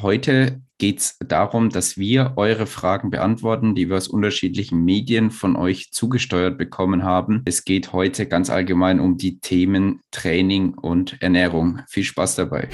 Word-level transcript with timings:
Heute 0.00 0.62
geht 0.78 1.00
es 1.00 1.16
darum, 1.18 1.70
dass 1.70 1.98
wir 1.98 2.34
eure 2.36 2.66
Fragen 2.66 3.10
beantworten, 3.10 3.74
die 3.74 3.88
wir 3.88 3.96
aus 3.96 4.06
unterschiedlichen 4.06 4.84
Medien 4.84 5.32
von 5.32 5.56
euch 5.56 5.90
zugesteuert 5.90 6.56
bekommen 6.56 7.02
haben. 7.02 7.42
Es 7.46 7.64
geht 7.64 7.92
heute 7.92 8.26
ganz 8.26 8.48
allgemein 8.48 9.00
um 9.00 9.18
die 9.18 9.40
Themen 9.40 10.00
Training 10.12 10.74
und 10.74 11.20
Ernährung. 11.20 11.80
Viel 11.88 12.04
Spaß 12.04 12.36
dabei. 12.36 12.68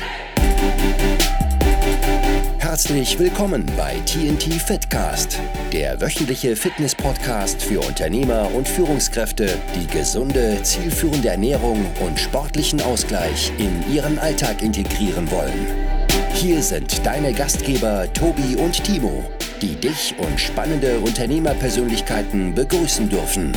Herzlich 2.59 3.19
willkommen 3.19 3.65
bei 3.75 3.95
TNT 4.05 4.61
Fitcast, 4.61 5.41
der 5.73 5.99
wöchentliche 6.03 6.57
Fitness-Podcast 6.57 7.63
für 7.63 7.81
Unternehmer 7.81 8.51
und 8.53 8.69
Führungskräfte, 8.69 9.49
die 9.75 9.87
gesunde, 9.87 10.59
zielführende 10.63 11.31
Ernährung 11.31 11.87
und 12.07 12.21
sportlichen 12.21 12.83
Ausgleich 12.83 13.51
in 13.57 13.95
ihren 13.95 14.19
Alltag 14.19 14.61
integrieren 14.61 15.31
wollen. 15.31 15.94
Hier 16.35 16.61
sind 16.61 17.07
deine 17.07 17.33
Gastgeber 17.33 18.13
Tobi 18.13 18.57
und 18.57 18.83
Timo, 18.85 19.25
die 19.63 19.77
dich 19.77 20.15
und 20.19 20.39
spannende 20.39 20.99
Unternehmerpersönlichkeiten 20.99 22.55
begrüßen 22.55 23.09
dürfen. 23.09 23.53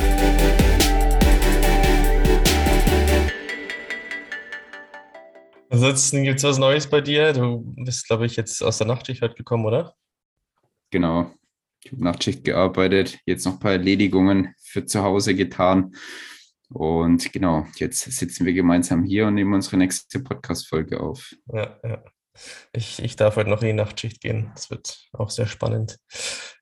Ansonsten 5.69 6.23
gibt 6.23 6.37
es 6.37 6.43
was 6.43 6.59
Neues 6.59 6.87
bei 6.87 7.01
dir. 7.01 7.33
Du 7.33 7.63
bist, 7.83 8.07
glaube 8.07 8.25
ich, 8.25 8.35
jetzt 8.35 8.63
aus 8.63 8.77
der 8.77 8.87
Nachtschicht 8.87 9.21
heute 9.21 9.35
gekommen, 9.35 9.65
oder? 9.65 9.95
Genau. 10.91 11.31
Ich 11.83 11.91
habe 11.91 12.03
Nachtschicht 12.03 12.43
gearbeitet, 12.43 13.19
jetzt 13.25 13.45
noch 13.45 13.53
ein 13.53 13.59
paar 13.59 13.73
Erledigungen 13.73 14.53
für 14.61 14.85
zu 14.85 15.03
Hause 15.03 15.35
getan. 15.35 15.93
Und 16.69 17.33
genau, 17.33 17.65
jetzt 17.75 17.99
sitzen 18.11 18.45
wir 18.45 18.53
gemeinsam 18.53 19.03
hier 19.03 19.27
und 19.27 19.35
nehmen 19.35 19.53
unsere 19.53 19.77
nächste 19.77 20.19
Podcast-Folge 20.19 20.99
auf. 20.99 21.33
Ja, 21.51 21.79
ja. 21.83 22.03
Ich, 22.73 23.01
ich 23.01 23.15
darf 23.15 23.35
heute 23.35 23.49
noch 23.49 23.61
in 23.61 23.67
die 23.67 23.73
Nachtschicht 23.73 24.21
gehen. 24.21 24.51
Das 24.53 24.69
wird 24.69 25.07
auch 25.13 25.29
sehr 25.29 25.47
spannend. 25.47 25.97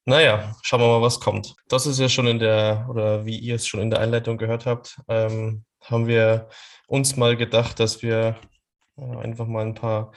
Naja, 0.06 0.56
schauen 0.62 0.82
wir 0.82 0.88
mal, 0.88 1.02
was 1.02 1.20
kommt. 1.20 1.56
Das 1.68 1.86
ist 1.86 2.00
ja 2.00 2.10
schon 2.10 2.28
in 2.28 2.40
der, 2.40 2.88
oder 2.90 3.26
wie 3.26 3.38
ihr 3.38 3.56
es 3.56 3.68
schon 3.68 3.82
in 3.82 3.90
der 3.90 4.00
Einleitung 4.00 4.38
gehört 4.38 4.66
habt, 4.66 4.98
ähm, 5.08 5.66
haben 5.82 6.08
wir 6.08 6.50
uns 6.88 7.16
mal 7.16 7.36
gedacht, 7.36 7.80
dass 7.80 8.02
wir 8.04 8.36
äh, 8.98 9.18
einfach 9.18 9.48
mal 9.48 9.66
ein 9.66 9.76
paar 9.76 10.12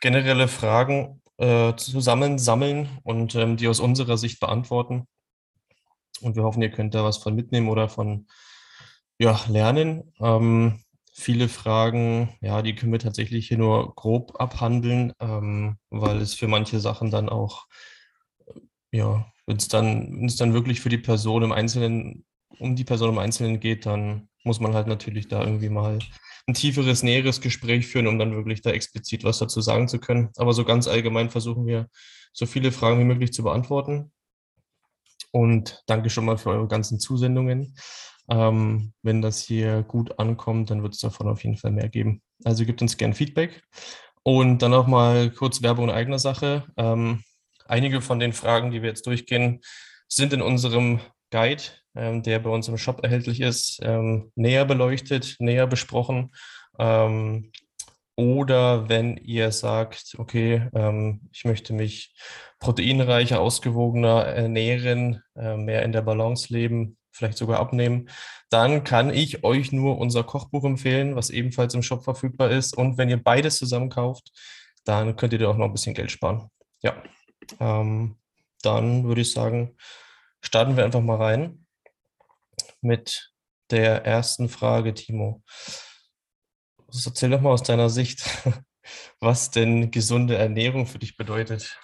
generelle 0.00 0.48
Fragen 0.48 1.22
äh, 1.38 1.74
zusammensammeln 1.76 2.88
und 3.02 3.34
ähm, 3.34 3.56
die 3.56 3.68
aus 3.68 3.80
unserer 3.80 4.18
Sicht 4.18 4.40
beantworten. 4.40 5.06
Und 6.20 6.36
wir 6.36 6.42
hoffen, 6.42 6.62
ihr 6.62 6.70
könnt 6.70 6.94
da 6.94 7.04
was 7.04 7.18
von 7.18 7.34
mitnehmen 7.34 7.68
oder 7.68 7.88
von 7.88 8.26
ja, 9.18 9.40
lernen. 9.48 10.12
Ähm, 10.20 10.82
viele 11.18 11.48
Fragen, 11.48 12.36
ja, 12.40 12.62
die 12.62 12.74
können 12.74 12.92
wir 12.92 13.00
tatsächlich 13.00 13.48
hier 13.48 13.58
nur 13.58 13.94
grob 13.96 14.40
abhandeln, 14.40 15.12
ähm, 15.20 15.78
weil 15.90 16.18
es 16.18 16.34
für 16.34 16.48
manche 16.48 16.78
Sachen 16.78 17.10
dann 17.10 17.28
auch, 17.28 17.66
ja, 18.92 19.26
wenn 19.46 19.56
es 19.56 19.68
dann, 19.68 20.28
dann 20.38 20.54
wirklich 20.54 20.80
für 20.80 20.88
die 20.88 20.98
Person 20.98 21.42
im 21.42 21.52
Einzelnen, 21.52 22.24
um 22.58 22.76
die 22.76 22.84
Person 22.84 23.10
im 23.10 23.18
Einzelnen 23.18 23.60
geht, 23.60 23.84
dann 23.84 24.28
muss 24.44 24.60
man 24.60 24.74
halt 24.74 24.86
natürlich 24.86 25.28
da 25.28 25.42
irgendwie 25.42 25.68
mal 25.70 25.98
ein 26.46 26.54
tieferes, 26.54 27.02
näheres 27.02 27.40
Gespräch 27.40 27.86
führen, 27.86 28.06
um 28.06 28.18
dann 28.18 28.34
wirklich 28.34 28.62
da 28.62 28.70
explizit 28.70 29.24
was 29.24 29.38
dazu 29.38 29.60
sagen 29.60 29.88
zu 29.88 29.98
können. 29.98 30.30
Aber 30.36 30.52
so 30.52 30.64
ganz 30.64 30.86
allgemein 30.86 31.30
versuchen 31.30 31.66
wir, 31.66 31.88
so 32.32 32.46
viele 32.46 32.72
Fragen 32.72 33.00
wie 33.00 33.04
möglich 33.04 33.32
zu 33.32 33.42
beantworten. 33.42 34.12
Und 35.32 35.82
danke 35.86 36.10
schon 36.10 36.24
mal 36.24 36.38
für 36.38 36.50
eure 36.50 36.68
ganzen 36.68 37.00
Zusendungen. 37.00 37.74
Ähm, 38.30 38.92
wenn 39.02 39.22
das 39.22 39.42
hier 39.42 39.82
gut 39.82 40.18
ankommt, 40.18 40.70
dann 40.70 40.82
wird 40.82 40.94
es 40.94 41.00
davon 41.00 41.28
auf 41.28 41.44
jeden 41.44 41.56
Fall 41.56 41.70
mehr 41.70 41.88
geben. 41.88 42.22
Also 42.44 42.64
gebt 42.64 42.82
uns 42.82 42.96
gern 42.96 43.14
Feedback. 43.14 43.62
Und 44.22 44.60
dann 44.60 44.74
auch 44.74 44.86
mal 44.86 45.30
kurz 45.30 45.62
Werbung 45.62 45.86
in 45.86 45.94
eigener 45.94 46.18
Sache. 46.18 46.66
Ähm, 46.76 47.22
einige 47.66 48.00
von 48.00 48.18
den 48.18 48.32
Fragen, 48.32 48.70
die 48.70 48.82
wir 48.82 48.90
jetzt 48.90 49.06
durchgehen, 49.06 49.60
sind 50.08 50.32
in 50.32 50.42
unserem 50.42 51.00
Guide, 51.30 51.62
ähm, 51.94 52.22
der 52.22 52.38
bei 52.38 52.50
uns 52.50 52.68
im 52.68 52.78
Shop 52.78 53.02
erhältlich 53.02 53.40
ist, 53.40 53.80
ähm, 53.82 54.30
näher 54.34 54.64
beleuchtet, 54.64 55.36
näher 55.38 55.66
besprochen. 55.66 56.30
Ähm, 56.78 57.52
oder 58.16 58.88
wenn 58.88 59.16
ihr 59.16 59.52
sagt, 59.52 60.16
okay, 60.18 60.68
ähm, 60.74 61.28
ich 61.32 61.44
möchte 61.44 61.72
mich 61.72 62.14
proteinreicher, 62.58 63.40
ausgewogener 63.40 64.24
ernähren, 64.24 65.22
äh, 65.36 65.56
mehr 65.56 65.84
in 65.84 65.92
der 65.92 66.02
Balance 66.02 66.52
leben, 66.52 66.97
vielleicht 67.18 67.38
sogar 67.38 67.58
abnehmen, 67.58 68.08
dann 68.48 68.84
kann 68.84 69.12
ich 69.12 69.44
euch 69.44 69.72
nur 69.72 69.98
unser 69.98 70.24
Kochbuch 70.24 70.64
empfehlen, 70.64 71.16
was 71.16 71.30
ebenfalls 71.30 71.74
im 71.74 71.82
Shop 71.82 72.04
verfügbar 72.04 72.50
ist. 72.50 72.76
Und 72.76 72.96
wenn 72.96 73.10
ihr 73.10 73.22
beides 73.22 73.58
zusammen 73.58 73.90
kauft, 73.90 74.30
dann 74.84 75.16
könnt 75.16 75.32
ihr 75.32 75.38
da 75.38 75.48
auch 75.48 75.56
noch 75.56 75.66
ein 75.66 75.72
bisschen 75.72 75.94
Geld 75.94 76.10
sparen. 76.10 76.48
Ja, 76.80 77.02
ähm, 77.60 78.16
dann 78.62 79.04
würde 79.04 79.20
ich 79.20 79.32
sagen, 79.32 79.76
starten 80.40 80.76
wir 80.76 80.84
einfach 80.84 81.00
mal 81.00 81.16
rein 81.16 81.66
mit 82.80 83.32
der 83.70 84.04
ersten 84.04 84.48
Frage, 84.48 84.94
Timo. 84.94 85.42
erzähl 87.04 87.30
doch 87.30 87.40
mal 87.40 87.50
aus 87.50 87.62
deiner 87.64 87.90
Sicht, 87.90 88.24
was 89.20 89.50
denn 89.50 89.90
gesunde 89.90 90.36
Ernährung 90.36 90.86
für 90.86 90.98
dich 90.98 91.16
bedeutet. 91.16 91.78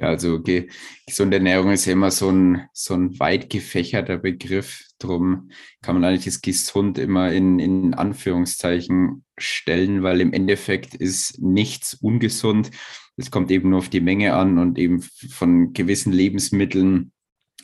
Ja, 0.00 0.08
also 0.08 0.40
ge 0.40 0.68
gesunde 1.06 1.36
Ernährung 1.36 1.72
ist 1.72 1.84
ja 1.84 1.92
immer 1.92 2.10
so 2.10 2.30
ein, 2.30 2.68
so 2.72 2.94
ein 2.94 3.18
weit 3.20 3.50
gefächerter 3.50 4.16
Begriff. 4.16 4.86
Drum 4.98 5.50
kann 5.82 5.94
man 5.94 6.04
eigentlich 6.04 6.24
das 6.24 6.40
gesund 6.40 6.98
immer 6.98 7.30
in, 7.32 7.58
in 7.58 7.94
Anführungszeichen 7.94 9.24
stellen, 9.38 10.02
weil 10.02 10.22
im 10.22 10.32
Endeffekt 10.32 10.94
ist 10.94 11.40
nichts 11.42 11.94
ungesund. 11.94 12.70
Es 13.16 13.30
kommt 13.30 13.50
eben 13.50 13.70
nur 13.70 13.78
auf 13.80 13.90
die 13.90 14.00
Menge 14.00 14.34
an 14.34 14.58
und 14.58 14.78
eben 14.78 15.02
von 15.02 15.74
gewissen 15.74 16.12
Lebensmitteln 16.12 17.12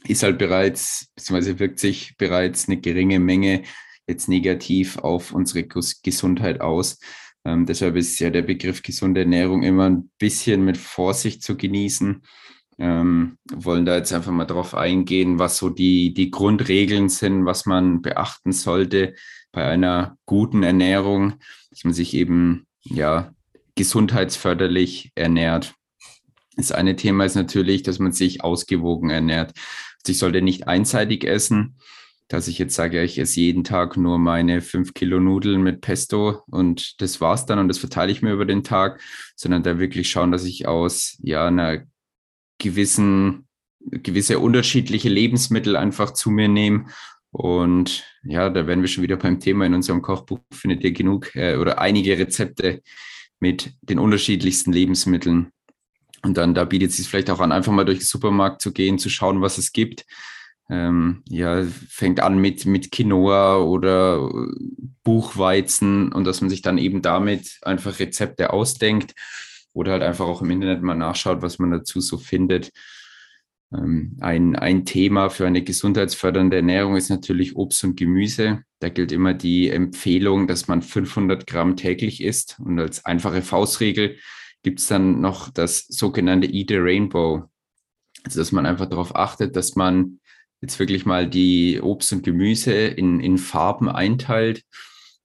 ist 0.07 0.23
halt 0.23 0.39
bereits, 0.39 1.09
beziehungsweise 1.17 1.59
wirkt 1.59 1.79
sich 1.79 2.17
bereits 2.19 2.69
eine 2.69 2.79
geringe 2.79 3.19
Menge 3.19 3.63
jetzt 4.07 4.29
negativ 4.29 4.99
auf 4.99 5.33
unsere 5.33 5.65
Gesundheit 5.65 6.61
aus. 6.61 6.99
Ähm, 7.47 7.65
deshalb 7.65 7.95
ist 7.95 8.19
ja 8.19 8.29
der 8.29 8.43
Begriff 8.43 8.83
gesunde 8.83 9.21
Ernährung 9.21 9.63
immer 9.63 9.89
ein 9.89 10.11
bisschen 10.19 10.65
mit 10.65 10.77
Vorsicht 10.77 11.45
zu 11.45 11.57
genießen. 11.57 12.23
Ähm, 12.79 13.39
wollen 13.55 13.87
da 13.87 13.97
jetzt 13.97 14.13
einfach 14.13 14.33
mal 14.33 14.47
drauf 14.47 14.75
eingehen, 14.75 15.39
was 15.39 15.57
so 15.57 15.71
die, 15.71 16.13
die 16.13 16.33
Grundregeln 16.33 17.09
sind, 17.09 17.47
was 17.47 17.65
man 17.65 18.03
beachten 18.03 18.51
sollte 18.51 19.15
bei 19.53 19.65
einer 19.65 20.19
guten 20.27 20.65
Ernährung, 20.65 21.35
dass 21.71 21.85
man 21.85 21.93
sich 21.93 22.15
eben 22.15 22.67
ja 22.83 23.33
gesundheitsförderlich 23.77 25.13
ernährt. 25.15 25.75
Das 26.57 26.73
eine 26.73 26.97
Thema 26.97 27.25
ist 27.25 27.37
natürlich, 27.37 27.85
dass 27.85 28.01
man 28.01 28.11
sich 28.11 28.43
ausgewogen 28.43 29.11
ernährt. 29.11 29.53
Also 30.03 30.11
ich 30.11 30.19
sollte 30.19 30.43
nicht 30.43 30.67
einseitig 30.67 31.25
essen, 31.25 31.77
dass 32.29 32.49
ich 32.49 32.59
jetzt 32.59 32.75
sage, 32.75 33.03
ich 33.03 33.19
esse 33.19 33.41
jeden 33.41 33.63
Tag 33.63 33.97
nur 33.97 34.19
meine 34.19 34.61
fünf 34.61 34.95
Kilo 34.95 35.21
Nudeln 35.21 35.63
mit 35.63 35.81
Pesto 35.81 36.43
und 36.51 37.01
das 37.01 37.21
war's 37.21 37.47
dann 37.47 37.59
und 37.59 37.69
das 37.69 37.79
verteile 37.79 38.11
ich 38.11 38.23
mir 38.23 38.33
über 38.33 38.45
den 38.45 38.65
Tag, 38.65 39.01
sondern 39.37 39.63
da 39.63 39.79
wirklich 39.79 40.11
schauen, 40.11 40.33
dass 40.33 40.45
ich 40.45 40.67
aus 40.67 41.17
ja 41.21 41.47
einer 41.47 41.85
gewissen, 42.59 43.47
gewisse 43.81 44.41
unterschiedliche 44.41 45.09
Lebensmittel 45.09 45.77
einfach 45.77 46.13
zu 46.13 46.31
mir 46.31 46.49
nehme. 46.49 46.87
Und 47.31 48.05
ja, 48.25 48.51
da 48.51 48.67
werden 48.67 48.81
wir 48.81 48.89
schon 48.89 49.05
wieder 49.05 49.17
beim 49.17 49.39
Thema. 49.39 49.67
In 49.67 49.75
unserem 49.75 50.03
Kochbuch 50.03 50.41
findet 50.53 50.83
ihr 50.83 50.93
genug 50.93 51.35
äh, 51.37 51.57
oder 51.57 51.79
einige 51.79 52.19
Rezepte 52.19 52.83
mit 53.39 53.75
den 53.83 53.99
unterschiedlichsten 53.99 54.73
Lebensmitteln. 54.73 55.53
Und 56.23 56.39
dann 56.39 56.55
da 56.55 56.65
bietet 56.65 56.91
es 56.91 56.97
sich 56.97 57.09
vielleicht 57.09 57.31
auch 57.31 57.41
an, 57.41 57.53
einfach 57.53 57.73
mal 57.73 57.85
durch 57.85 57.99
den 57.99 58.07
Supermarkt 58.07 58.63
zu 58.63 58.73
gehen, 58.73 58.99
zu 58.99 59.11
schauen, 59.11 59.43
was 59.43 59.59
es 59.59 59.73
gibt 59.73 60.07
ähm, 60.69 61.23
ja, 61.29 61.65
fängt 61.89 62.21
an 62.21 62.39
mit, 62.39 62.67
mit 62.67 62.91
Quinoa 62.91 63.59
oder 63.59 64.29
Buchweizen 65.05 66.13
und 66.13 66.25
dass 66.25 66.41
man 66.41 66.51
sich 66.51 66.63
dann 66.63 66.79
eben 66.79 67.03
damit 67.03 67.59
einfach 67.63 67.99
Rezepte 67.99 68.53
ausdenkt 68.53 69.15
oder 69.73 69.93
halt 69.93 70.03
einfach 70.03 70.27
auch 70.27 70.43
im 70.43 70.51
Internet 70.51 70.83
mal 70.83 70.95
nachschaut, 70.95 71.43
was 71.43 71.59
man 71.59 71.71
dazu 71.71 72.01
so 72.01 72.19
findet. 72.19 72.71
Ähm, 73.73 74.17
ein, 74.21 74.57
ein 74.57 74.85
Thema 74.85 75.29
für 75.29 75.47
eine 75.47 75.63
gesundheitsfördernde 75.63 76.57
Ernährung 76.57 76.97
ist 76.97 77.11
natürlich 77.11 77.57
Obst 77.57 77.85
und 77.85 77.97
Gemüse. 77.97 78.63
Da 78.81 78.89
gilt 78.89 79.13
immer 79.13 79.35
die 79.35 79.71
Empfehlung, 79.71 80.47
dass 80.47 80.67
man 80.67 80.83
500 80.83 81.47
Gramm 81.47 81.77
täglich 81.77 82.23
isst. 82.23 82.59
Und 82.59 82.79
als 82.79 83.05
einfache 83.05 83.43
Faustregel 83.43 84.17
gibt 84.63 84.81
es 84.81 84.87
dann 84.89 85.21
noch 85.21 85.51
das 85.51 85.87
sogenannte 85.87 86.49
Eat 86.49 86.73
a 86.73 86.79
Rainbow. 86.79 87.45
Also 88.25 88.41
dass 88.41 88.51
man 88.51 88.67
einfach 88.67 88.87
darauf 88.87 89.15
achtet, 89.15 89.55
dass 89.55 89.77
man 89.77 90.21
jetzt 90.61 90.79
wirklich 90.79 91.07
mal 91.07 91.29
die 91.29 91.81
Obst 91.81 92.13
und 92.13 92.25
Gemüse 92.25 92.73
in, 92.73 93.21
in 93.21 93.39
Farben 93.39 93.89
einteilt 93.89 94.63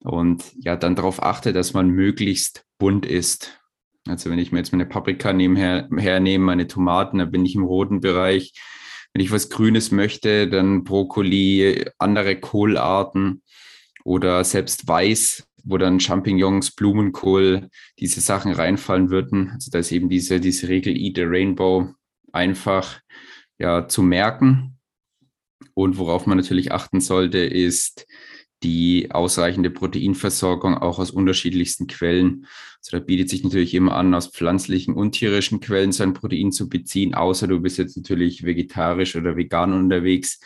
und 0.04 0.44
ja, 0.60 0.76
dann 0.76 0.96
darauf 0.96 1.22
achte, 1.22 1.54
dass 1.54 1.74
man 1.74 1.90
möglichst 1.90 2.64
bunt 2.78 3.06
isst. 3.06 3.60
Also 4.08 4.30
wenn 4.30 4.40
ich 4.40 4.52
mir 4.52 4.60
jetzt 4.60 4.72
meine 4.72 4.86
Paprika 4.86 5.32
nebenher 5.32 5.88
hernehme, 5.96 6.46
meine 6.46 6.68
Tomaten, 6.68 7.20
dann 7.20 7.32
bin 7.32 7.46
ich 7.46 7.56
im 7.56 7.64
roten 7.64 8.02
Bereich. 8.02 8.54
Wenn 9.14 9.24
ich 9.24 9.32
was 9.32 9.50
Grünes 9.50 9.92
möchte, 9.92 10.48
dann 10.48 10.84
Brokkoli, 10.84 11.86
andere 12.00 12.40
Kohlarten 12.40 13.44
oder 14.04 14.44
selbst 14.44 14.88
Weiß 14.88 15.48
wo 15.64 15.78
dann 15.78 16.00
Champignons, 16.00 16.72
Blumenkohl, 16.72 17.70
diese 18.00 18.22
Sachen 18.22 18.52
reinfallen 18.52 19.10
würden. 19.10 19.52
Also 19.54 19.72
da 19.72 19.80
ist 19.80 19.92
eben 19.92 20.10
diese, 20.10 20.40
diese 20.40 20.68
Regel 20.68 20.96
Eat 20.96 21.20
a 21.20 21.24
Rainbow 21.26 21.94
einfach 22.32 23.00
ja, 23.58 23.88
zu 23.88 24.02
merken. 24.02 24.78
Und 25.74 25.98
worauf 25.98 26.26
man 26.26 26.38
natürlich 26.38 26.72
achten 26.72 27.02
sollte, 27.02 27.40
ist 27.40 28.06
die 28.64 29.10
ausreichende 29.12 29.72
Proteinversorgung 29.72 30.78
auch 30.78 31.00
aus 31.00 31.12
unterschiedlichsten 31.12 31.88
Quellen. 31.88 32.46
Also 32.80 32.98
da 32.98 33.00
bietet 33.00 33.30
sich 33.30 33.44
natürlich 33.44 33.74
immer 33.74 33.96
an, 33.96 34.14
aus 34.14 34.28
pflanzlichen 34.28 34.94
und 34.94 35.14
tierischen 35.14 35.60
Quellen 35.60 35.92
sein 35.92 36.14
Protein 36.14 36.52
zu 36.52 36.70
beziehen, 36.70 37.16
außer 37.16 37.48
du 37.48 37.60
bist 37.60 37.78
jetzt 37.78 37.98
natürlich 37.98 38.44
vegetarisch 38.44 39.16
oder 39.16 39.36
vegan 39.36 39.74
unterwegs. 39.74 40.40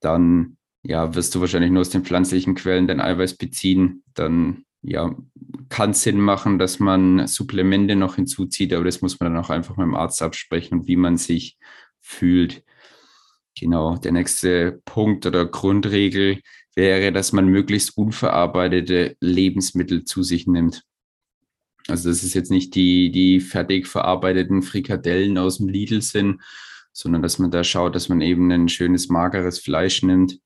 Dann 0.00 0.56
ja, 0.82 1.14
wirst 1.14 1.34
du 1.34 1.40
wahrscheinlich 1.40 1.70
nur 1.70 1.82
aus 1.82 1.90
den 1.90 2.04
pflanzlichen 2.04 2.54
Quellen 2.54 2.86
dein 2.86 3.00
Eiweiß 3.00 3.36
beziehen. 3.36 4.02
Dann 4.14 4.64
ja, 4.82 5.14
kann 5.68 5.94
Sinn 5.94 6.20
machen, 6.20 6.58
dass 6.58 6.80
man 6.80 7.26
Supplemente 7.26 7.94
noch 7.96 8.16
hinzuzieht, 8.16 8.72
aber 8.72 8.84
das 8.84 9.00
muss 9.00 9.20
man 9.20 9.32
dann 9.32 9.42
auch 9.42 9.50
einfach 9.50 9.76
mit 9.76 9.84
dem 9.84 9.94
Arzt 9.94 10.22
absprechen 10.22 10.80
und 10.80 10.86
wie 10.88 10.96
man 10.96 11.16
sich 11.18 11.56
fühlt. 12.00 12.64
Genau, 13.58 13.96
der 13.96 14.12
nächste 14.12 14.80
Punkt 14.84 15.26
oder 15.26 15.44
Grundregel 15.46 16.40
wäre, 16.74 17.12
dass 17.12 17.32
man 17.32 17.46
möglichst 17.46 17.96
unverarbeitete 17.96 19.16
Lebensmittel 19.20 20.04
zu 20.04 20.22
sich 20.22 20.46
nimmt. 20.46 20.82
Also 21.88 22.08
das 22.08 22.22
ist 22.22 22.34
jetzt 22.34 22.50
nicht 22.50 22.74
die, 22.74 23.10
die 23.10 23.40
fertig 23.40 23.88
verarbeiteten 23.88 24.62
Frikadellen 24.62 25.36
aus 25.36 25.58
dem 25.58 25.68
Lidl 25.68 26.00
sind, 26.00 26.40
sondern 26.92 27.22
dass 27.22 27.38
man 27.38 27.50
da 27.50 27.64
schaut, 27.64 27.94
dass 27.94 28.08
man 28.08 28.20
eben 28.20 28.50
ein 28.50 28.68
schönes 28.68 29.08
mageres 29.08 29.58
Fleisch 29.58 30.02
nimmt 30.02 30.38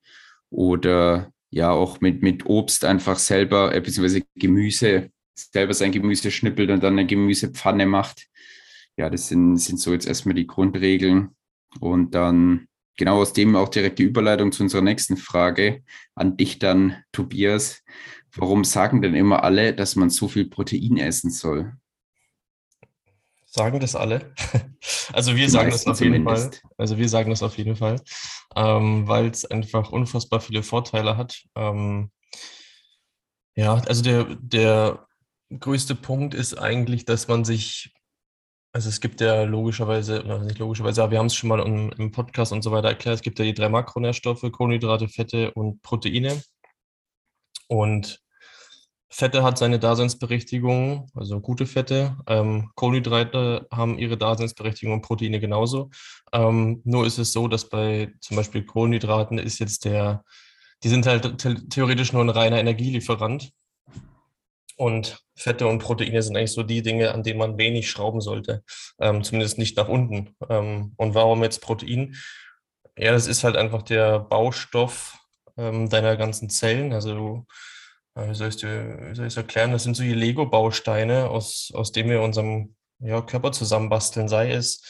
oder 0.51 1.31
ja 1.51 1.71
auch 1.71 2.01
mit, 2.01 2.23
mit 2.23 2.47
Obst 2.47 2.85
einfach 2.85 3.19
selber, 3.19 3.75
äh, 3.75 3.81
beziehungsweise 3.81 4.23
Gemüse, 4.35 5.11
selber 5.35 5.75
sein 5.75 5.93
Gemüse 5.93 6.31
schnippelt 6.31 6.71
und 6.71 6.83
dann 6.83 6.95
eine 6.95 7.07
Gemüsepfanne 7.07 7.87
macht. 7.87 8.27
Ja, 8.97 9.11
das 9.11 9.29
sind, 9.29 9.59
sind 9.59 9.79
so 9.79 9.93
jetzt 9.93 10.07
erstmal 10.07 10.35
die 10.35 10.47
Grundregeln. 10.47 11.31
Und 11.81 12.15
dann 12.15 12.69
genau 12.97 13.21
aus 13.21 13.33
dem 13.33 13.57
auch 13.57 13.69
direkt 13.69 13.99
die 13.99 14.05
Überleitung 14.05 14.53
zu 14.53 14.63
unserer 14.63 14.83
nächsten 14.83 15.17
Frage 15.17 15.83
an 16.15 16.37
dich 16.37 16.59
dann, 16.59 17.03
Tobias. 17.13 17.83
Warum 18.35 18.65
sagen 18.65 19.03
denn 19.03 19.15
immer 19.15 19.45
alle, 19.45 19.75
dass 19.75 19.97
man 19.97 20.11
so 20.11 20.29
viel 20.29 20.49
Protein 20.49 20.99
essen 20.99 21.31
soll? 21.31 21.73
Sagen 23.47 23.81
das 23.81 23.95
alle? 23.95 24.35
Also 25.13 25.35
wir 25.35 25.47
Die 25.47 25.51
sagen 25.51 25.71
das 25.71 25.87
auf 25.87 26.01
jeden. 26.01 26.25
Fall. 26.25 26.51
Also 26.77 26.99
wir 26.99 27.09
sagen 27.09 27.31
das 27.31 27.43
auf 27.43 27.57
jeden 27.59 27.77
Fall, 27.77 28.01
ähm, 28.55 29.07
weil 29.09 29.27
es 29.29 29.45
einfach 29.45 29.91
unfassbar 29.91 30.41
viele 30.41 30.63
Vorteile 30.63 31.17
hat. 31.17 31.43
Ähm, 31.55 32.11
ja, 33.55 33.75
also 33.87 34.03
der, 34.03 34.37
der 34.41 35.07
größte 35.59 35.95
Punkt 35.95 36.35
ist 36.35 36.55
eigentlich, 36.55 37.05
dass 37.05 37.29
man 37.29 37.45
sich 37.45 37.95
also 38.77 38.91
es 38.91 39.01
gibt 39.01 39.23
ja 39.23 39.45
logischerweise, 39.45 40.23
nicht 40.45 40.59
logischerweise, 40.59 41.03
aber 41.03 41.13
wir 41.13 41.19
haben 41.19 41.29
es 41.29 41.35
schon 41.35 41.49
mal 41.49 41.61
im, 41.61 41.91
im, 41.97 42.13
Podcast 42.13 42.53
und 42.53 42.61
so 42.61 42.73
weiter 42.73 42.89
erklärt, 42.89 43.15
es 43.17 43.23
gibt 43.23 43.39
ja 43.39 43.47
die 43.47 43.55
drei 43.55 43.71
Makronährstoffe, 43.71 44.45
Kohlenhydrate, 44.53 45.09
Fette 45.09 45.51
und 45.53 45.81
Proteine. 45.81 46.43
Und 47.69 48.23
Fette 49.09 49.43
hat 49.43 49.57
seine 49.57 49.79
Daseinsberechtigung, 49.79 51.11
also 51.15 51.41
gute 51.41 51.65
Fette. 51.65 52.19
Ähm, 52.27 52.71
Kohlenhydrate 52.75 53.67
haben 53.73 53.99
ihre 53.99 54.19
Daseinsberechtigung 54.19 54.97
und 54.97 55.03
Proteine 55.03 55.41
genauso. 55.41 55.89
Ähm, 56.35 56.83
nur 56.85 57.07
ist 57.07 57.17
es 57.17 57.33
so, 57.33 57.49
dass 57.49 57.71
bei 57.71 58.13
zum 58.21 58.37
Beispiel 58.37 58.67
Kohlenhydraten 58.67 59.39
ist 59.39 59.59
jetzt 59.59 59.87
der, 59.87 60.23
die 60.85 60.91
sind 60.91 61.07
halt 61.07 61.39
theoretisch 61.71 62.13
nur 62.13 62.23
ein 62.23 62.29
reiner 62.29 62.59
Energielieferant. 62.59 63.53
Und 64.77 65.25
Fette 65.35 65.67
und 65.67 65.79
Proteine 65.79 66.23
sind 66.23 66.37
eigentlich 66.37 66.53
so 66.53 66.63
die 66.63 66.83
Dinge, 66.83 67.13
an 67.13 67.23
denen 67.23 67.39
man 67.39 67.59
wenig 67.59 67.91
schrauben 67.91 68.21
sollte, 68.21 68.63
ähm, 69.01 69.23
zumindest 69.23 69.59
nicht 69.59 69.77
nach 69.77 69.89
unten. 69.89 70.35
Ähm, 70.49 70.93
und 70.97 71.15
warum 71.15 71.43
jetzt 71.43 71.61
Protein? 71.61 72.15
Ja, 72.99 73.13
das 73.13 73.27
ist 73.27 73.45
halt 73.45 73.57
einfach 73.57 73.83
der 73.83 74.21
Baustoff 74.21 75.19
ähm, 75.57 75.89
deiner 75.89 76.17
ganzen 76.17 76.51
Zellen. 76.51 76.93
Also, 76.93 77.47
äh, 78.15 78.29
wie 78.29 78.35
soll 78.35 78.49
ich 78.49 78.63
es 78.63 79.37
erklären? 79.37 79.73
Das 79.73 79.83
sind 79.83 79.97
so 79.97 80.03
die 80.03 80.15
Lego-Bausteine, 80.15 81.29
aus, 81.29 81.71
aus 81.75 81.93
denen 81.93 82.11
wir 82.11 82.23
unseren 82.23 82.77
ja, 82.99 83.21
Körper 83.23 83.53
zusammenbasteln. 83.53 84.29
Sei 84.29 84.53
es 84.53 84.83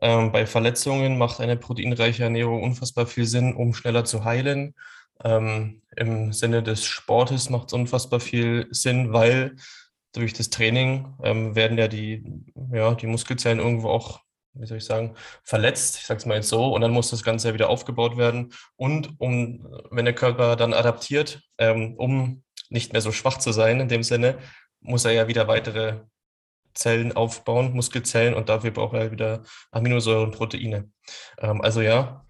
ähm, 0.00 0.32
bei 0.32 0.46
Verletzungen 0.46 1.18
macht 1.18 1.40
eine 1.40 1.56
proteinreiche 1.56 2.24
Ernährung 2.24 2.62
unfassbar 2.62 3.06
viel 3.06 3.26
Sinn, 3.26 3.54
um 3.54 3.74
schneller 3.74 4.04
zu 4.04 4.24
heilen. 4.24 4.74
Ähm, 5.24 5.82
Im 5.96 6.32
Sinne 6.32 6.62
des 6.62 6.84
Sportes 6.84 7.50
macht 7.50 7.68
es 7.68 7.72
unfassbar 7.72 8.20
viel 8.20 8.68
Sinn, 8.70 9.12
weil 9.12 9.56
durch 10.12 10.32
das 10.32 10.50
Training 10.50 11.14
ähm, 11.22 11.54
werden 11.54 11.78
ja 11.78 11.88
die, 11.88 12.24
ja 12.72 12.94
die 12.94 13.06
Muskelzellen 13.06 13.58
irgendwo 13.58 13.90
auch, 13.90 14.20
wie 14.54 14.66
soll 14.66 14.78
ich 14.78 14.84
sagen, 14.84 15.14
verletzt, 15.44 15.98
ich 15.98 16.06
sage 16.06 16.18
es 16.18 16.26
mal 16.26 16.36
jetzt 16.36 16.48
so, 16.48 16.74
und 16.74 16.80
dann 16.80 16.92
muss 16.92 17.10
das 17.10 17.22
Ganze 17.22 17.48
ja 17.48 17.54
wieder 17.54 17.68
aufgebaut 17.68 18.16
werden. 18.16 18.52
Und 18.76 19.20
um, 19.20 19.68
wenn 19.90 20.04
der 20.04 20.14
Körper 20.14 20.56
dann 20.56 20.72
adaptiert, 20.72 21.42
ähm, 21.58 21.94
um 21.96 22.42
nicht 22.70 22.92
mehr 22.92 23.02
so 23.02 23.12
schwach 23.12 23.38
zu 23.38 23.52
sein 23.52 23.80
in 23.80 23.88
dem 23.88 24.02
Sinne, 24.02 24.38
muss 24.80 25.04
er 25.04 25.12
ja 25.12 25.28
wieder 25.28 25.48
weitere 25.48 26.00
Zellen 26.74 27.12
aufbauen, 27.12 27.72
Muskelzellen, 27.72 28.34
und 28.34 28.48
dafür 28.48 28.70
braucht 28.70 28.94
er 28.94 29.10
wieder 29.10 29.42
Aminosäuren 29.72 30.26
und 30.26 30.36
Proteine. 30.36 30.90
Ähm, 31.38 31.60
also 31.60 31.80
ja, 31.80 32.24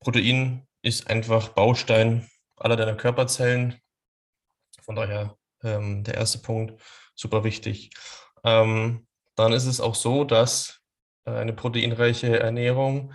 Protein 0.00 0.66
ist 0.82 1.08
einfach 1.08 1.50
Baustein 1.50 2.28
aller 2.56 2.76
deiner 2.76 2.96
Körperzellen. 2.96 3.80
Von 4.82 4.96
daher 4.96 5.36
ähm, 5.62 6.04
der 6.04 6.14
erste 6.14 6.38
Punkt 6.38 6.80
super 7.14 7.44
wichtig. 7.44 7.90
Ähm, 8.44 9.06
dann 9.36 9.52
ist 9.52 9.66
es 9.66 9.80
auch 9.80 9.94
so, 9.94 10.24
dass 10.24 10.80
äh, 11.24 11.30
eine 11.32 11.52
proteinreiche 11.52 12.38
Ernährung, 12.40 13.14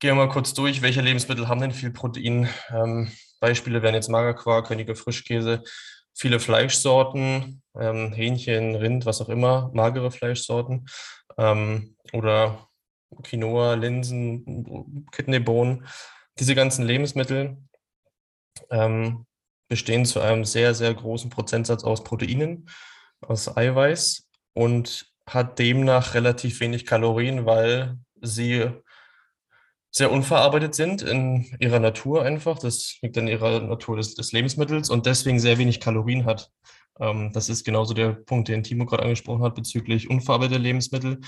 gehen 0.00 0.16
wir 0.16 0.26
mal 0.26 0.32
kurz 0.32 0.54
durch, 0.54 0.82
welche 0.82 1.00
Lebensmittel 1.00 1.48
haben 1.48 1.60
denn 1.60 1.72
viel 1.72 1.90
Protein? 1.90 2.48
Ähm, 2.70 3.10
Beispiele 3.40 3.82
wären 3.82 3.94
jetzt 3.94 4.08
Magerquark, 4.08 4.66
Könige 4.66 4.96
Frischkäse, 4.96 5.62
viele 6.14 6.40
Fleischsorten, 6.40 7.62
ähm, 7.78 8.12
Hähnchen, 8.12 8.74
Rind, 8.74 9.06
was 9.06 9.20
auch 9.20 9.28
immer, 9.28 9.70
magere 9.74 10.10
Fleischsorten 10.10 10.86
ähm, 11.36 11.96
oder 12.12 12.68
Quinoa, 13.22 13.74
Linsen, 13.74 15.06
Kidneybohnen 15.12 15.86
diese 16.38 16.54
ganzen 16.54 16.84
Lebensmittel 16.84 17.56
ähm, 18.70 19.26
bestehen 19.68 20.04
zu 20.04 20.20
einem 20.20 20.44
sehr, 20.44 20.74
sehr 20.74 20.92
großen 20.94 21.30
Prozentsatz 21.30 21.84
aus 21.84 22.04
Proteinen, 22.04 22.68
aus 23.20 23.56
Eiweiß 23.56 24.28
und 24.52 25.12
hat 25.28 25.58
demnach 25.58 26.14
relativ 26.14 26.60
wenig 26.60 26.86
Kalorien, 26.86 27.46
weil 27.46 27.98
sie 28.20 28.70
sehr 29.90 30.10
unverarbeitet 30.10 30.74
sind 30.74 31.02
in 31.02 31.46
ihrer 31.60 31.78
Natur 31.78 32.24
einfach. 32.24 32.58
Das 32.58 32.98
liegt 33.00 33.16
in 33.16 33.28
ihrer 33.28 33.60
Natur 33.60 33.96
des, 33.96 34.14
des 34.14 34.32
Lebensmittels 34.32 34.90
und 34.90 35.06
deswegen 35.06 35.38
sehr 35.38 35.56
wenig 35.58 35.80
Kalorien 35.80 36.24
hat. 36.24 36.50
Ähm, 36.98 37.32
das 37.32 37.48
ist 37.48 37.64
genauso 37.64 37.94
der 37.94 38.10
Punkt, 38.10 38.48
den 38.48 38.62
Timo 38.62 38.86
gerade 38.86 39.04
angesprochen 39.04 39.42
hat 39.42 39.54
bezüglich 39.54 40.10
unverarbeitete 40.10 40.58
Lebensmittel. 40.58 41.20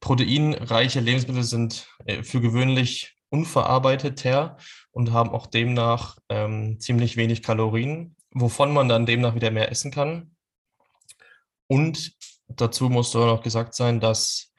Proteinreiche 0.00 1.00
Lebensmittel 1.00 1.42
sind 1.42 1.86
äh, 2.06 2.22
für 2.22 2.40
gewöhnlich 2.40 3.13
unverarbeiteter 3.34 4.56
und 4.92 5.12
haben 5.12 5.30
auch 5.30 5.46
demnach 5.46 6.18
ähm, 6.28 6.78
ziemlich 6.78 7.16
wenig 7.16 7.42
Kalorien, 7.42 8.14
wovon 8.30 8.72
man 8.72 8.88
dann 8.88 9.06
demnach 9.06 9.34
wieder 9.34 9.50
mehr 9.50 9.70
essen 9.70 9.90
kann. 9.90 10.36
Und 11.66 12.12
dazu 12.46 12.88
muss 12.88 13.10
doch 13.10 13.26
noch 13.26 13.42
gesagt 13.42 13.74
sein, 13.74 13.98
dass 13.98 14.52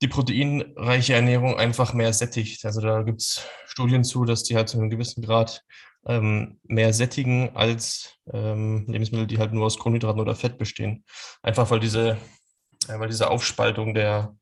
die 0.00 0.08
proteinreiche 0.08 1.14
Ernährung 1.14 1.56
einfach 1.56 1.92
mehr 1.92 2.12
sättigt. 2.12 2.64
Also 2.64 2.80
da 2.80 3.02
gibt 3.02 3.20
es 3.20 3.46
Studien 3.66 4.04
zu, 4.04 4.24
dass 4.24 4.42
die 4.42 4.56
halt 4.56 4.68
zu 4.68 4.78
einem 4.78 4.90
gewissen 4.90 5.22
Grad 5.22 5.62
ähm, 6.06 6.58
mehr 6.64 6.92
sättigen 6.92 7.54
als 7.54 8.16
ähm, 8.32 8.86
Lebensmittel, 8.88 9.26
die 9.26 9.38
halt 9.38 9.52
nur 9.52 9.66
aus 9.66 9.78
Kohlenhydraten 9.78 10.20
oder 10.20 10.34
Fett 10.34 10.58
bestehen. 10.58 11.04
Einfach 11.42 11.70
weil 11.70 11.80
diese, 11.80 12.18
äh, 12.88 12.98
weil 12.98 13.08
diese 13.08 13.30
Aufspaltung 13.30 13.94
der, 13.94 14.34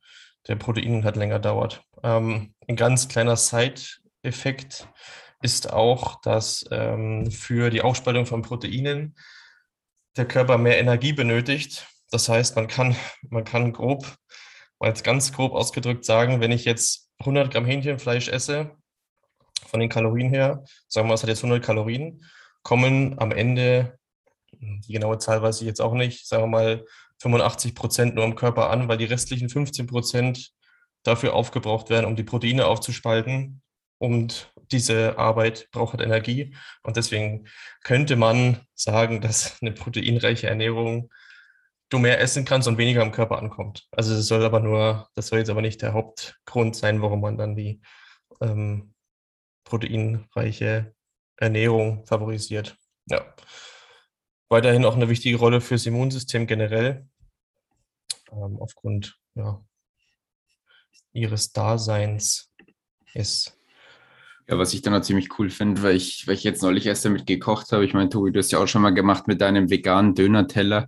der 0.48 0.56
Proteine 0.56 1.04
halt 1.04 1.16
länger 1.16 1.38
dauert. 1.38 1.82
Ähm, 2.02 2.54
ein 2.68 2.76
ganz 2.76 3.08
kleiner 3.08 3.36
Side-Effekt 3.36 4.88
ist 5.42 5.72
auch, 5.72 6.20
dass 6.20 6.64
ähm, 6.70 7.30
für 7.30 7.70
die 7.70 7.82
Aufspaltung 7.82 8.26
von 8.26 8.42
Proteinen 8.42 9.14
der 10.16 10.26
Körper 10.26 10.58
mehr 10.58 10.78
Energie 10.78 11.12
benötigt. 11.12 11.86
Das 12.10 12.28
heißt, 12.28 12.56
man 12.56 12.68
kann, 12.68 12.96
man 13.28 13.44
kann 13.44 13.72
grob, 13.72 14.16
mal 14.78 14.88
jetzt 14.88 15.04
ganz 15.04 15.32
grob 15.32 15.52
ausgedrückt 15.52 16.04
sagen, 16.04 16.40
wenn 16.40 16.52
ich 16.52 16.64
jetzt 16.64 17.10
100 17.20 17.52
Gramm 17.52 17.64
Hähnchenfleisch 17.64 18.28
esse, 18.28 18.76
von 19.66 19.80
den 19.80 19.88
Kalorien 19.88 20.30
her, 20.30 20.64
sagen 20.88 21.08
wir, 21.08 21.14
es 21.14 21.22
hat 21.22 21.28
jetzt 21.28 21.44
100 21.44 21.64
Kalorien, 21.64 22.24
kommen 22.62 23.18
am 23.18 23.30
Ende, 23.30 23.98
die 24.52 24.92
genaue 24.92 25.18
Zahl 25.18 25.42
weiß 25.42 25.60
ich 25.60 25.66
jetzt 25.66 25.80
auch 25.80 25.94
nicht, 25.94 26.26
sagen 26.26 26.44
wir 26.44 26.48
mal 26.48 26.84
85 27.20 27.74
Prozent 27.74 28.14
nur 28.14 28.24
im 28.24 28.34
Körper 28.34 28.70
an, 28.70 28.88
weil 28.88 28.98
die 28.98 29.04
restlichen 29.04 29.48
15 29.48 29.86
Prozent 29.86 30.52
dafür 31.02 31.34
aufgebraucht 31.34 31.90
werden, 31.90 32.06
um 32.06 32.16
die 32.16 32.24
Proteine 32.24 32.66
aufzuspalten. 32.66 33.62
und 33.98 34.52
diese 34.72 35.18
Arbeit 35.18 35.68
braucht 35.72 36.00
Energie. 36.00 36.54
Und 36.82 36.96
deswegen 36.96 37.48
könnte 37.82 38.16
man 38.16 38.60
sagen, 38.74 39.20
dass 39.20 39.60
eine 39.60 39.72
proteinreiche 39.72 40.46
Ernährung 40.48 41.10
du 41.90 41.98
mehr 41.98 42.20
essen 42.20 42.44
kannst 42.44 42.68
und 42.68 42.78
weniger 42.78 43.02
am 43.02 43.12
Körper 43.12 43.38
ankommt. 43.38 43.88
Also 43.90 44.14
das 44.14 44.26
soll 44.26 44.44
aber 44.44 44.60
nur, 44.60 45.08
das 45.14 45.26
soll 45.26 45.40
jetzt 45.40 45.50
aber 45.50 45.60
nicht 45.60 45.82
der 45.82 45.92
Hauptgrund 45.92 46.76
sein, 46.76 47.02
warum 47.02 47.20
man 47.20 47.36
dann 47.36 47.56
die 47.56 47.82
ähm, 48.40 48.94
proteinreiche 49.64 50.94
Ernährung 51.36 52.06
favorisiert. 52.06 52.76
Ja. 53.06 53.34
Weiterhin 54.48 54.84
auch 54.84 54.94
eine 54.94 55.08
wichtige 55.08 55.36
Rolle 55.36 55.60
fürs 55.60 55.86
Immunsystem 55.86 56.46
generell, 56.46 57.08
ähm, 58.32 58.58
aufgrund 58.60 59.18
ja, 59.34 59.62
ihres 61.12 61.52
Daseins 61.52 62.50
ist. 63.14 63.56
Ja, 64.48 64.58
was 64.58 64.74
ich 64.74 64.82
dann 64.82 64.94
auch 64.94 65.02
ziemlich 65.02 65.38
cool 65.38 65.48
finde, 65.48 65.82
weil 65.82 65.94
ich, 65.94 66.26
weil 66.26 66.34
ich 66.34 66.42
jetzt 66.42 66.62
neulich 66.62 66.86
erst 66.86 67.04
damit 67.04 67.26
gekocht 67.26 67.70
habe. 67.70 67.84
Ich 67.84 67.94
meine, 67.94 68.08
Tobi, 68.08 68.32
du 68.32 68.40
hast 68.40 68.50
ja 68.50 68.58
auch 68.58 68.66
schon 68.66 68.82
mal 68.82 68.90
gemacht 68.90 69.28
mit 69.28 69.40
deinem 69.40 69.70
veganen 69.70 70.14
Döner-Teller. 70.14 70.86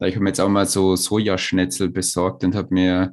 Ich 0.00 0.14
habe 0.14 0.24
mir 0.24 0.30
jetzt 0.30 0.40
auch 0.40 0.48
mal 0.48 0.66
so 0.66 0.96
Sojaschnetzel 0.96 1.90
besorgt 1.90 2.42
und 2.42 2.54
habe 2.54 2.72
mir 2.72 3.12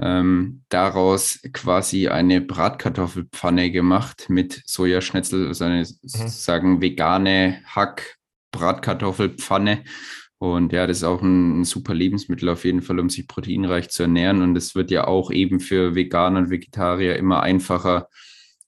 ähm, 0.00 0.62
daraus 0.68 1.40
quasi 1.52 2.08
eine 2.08 2.40
Bratkartoffelpfanne 2.40 3.70
gemacht 3.70 4.26
mit 4.28 4.62
Sojaschnetzel, 4.64 5.46
also 5.48 5.64
eine 5.64 5.80
mhm. 5.80 5.86
sozusagen 6.02 6.80
vegane 6.80 7.60
Hack-Bratkartoffelpfanne. 7.66 9.84
Und 10.40 10.72
ja, 10.72 10.86
das 10.86 10.98
ist 10.98 11.04
auch 11.04 11.20
ein, 11.20 11.60
ein, 11.60 11.64
super 11.64 11.92
Lebensmittel 11.92 12.48
auf 12.48 12.64
jeden 12.64 12.80
Fall, 12.80 12.98
um 12.98 13.10
sich 13.10 13.28
proteinreich 13.28 13.90
zu 13.90 14.04
ernähren. 14.04 14.40
Und 14.40 14.56
es 14.56 14.74
wird 14.74 14.90
ja 14.90 15.06
auch 15.06 15.30
eben 15.30 15.60
für 15.60 15.94
Veganer 15.94 16.38
und 16.38 16.50
Vegetarier 16.50 17.16
immer 17.16 17.42
einfacher, 17.42 18.08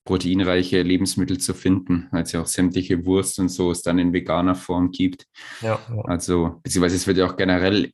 proteinreiche 0.05 0.83
Lebensmittel 0.83 1.39
zu 1.39 1.55
finden, 1.55 2.09
weil 2.11 2.25
es 2.25 2.33
ja 2.33 2.43
auch 2.43 2.47
sämtliche 2.47 3.07
Wurst 3.07 3.39
und 3.39 3.49
so 3.49 3.71
es 3.71 3.81
dann 3.81 3.99
in 3.99 4.13
veganer 4.13 4.55
Form 4.55 4.91
gibt. 4.91 5.27
Ja, 5.63 5.81
ja. 5.89 6.03
Also, 6.05 6.61
beziehungsweise 6.63 6.97
es 6.97 7.07
wird 7.07 7.17
ja 7.17 7.27
auch 7.27 7.39
generell 7.39 7.93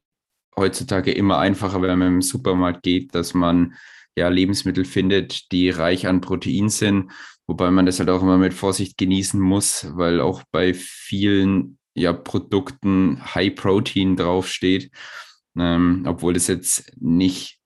heutzutage 0.56 1.12
immer 1.12 1.38
einfacher, 1.38 1.80
wenn 1.80 1.98
man 2.00 2.08
im 2.14 2.22
Supermarkt 2.22 2.82
geht, 2.82 3.14
dass 3.14 3.32
man 3.32 3.74
ja 4.16 4.28
Lebensmittel 4.28 4.84
findet, 4.84 5.52
die 5.52 5.70
reich 5.70 6.08
an 6.08 6.20
Protein 6.20 6.68
sind, 6.68 7.12
wobei 7.46 7.70
man 7.70 7.86
das 7.86 8.00
halt 8.00 8.10
auch 8.10 8.22
immer 8.22 8.38
mit 8.38 8.54
Vorsicht 8.54 8.98
genießen 8.98 9.38
muss, 9.38 9.86
weil 9.94 10.20
auch 10.20 10.42
bei 10.50 10.74
vielen 10.74 11.78
ja, 11.98 12.12
Produkten 12.12 13.22
High 13.34 13.54
Protein 13.54 14.16
draufsteht, 14.16 14.90
ähm, 15.58 16.04
obwohl 16.06 16.34
das 16.34 16.46
jetzt 16.46 16.92
nicht 17.00 17.58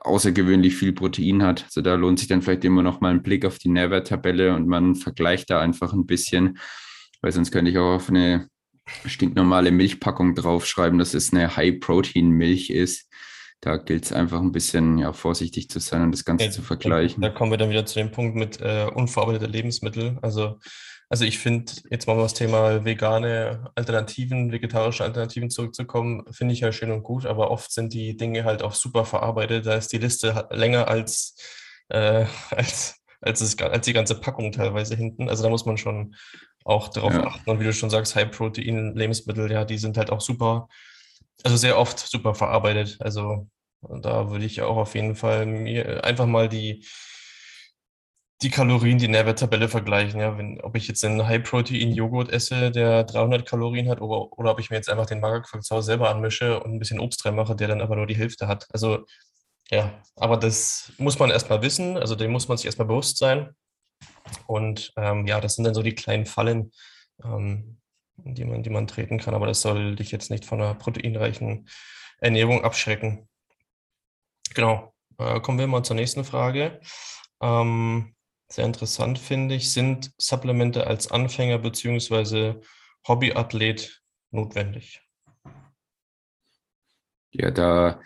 außergewöhnlich 0.00 0.76
viel 0.76 0.92
Protein 0.92 1.42
hat. 1.42 1.64
Also 1.64 1.80
da 1.80 1.94
lohnt 1.94 2.18
sich 2.18 2.28
dann 2.28 2.42
vielleicht 2.42 2.64
immer 2.64 2.82
noch 2.82 3.00
mal 3.00 3.10
ein 3.10 3.22
Blick 3.22 3.44
auf 3.44 3.58
die 3.58 3.68
Nährwerttabelle 3.68 4.54
und 4.54 4.68
man 4.68 4.94
vergleicht 4.94 5.50
da 5.50 5.60
einfach 5.60 5.92
ein 5.92 6.06
bisschen, 6.06 6.58
weil 7.20 7.32
sonst 7.32 7.50
könnte 7.50 7.70
ich 7.70 7.78
auch 7.78 7.96
auf 7.96 8.08
eine 8.08 8.48
stinknormale 9.04 9.72
Milchpackung 9.72 10.34
draufschreiben, 10.34 10.98
dass 10.98 11.14
es 11.14 11.32
eine 11.32 11.56
High-Protein-Milch 11.56 12.70
ist. 12.70 13.10
Da 13.60 13.78
gilt 13.78 14.04
es 14.04 14.12
einfach 14.12 14.40
ein 14.40 14.52
bisschen 14.52 14.98
ja, 14.98 15.12
vorsichtig 15.12 15.68
zu 15.68 15.80
sein 15.80 16.02
und 16.02 16.12
das 16.12 16.24
Ganze 16.24 16.44
ja, 16.44 16.50
zu 16.52 16.62
vergleichen. 16.62 17.20
Da 17.22 17.30
kommen 17.30 17.50
wir 17.50 17.58
dann 17.58 17.70
wieder 17.70 17.86
zu 17.86 17.98
dem 17.98 18.12
Punkt 18.12 18.36
mit 18.36 18.60
äh, 18.60 18.86
unverarbeitete 18.94 19.50
Lebensmittel. 19.50 20.18
Also 20.22 20.60
also 21.08 21.24
ich 21.24 21.38
finde, 21.38 21.72
jetzt 21.90 22.06
mal 22.06 22.16
das 22.16 22.34
Thema 22.34 22.84
vegane 22.84 23.70
Alternativen, 23.76 24.50
vegetarische 24.50 25.04
Alternativen 25.04 25.50
zurückzukommen, 25.50 26.24
finde 26.32 26.54
ich 26.54 26.60
ja 26.60 26.72
schön 26.72 26.90
und 26.90 27.04
gut, 27.04 27.26
aber 27.26 27.50
oft 27.50 27.70
sind 27.70 27.92
die 27.92 28.16
Dinge 28.16 28.44
halt 28.44 28.62
auch 28.62 28.74
super 28.74 29.04
verarbeitet. 29.04 29.66
Da 29.66 29.74
ist 29.74 29.92
die 29.92 29.98
Liste 29.98 30.48
länger 30.50 30.88
als, 30.88 31.36
äh, 31.88 32.26
als, 32.50 32.96
als, 33.20 33.40
es, 33.40 33.58
als 33.58 33.84
die 33.86 33.92
ganze 33.92 34.16
Packung 34.16 34.50
teilweise 34.50 34.96
hinten. 34.96 35.28
Also 35.28 35.44
da 35.44 35.48
muss 35.48 35.64
man 35.64 35.78
schon 35.78 36.16
auch 36.64 36.88
darauf 36.88 37.14
ja. 37.14 37.24
achten. 37.24 37.48
Und 37.48 37.60
wie 37.60 37.64
du 37.64 37.72
schon 37.72 37.90
sagst, 37.90 38.16
High-Protein-Lebensmittel, 38.16 39.50
ja, 39.52 39.64
die 39.64 39.78
sind 39.78 39.96
halt 39.96 40.10
auch 40.10 40.20
super, 40.20 40.68
also 41.44 41.56
sehr 41.56 41.78
oft 41.78 42.00
super 42.00 42.34
verarbeitet. 42.34 42.96
Also 43.00 43.48
da 43.80 44.30
würde 44.30 44.44
ich 44.44 44.62
auch 44.62 44.76
auf 44.76 44.96
jeden 44.96 45.14
Fall 45.14 45.46
mir 45.46 46.02
einfach 46.04 46.26
mal 46.26 46.48
die 46.48 46.84
die 48.42 48.50
Kalorien, 48.50 48.98
die 48.98 49.08
Nährwerttabelle 49.08 49.68
vergleichen. 49.68 50.20
Ja, 50.20 50.36
wenn, 50.36 50.60
ob 50.60 50.76
ich 50.76 50.88
jetzt 50.88 51.04
einen 51.04 51.26
High-Protein-Joghurt 51.26 52.30
esse, 52.30 52.70
der 52.70 53.04
300 53.04 53.46
Kalorien 53.46 53.88
hat, 53.88 54.00
oder, 54.00 54.32
oder 54.38 54.50
ob 54.52 54.60
ich 54.60 54.70
mir 54.70 54.76
jetzt 54.76 54.90
einfach 54.90 55.06
den 55.06 55.20
Magerquark 55.20 55.64
zu 55.64 55.74
Hause 55.74 55.86
selber 55.86 56.10
anmische 56.10 56.60
und 56.60 56.74
ein 56.74 56.78
bisschen 56.78 57.00
Obst 57.00 57.24
reinmache, 57.24 57.56
der 57.56 57.68
dann 57.68 57.80
aber 57.80 57.96
nur 57.96 58.06
die 58.06 58.16
Hälfte 58.16 58.46
hat. 58.46 58.66
Also 58.72 59.06
ja, 59.70 60.00
aber 60.16 60.36
das 60.36 60.92
muss 60.98 61.18
man 61.18 61.30
erstmal 61.30 61.62
wissen, 61.62 61.96
also 61.96 62.14
dem 62.14 62.30
muss 62.30 62.48
man 62.48 62.56
sich 62.56 62.66
erstmal 62.66 62.88
bewusst 62.88 63.18
sein. 63.18 63.54
Und 64.46 64.92
ähm, 64.96 65.26
ja, 65.26 65.40
das 65.40 65.54
sind 65.56 65.64
dann 65.64 65.74
so 65.74 65.82
die 65.82 65.94
kleinen 65.94 66.26
Fallen, 66.26 66.72
ähm, 67.24 67.80
die, 68.16 68.44
man, 68.44 68.62
die 68.62 68.70
man 68.70 68.86
treten 68.86 69.18
kann, 69.18 69.34
aber 69.34 69.46
das 69.46 69.62
soll 69.62 69.96
dich 69.96 70.10
jetzt 70.10 70.30
nicht 70.30 70.44
von 70.44 70.60
einer 70.60 70.74
proteinreichen 70.74 71.68
Ernährung 72.20 72.64
abschrecken. 72.64 73.28
Genau, 74.54 74.94
äh, 75.18 75.40
kommen 75.40 75.58
wir 75.58 75.66
mal 75.66 75.82
zur 75.82 75.96
nächsten 75.96 76.24
Frage. 76.24 76.80
Ähm, 77.40 78.15
sehr 78.50 78.64
interessant 78.64 79.18
finde 79.18 79.56
ich, 79.56 79.72
sind 79.72 80.12
Supplemente 80.18 80.86
als 80.86 81.10
Anfänger 81.10 81.58
bzw. 81.58 82.54
Hobbyathlet 83.06 84.00
notwendig? 84.30 85.02
Ja, 87.32 87.50
da 87.50 88.00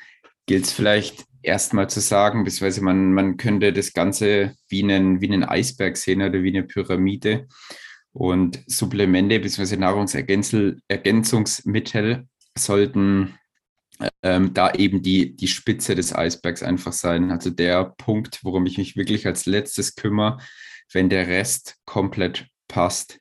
gilt 0.47 0.65
es 0.65 0.73
vielleicht 0.73 1.25
erstmal 1.43 1.89
zu 1.89 2.01
sagen, 2.01 2.43
beziehungsweise 2.45 2.83
man, 2.83 3.13
man 3.13 3.37
könnte 3.37 3.73
das 3.73 3.93
Ganze 3.93 4.57
wie 4.69 4.83
einen, 4.83 5.21
wie 5.21 5.33
einen 5.33 5.45
Eisberg 5.45 5.97
sehen 5.97 6.23
oder 6.23 6.43
wie 6.43 6.49
eine 6.49 6.65
Pyramide. 6.65 7.47
Und 8.13 8.61
Supplemente 8.67 9.39
bzw. 9.39 9.77
Nahrungsergänzungsmittel 9.77 12.27
sollten 12.59 13.39
ähm, 14.23 14.55
da 14.55 14.73
eben 14.73 15.03
die, 15.03 15.37
die 15.37 15.49
Spitze 15.49 15.95
des 15.95 16.15
Eisbergs 16.15 16.63
einfach 16.63 16.93
sein. 16.93 17.31
Also 17.31 17.51
der 17.51 17.95
Punkt, 17.97 18.41
worum 18.43 18.67
ich 18.67 18.79
mich 18.79 18.97
wirklich 18.97 19.27
als 19.27 19.47
letztes 19.47 19.95
kümmere, 19.95 20.39
wenn 20.93 21.09
der 21.09 21.29
Rest 21.29 21.77
komplett 21.85 22.47
passt. 22.69 23.21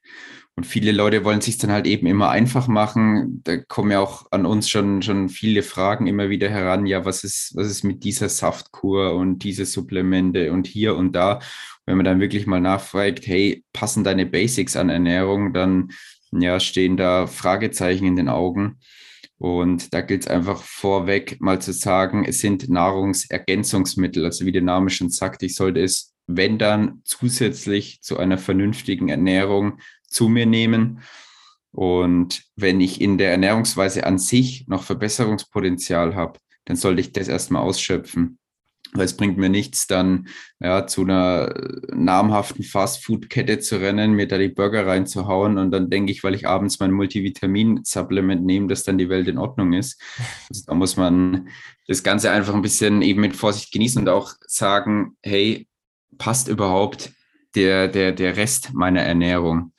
Und 0.55 0.65
viele 0.65 0.91
Leute 0.91 1.23
wollen 1.23 1.39
sich 1.39 1.57
dann 1.57 1.71
halt 1.71 1.87
eben 1.87 2.05
immer 2.05 2.31
einfach 2.31 2.67
machen. 2.67 3.41
Da 3.45 3.57
kommen 3.57 3.91
ja 3.91 4.01
auch 4.01 4.25
an 4.31 4.45
uns 4.45 4.69
schon, 4.69 5.01
schon 5.01 5.29
viele 5.29 5.63
Fragen 5.63 6.05
immer 6.07 6.29
wieder 6.29 6.49
heran. 6.49 6.85
Ja, 6.85 7.05
was 7.05 7.23
ist, 7.23 7.55
was 7.55 7.67
ist 7.67 7.83
mit 7.83 8.03
dieser 8.03 8.27
Saftkur 8.27 9.15
und 9.15 9.39
diese 9.45 9.63
Supplemente 9.63 10.51
und 10.51 10.67
hier 10.67 10.97
und 10.97 11.13
da? 11.13 11.39
Wenn 11.85 11.95
man 11.95 12.03
dann 12.03 12.19
wirklich 12.19 12.45
mal 12.45 12.59
nachfragt, 12.59 13.25
hey, 13.25 13.63
passen 13.71 14.03
deine 14.03 14.25
Basics 14.25 14.75
an 14.75 14.89
Ernährung, 14.89 15.53
dann 15.53 15.91
ja, 16.33 16.59
stehen 16.59 16.97
da 16.97 17.25
Fragezeichen 17.25 18.05
in 18.05 18.17
den 18.17 18.27
Augen. 18.27 18.79
Und 19.39 19.93
da 19.93 20.01
gilt 20.01 20.23
es 20.23 20.27
einfach 20.27 20.61
vorweg 20.61 21.39
mal 21.39 21.61
zu 21.61 21.71
sagen, 21.71 22.25
es 22.25 22.39
sind 22.39 22.69
Nahrungsergänzungsmittel. 22.69 24.25
Also 24.25 24.45
wie 24.45 24.51
der 24.51 24.61
Name 24.61 24.89
schon 24.89 25.09
sagt, 25.09 25.43
ich 25.43 25.55
sollte 25.55 25.81
es, 25.81 26.13
wenn 26.27 26.59
dann, 26.59 27.01
zusätzlich 27.05 28.01
zu 28.01 28.17
einer 28.17 28.37
vernünftigen 28.37 29.07
Ernährung 29.07 29.79
zu 30.07 30.27
mir 30.27 30.45
nehmen. 30.45 31.01
Und 31.71 32.43
wenn 32.57 32.81
ich 32.81 32.99
in 32.99 33.17
der 33.17 33.31
Ernährungsweise 33.31 34.05
an 34.05 34.17
sich 34.17 34.67
noch 34.67 34.83
Verbesserungspotenzial 34.83 36.15
habe, 36.15 36.39
dann 36.65 36.75
sollte 36.75 36.99
ich 36.99 37.13
das 37.13 37.29
erstmal 37.29 37.61
ausschöpfen. 37.61 38.38
Weil 38.93 39.05
es 39.05 39.15
bringt 39.15 39.37
mir 39.37 39.49
nichts, 39.49 39.85
dann 39.85 40.27
ja, 40.59 40.87
zu 40.87 41.03
einer 41.03 41.53
namhaften 41.93 42.63
Fastfood-Kette 42.63 43.59
zu 43.59 43.79
rennen, 43.79 44.13
mir 44.13 44.27
da 44.27 44.37
die 44.37 44.49
Burger 44.49 44.87
reinzuhauen 44.87 45.57
und 45.57 45.71
dann 45.71 45.89
denke 45.89 46.11
ich, 46.11 46.23
weil 46.23 46.33
ich 46.33 46.47
abends 46.47 46.79
mein 46.79 46.91
Multivitamin-Supplement 46.91 48.43
nehme, 48.43 48.67
dass 48.67 48.83
dann 48.83 48.97
die 48.97 49.09
Welt 49.09 49.27
in 49.27 49.37
Ordnung 49.37 49.73
ist. 49.73 50.01
Also 50.49 50.63
da 50.65 50.73
muss 50.73 50.97
man 50.97 51.49
das 51.87 52.03
Ganze 52.03 52.31
einfach 52.31 52.53
ein 52.53 52.61
bisschen 52.61 53.01
eben 53.01 53.21
mit 53.21 53.35
Vorsicht 53.35 53.71
genießen 53.71 54.01
und 54.01 54.09
auch 54.09 54.33
sagen, 54.47 55.17
hey, 55.21 55.67
passt 56.17 56.47
überhaupt 56.47 57.11
der, 57.55 57.87
der, 57.87 58.11
der 58.11 58.37
Rest 58.37 58.73
meiner 58.73 59.01
Ernährung? 59.01 59.73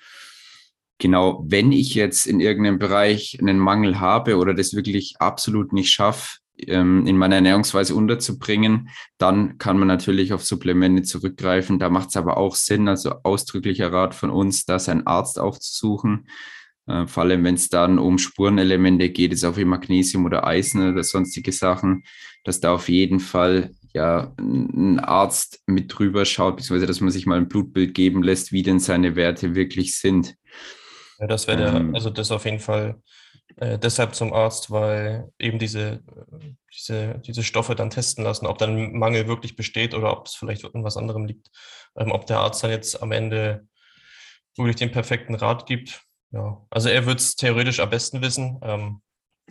Genau, 0.98 1.42
wenn 1.48 1.72
ich 1.72 1.94
jetzt 1.94 2.26
in 2.26 2.40
irgendeinem 2.40 2.78
Bereich 2.78 3.38
einen 3.40 3.58
Mangel 3.58 4.00
habe 4.00 4.36
oder 4.36 4.52
das 4.52 4.74
wirklich 4.74 5.14
absolut 5.18 5.72
nicht 5.72 5.90
schaffe, 5.90 6.39
ähm, 6.66 7.06
in 7.06 7.16
meiner 7.16 7.36
Ernährungsweise 7.36 7.94
unterzubringen, 7.94 8.88
dann 9.18 9.58
kann 9.58 9.78
man 9.78 9.88
natürlich 9.88 10.32
auf 10.32 10.44
Supplemente 10.44 11.02
zurückgreifen. 11.02 11.78
Da 11.78 11.90
macht 11.90 12.10
es 12.10 12.16
aber 12.16 12.36
auch 12.36 12.54
Sinn, 12.54 12.88
also 12.88 13.14
ausdrücklicher 13.22 13.92
Rat 13.92 14.14
von 14.14 14.30
uns, 14.30 14.64
da 14.64 14.78
seinen 14.78 15.06
Arzt 15.06 15.38
aufzusuchen. 15.38 16.26
Äh, 16.86 17.06
vor 17.06 17.22
allem, 17.22 17.44
wenn 17.44 17.54
es 17.54 17.68
dann 17.68 17.98
um 17.98 18.18
Spurenelemente 18.18 19.10
geht, 19.10 19.32
ist 19.32 19.44
auch 19.44 19.56
wie 19.56 19.64
Magnesium 19.64 20.24
oder 20.24 20.46
Eisen 20.46 20.92
oder 20.92 21.02
sonstige 21.02 21.52
Sachen, 21.52 22.04
dass 22.44 22.60
da 22.60 22.74
auf 22.74 22.88
jeden 22.88 23.20
Fall 23.20 23.70
ja 23.92 24.32
ein 24.38 25.00
Arzt 25.00 25.62
mit 25.66 25.96
drüber 25.96 26.24
schaut, 26.24 26.56
beziehungsweise 26.56 26.86
dass 26.86 27.00
man 27.00 27.10
sich 27.10 27.26
mal 27.26 27.38
ein 27.38 27.48
Blutbild 27.48 27.94
geben 27.94 28.22
lässt, 28.22 28.52
wie 28.52 28.62
denn 28.62 28.78
seine 28.78 29.16
Werte 29.16 29.54
wirklich 29.54 29.96
sind. 29.96 30.36
Ja, 31.18 31.26
das 31.26 31.46
wäre 31.46 31.76
ähm, 31.76 31.94
also 31.94 32.10
das 32.10 32.30
auf 32.30 32.44
jeden 32.44 32.60
Fall 32.60 33.00
äh, 33.60 33.78
deshalb 33.78 34.14
zum 34.14 34.32
Arzt, 34.32 34.70
weil 34.70 35.30
eben 35.38 35.58
diese, 35.58 36.02
diese, 36.74 37.18
diese 37.18 37.44
Stoffe 37.44 37.74
dann 37.74 37.90
testen 37.90 38.24
lassen, 38.24 38.46
ob 38.46 38.58
dann 38.58 38.94
Mangel 38.94 39.28
wirklich 39.28 39.54
besteht 39.54 39.94
oder 39.94 40.16
ob 40.16 40.26
es 40.26 40.34
vielleicht 40.34 40.64
irgendwas 40.64 40.96
anderem 40.96 41.26
liegt. 41.26 41.50
Ähm, 41.96 42.10
ob 42.10 42.26
der 42.26 42.40
Arzt 42.40 42.64
dann 42.64 42.70
jetzt 42.70 43.02
am 43.02 43.12
Ende 43.12 43.68
wirklich 44.56 44.76
den 44.76 44.90
perfekten 44.90 45.34
Rat 45.34 45.66
gibt. 45.66 46.02
Ja, 46.32 46.64
also 46.70 46.88
er 46.88 47.04
wird 47.06 47.20
es 47.20 47.36
theoretisch 47.36 47.80
am 47.80 47.90
besten 47.90 48.22
wissen, 48.22 48.60
ähm, 48.62 49.02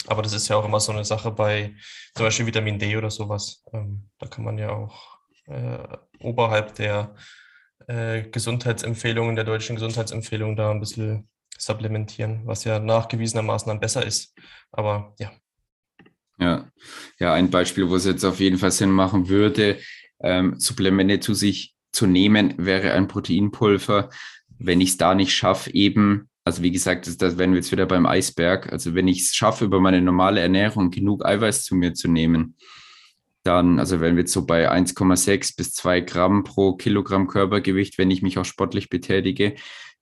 aber 0.07 0.21
das 0.21 0.33
ist 0.33 0.47
ja 0.47 0.55
auch 0.55 0.65
immer 0.65 0.79
so 0.79 0.91
eine 0.91 1.05
Sache 1.05 1.29
bei 1.31 1.75
zum 2.15 2.25
Beispiel 2.25 2.47
Vitamin 2.47 2.79
D 2.79 2.97
oder 2.97 3.11
sowas. 3.11 3.63
Ähm, 3.73 4.09
da 4.17 4.27
kann 4.27 4.45
man 4.45 4.57
ja 4.57 4.71
auch 4.71 5.19
äh, 5.45 5.97
oberhalb 6.19 6.73
der 6.75 7.15
äh, 7.87 8.23
Gesundheitsempfehlungen, 8.23 9.35
der 9.35 9.45
deutschen 9.45 9.75
Gesundheitsempfehlungen 9.75 10.55
da 10.55 10.71
ein 10.71 10.79
bisschen 10.79 11.29
supplementieren, 11.59 12.41
was 12.45 12.63
ja 12.63 12.79
nachgewiesenermaßen 12.79 13.67
dann 13.67 13.79
besser 13.79 14.05
ist. 14.05 14.33
Aber 14.71 15.13
ja. 15.19 15.31
Ja, 16.39 16.71
ja, 17.19 17.33
ein 17.33 17.49
Beispiel, 17.49 17.89
wo 17.89 17.95
es 17.95 18.05
jetzt 18.05 18.23
auf 18.23 18.39
jeden 18.39 18.57
Fall 18.57 18.71
Sinn 18.71 18.91
machen 18.91 19.27
würde, 19.27 19.77
ähm, 20.21 20.55
Supplemente 20.57 21.19
zu 21.19 21.33
sich 21.33 21.75
zu 21.91 22.07
nehmen, 22.07 22.53
wäre 22.57 22.93
ein 22.93 23.07
Proteinpulver. 23.07 24.09
Wenn 24.57 24.79
ich 24.79 24.91
es 24.91 24.97
da 24.97 25.15
nicht 25.15 25.33
schaffe, 25.33 25.73
eben, 25.73 26.29
also 26.45 26.63
wie 26.63 26.71
gesagt, 26.71 27.07
das, 27.07 27.17
das 27.17 27.37
wären 27.37 27.51
wir 27.51 27.57
jetzt 27.57 27.71
wieder 27.71 27.85
beim 27.85 28.05
Eisberg. 28.05 28.71
Also 28.71 28.95
wenn 28.95 29.07
ich 29.07 29.21
es 29.21 29.35
schaffe, 29.35 29.65
über 29.65 29.81
meine 29.81 30.01
normale 30.01 30.39
Ernährung 30.39 30.91
genug 30.91 31.25
Eiweiß 31.25 31.65
zu 31.65 31.75
mir 31.75 31.93
zu 31.93 32.07
nehmen, 32.07 32.55
dann, 33.49 33.79
also 33.79 33.99
wenn 33.99 34.15
wir 34.15 34.21
jetzt 34.21 34.33
so 34.33 34.45
bei 34.45 34.71
1,6 34.71 35.57
bis 35.57 35.71
2 35.71 36.01
Gramm 36.01 36.43
pro 36.43 36.75
Kilogramm 36.75 37.27
Körpergewicht, 37.27 37.97
wenn 37.97 38.11
ich 38.11 38.21
mich 38.21 38.37
auch 38.37 38.45
sportlich 38.45 38.89
betätige, 38.89 39.55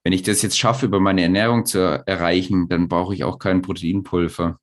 wenn 0.03 0.11
ich 0.11 0.21
das 0.21 0.41
jetzt 0.41 0.57
schaffe, 0.57 0.85
über 0.85 0.99
meine 0.99 1.21
Ernährung 1.23 1.65
zu 1.65 1.79
erreichen, 2.05 2.67
dann 2.67 2.89
brauche 2.89 3.13
ich 3.13 3.23
auch 3.23 3.39
kein 3.39 3.61
Proteinpulver. 3.61 4.59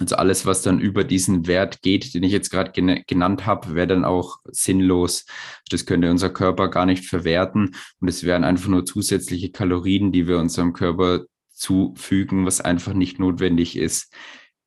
Also 0.00 0.16
alles, 0.16 0.44
was 0.44 0.62
dann 0.62 0.80
über 0.80 1.04
diesen 1.04 1.46
Wert 1.46 1.82
geht, 1.82 2.14
den 2.14 2.24
ich 2.24 2.32
jetzt 2.32 2.50
gerade 2.50 2.72
genannt 2.72 3.46
habe, 3.46 3.74
wäre 3.74 3.86
dann 3.86 4.04
auch 4.04 4.38
sinnlos. 4.50 5.24
Das 5.70 5.86
könnte 5.86 6.10
unser 6.10 6.30
Körper 6.30 6.68
gar 6.68 6.86
nicht 6.86 7.06
verwerten 7.06 7.76
und 8.00 8.08
es 8.08 8.24
wären 8.24 8.42
einfach 8.42 8.68
nur 8.68 8.84
zusätzliche 8.84 9.52
Kalorien, 9.52 10.10
die 10.10 10.26
wir 10.26 10.38
unserem 10.38 10.72
Körper 10.72 11.26
zufügen, 11.52 12.44
was 12.44 12.60
einfach 12.60 12.94
nicht 12.94 13.20
notwendig 13.20 13.76
ist. 13.76 14.12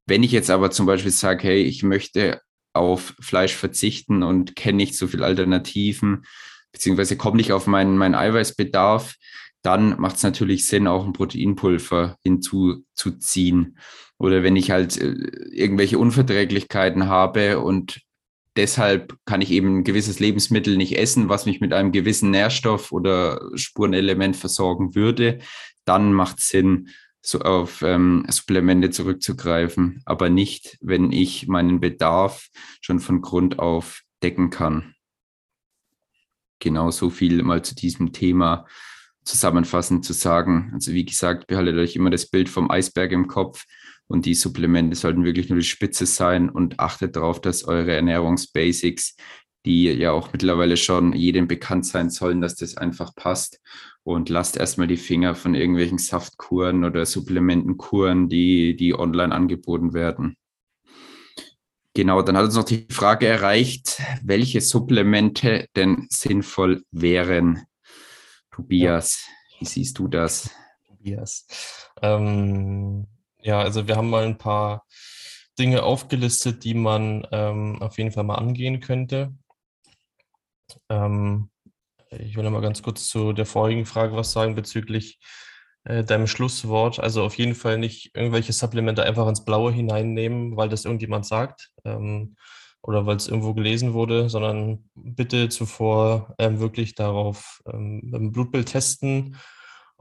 Wenn 0.05 0.23
ich 0.23 0.31
jetzt 0.31 0.50
aber 0.50 0.71
zum 0.71 0.85
Beispiel 0.85 1.12
sage, 1.12 1.43
hey, 1.43 1.63
ich 1.63 1.83
möchte 1.83 2.39
auf 2.74 3.15
Fleisch 3.20 3.56
verzichten 3.56 4.24
und 4.24 4.56
kenne 4.56 4.77
nicht 4.77 4.96
so 4.96 5.08
viele 5.08 5.25
Alternativen, 5.25 6.25
beziehungsweise 6.72 7.18
komme 7.18 7.38
nicht 7.38 7.51
auf 7.51 7.68
meinen, 7.68 7.98
meinen 7.98 8.15
Eiweißbedarf, 8.15 9.15
dann 9.62 10.00
macht 10.00 10.18
es 10.18 10.24
natürlich 10.24 10.68
Sinn, 10.68 10.88
auch 10.88 11.06
ein 11.06 11.13
Proteinpulver 11.13 12.18
hinzuzuziehen. 12.24 13.77
Oder 14.18 14.44
wenn 14.44 14.56
ich 14.56 14.72
halt 14.72 15.00
äh, 15.00 15.13
irgendwelche 15.51 15.98
Unverträglichkeiten 15.98 17.08
habe 17.08 17.60
und 17.60 18.01
deshalb 18.56 19.18
kann 19.25 19.42
ich 19.42 19.51
eben 19.51 19.80
ein 19.80 19.84
gewisses 19.84 20.20
Lebensmittel 20.20 20.77
nicht 20.77 20.98
essen, 20.98 21.30
was 21.30 21.46
mich 21.46 21.62
mit 21.62 21.74
einem 21.74 21.92
gewissen 21.92 22.32
Nährstoff 22.32 22.92
oder 22.92 23.42
Spurenelement 23.56 24.36
versorgen 24.36 24.96
würde, 24.96 25.39
dann 25.86 26.13
macht 26.13 26.39
es 26.39 26.50
Sinn, 26.50 26.89
so 27.25 27.39
auf 27.39 27.82
ähm, 27.82 28.25
Supplemente 28.30 28.89
zurückzugreifen, 28.89 30.01
aber 30.06 30.30
nicht, 30.30 30.77
wenn 30.82 31.12
ich 31.12 31.48
meinen 31.48 31.80
Bedarf 31.80 32.50
schon 32.82 33.00
von 33.00 33.22
Grund 33.22 33.60
auf 33.60 34.01
decken 34.22 34.50
kann. 34.50 34.94
Genau 36.60 36.92
so 36.92 37.10
viel 37.10 37.42
mal 37.42 37.63
zu 37.63 37.75
diesem 37.75 38.12
Thema 38.12 38.65
zusammenfassend 39.24 40.03
zu 40.03 40.12
sagen. 40.12 40.72
Also 40.74 40.92
wie 40.92 41.06
gesagt, 41.06 41.48
behaltet 41.48 41.77
euch 41.77 41.96
immer 41.96 42.10
das 42.10 42.30
Bild 42.30 42.50
vom 42.50 42.70
Eisberg 42.70 43.13
im 43.13 43.27
Kopf 43.27 43.65
und 44.08 44.25
die 44.25 44.36
Supplemente 44.36 44.98
sollten 44.98 45.24
wirklich 45.24 45.48
nur 45.48 45.60
die 45.60 45.65
Spitze 45.65 46.06
sein 46.06 46.50
und 46.50 46.82
achtet 46.82 47.15
darauf, 47.15 47.39
dass 47.39 47.63
eure 47.63 47.94
Ernährungsbasics, 47.94 49.15
die 49.65 49.86
ja 49.86 50.12
auch 50.12 50.34
mittlerweile 50.34 50.75
schon 50.75 51.13
jedem 51.13 51.48
bekannt 51.48 51.86
sein 51.86 52.10
sollen, 52.10 52.42
dass 52.42 52.56
das 52.56 52.75
einfach 52.75 53.15
passt 53.15 53.62
und 54.03 54.29
lasst 54.29 54.57
erstmal 54.57 54.88
die 54.88 54.98
Finger 54.98 55.36
von 55.36 55.55
irgendwelchen 55.55 55.98
Saftkuren 55.98 56.83
oder 56.83 57.05
Supplementenkuren, 57.05 58.29
die, 58.29 58.75
die 58.75 58.93
online 58.93 59.33
angeboten 59.33 59.93
werden. 59.93 60.36
Genau, 61.95 62.22
dann 62.24 62.36
hat 62.36 62.45
uns 62.45 62.55
noch 62.55 62.63
die 62.63 62.88
Frage 62.89 63.27
erreicht, 63.27 64.01
welche 64.24 64.62
Supplemente 64.62 65.67
denn 65.75 66.07
sinnvoll 66.10 66.83
wären. 66.91 67.65
Tobias, 68.51 69.25
ja. 69.51 69.60
wie 69.60 69.65
siehst 69.65 69.99
du 69.99 70.08
das? 70.08 70.49
Tobias. 70.88 71.45
Ähm, 72.01 73.08
ja, 73.41 73.60
also 73.60 73.88
wir 73.88 73.95
haben 73.95 74.10
mal 74.10 74.25
ein 74.25 74.38
paar 74.38 74.86
Dinge 75.60 75.84
aufgelistet, 75.84 76.63
die 76.63 76.73
man 76.73 77.28
ähm, 77.32 77.80
auf 77.82 77.97
jeden 77.99 78.12
Fall 78.12 78.23
mal 78.23 78.36
angehen 78.36 78.80
könnte. 78.80 79.34
Ähm, 80.89 81.49
ich 82.19 82.36
will 82.36 82.43
noch 82.43 82.52
mal 82.52 82.62
ganz 82.62 82.82
kurz 82.82 83.08
zu 83.08 83.34
der 83.34 83.45
vorigen 83.45 83.86
Frage 83.86 84.15
was 84.15 84.32
sagen 84.32 84.56
bezüglich 84.56 85.19
äh, 85.86 86.04
deinem 86.04 86.28
Schlusswort. 86.28 86.99
Also 86.99 87.23
auf 87.23 87.38
jeden 87.38 87.56
Fall 87.56 87.78
nicht 87.78 88.15
irgendwelche 88.15 88.54
Supplemente 88.54 89.04
einfach 89.04 89.28
ins 89.28 89.45
Blaue 89.45 89.71
hineinnehmen, 89.71 90.56
weil 90.56 90.69
das 90.69 90.86
irgendjemand 90.86 91.26
sagt. 91.26 91.71
Ähm, 91.86 92.36
oder 92.84 93.06
weil 93.06 93.15
es 93.15 93.28
irgendwo 93.28 93.54
gelesen 93.54 93.93
wurde, 93.93 94.30
sondern 94.30 94.89
bitte 94.93 95.47
zuvor 95.49 96.36
ähm, 96.38 96.60
wirklich 96.60 96.95
darauf 96.95 97.62
ähm, 97.71 98.12
im 98.13 98.32
Blutbild 98.34 98.67
testen, 98.67 99.38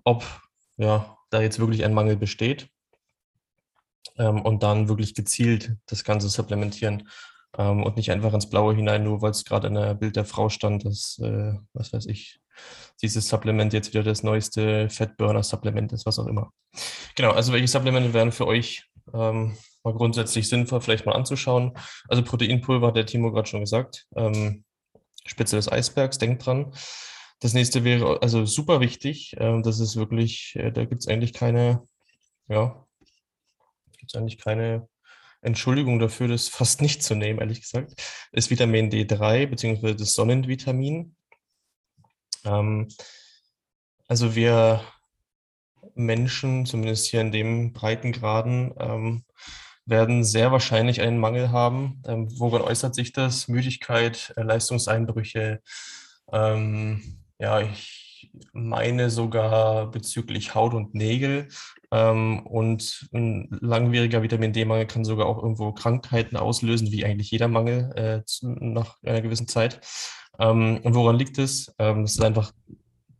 ob 0.04 0.24
ja, 0.76 1.16
da 1.30 1.40
jetzt 1.40 1.60
wirklich 1.60 1.84
ein 1.84 1.94
Mangel 1.94 2.16
besteht 2.16 2.68
ähm, 4.18 4.42
und 4.42 4.64
dann 4.64 4.88
wirklich 4.88 5.14
gezielt 5.14 5.76
das 5.86 6.02
Ganze 6.02 6.28
supplementieren 6.28 7.08
ähm, 7.58 7.82
und 7.82 7.96
nicht 7.96 8.10
einfach 8.10 8.32
ins 8.32 8.48
Blaue 8.48 8.74
hinein, 8.74 9.04
nur 9.04 9.22
weil 9.22 9.30
es 9.30 9.44
gerade 9.44 9.68
in 9.68 9.74
der 9.74 9.94
Bild 9.94 10.16
der 10.16 10.24
Frau 10.24 10.48
stand, 10.48 10.84
dass, 10.84 11.18
äh, 11.22 11.54
was 11.72 11.92
weiß 11.92 12.06
ich, 12.06 12.40
dieses 13.02 13.28
Supplement 13.28 13.72
jetzt 13.72 13.92
wieder 13.92 14.02
das 14.02 14.22
neueste 14.22 14.88
Fettburner-Supplement 14.88 15.92
ist, 15.92 16.06
was 16.06 16.18
auch 16.18 16.26
immer. 16.26 16.50
Genau, 17.16 17.30
also 17.30 17.52
welche 17.52 17.68
Supplemente 17.68 18.14
wären 18.14 18.32
für 18.32 18.46
euch 18.46 18.84
ähm, 19.12 19.56
mal 19.84 19.94
grundsätzlich 19.94 20.48
sinnvoll, 20.48 20.80
vielleicht 20.80 21.06
mal 21.06 21.14
anzuschauen. 21.14 21.72
Also 22.08 22.22
Proteinpulver 22.22 22.88
hat 22.88 22.96
der 22.96 23.06
Timo 23.06 23.32
gerade 23.32 23.48
schon 23.48 23.60
gesagt. 23.60 24.06
Ähm, 24.16 24.64
Spitze 25.26 25.56
des 25.56 25.70
Eisbergs, 25.70 26.18
denkt 26.18 26.46
dran. 26.46 26.72
Das 27.40 27.54
nächste 27.54 27.84
wäre 27.84 28.22
also 28.22 28.44
super 28.46 28.80
wichtig. 28.80 29.34
Ähm, 29.38 29.62
das 29.62 29.80
ist 29.80 29.96
wirklich, 29.96 30.54
äh, 30.56 30.70
da 30.70 30.84
gibt 30.84 31.02
es 31.02 31.08
eigentlich 31.08 31.32
keine, 31.32 31.82
ja, 32.48 32.86
gibt 33.98 34.14
es 34.14 34.20
eigentlich 34.20 34.38
keine 34.38 34.88
Entschuldigung 35.42 35.98
dafür, 35.98 36.28
das 36.28 36.48
fast 36.48 36.80
nicht 36.80 37.02
zu 37.02 37.14
nehmen, 37.14 37.40
ehrlich 37.40 37.60
gesagt, 37.60 37.94
ist 38.32 38.50
Vitamin 38.50 38.90
D3 38.90 39.46
beziehungsweise 39.46 39.96
das 39.96 40.14
Sonnenvitamin. 40.14 41.14
Ähm, 42.44 42.88
also 44.08 44.34
wir 44.34 44.82
Menschen, 45.94 46.64
zumindest 46.64 47.06
hier 47.06 47.20
in 47.20 47.32
dem 47.32 47.72
Breitengraden, 47.72 48.72
ähm, 48.78 49.24
werden 49.84 50.22
sehr 50.22 50.52
wahrscheinlich 50.52 51.00
einen 51.00 51.18
Mangel 51.18 51.50
haben. 51.50 52.02
Ähm, 52.06 52.28
woran 52.38 52.62
äußert 52.62 52.94
sich 52.94 53.12
das? 53.12 53.48
Müdigkeit, 53.48 54.32
äh, 54.36 54.42
Leistungseinbrüche. 54.42 55.60
Ähm, 56.32 57.18
ja, 57.38 57.60
ich 57.60 58.01
meine 58.52 59.10
sogar 59.10 59.90
bezüglich 59.90 60.54
Haut 60.54 60.74
und 60.74 60.94
Nägel. 60.94 61.48
Ähm, 61.90 62.46
und 62.46 63.08
ein 63.12 63.48
langwieriger 63.60 64.22
Vitamin 64.22 64.52
D-Mangel 64.52 64.86
kann 64.86 65.04
sogar 65.04 65.26
auch 65.26 65.42
irgendwo 65.42 65.72
Krankheiten 65.72 66.36
auslösen, 66.36 66.90
wie 66.90 67.04
eigentlich 67.04 67.30
jeder 67.30 67.48
Mangel 67.48 67.92
äh, 67.96 68.22
nach 68.42 68.96
einer 69.02 69.20
gewissen 69.20 69.48
Zeit. 69.48 69.80
Ähm, 70.38 70.80
und 70.82 70.94
woran 70.94 71.18
liegt 71.18 71.38
es? 71.38 71.74
Ähm, 71.78 72.04
es 72.04 72.12
ist 72.12 72.22
einfach 72.22 72.52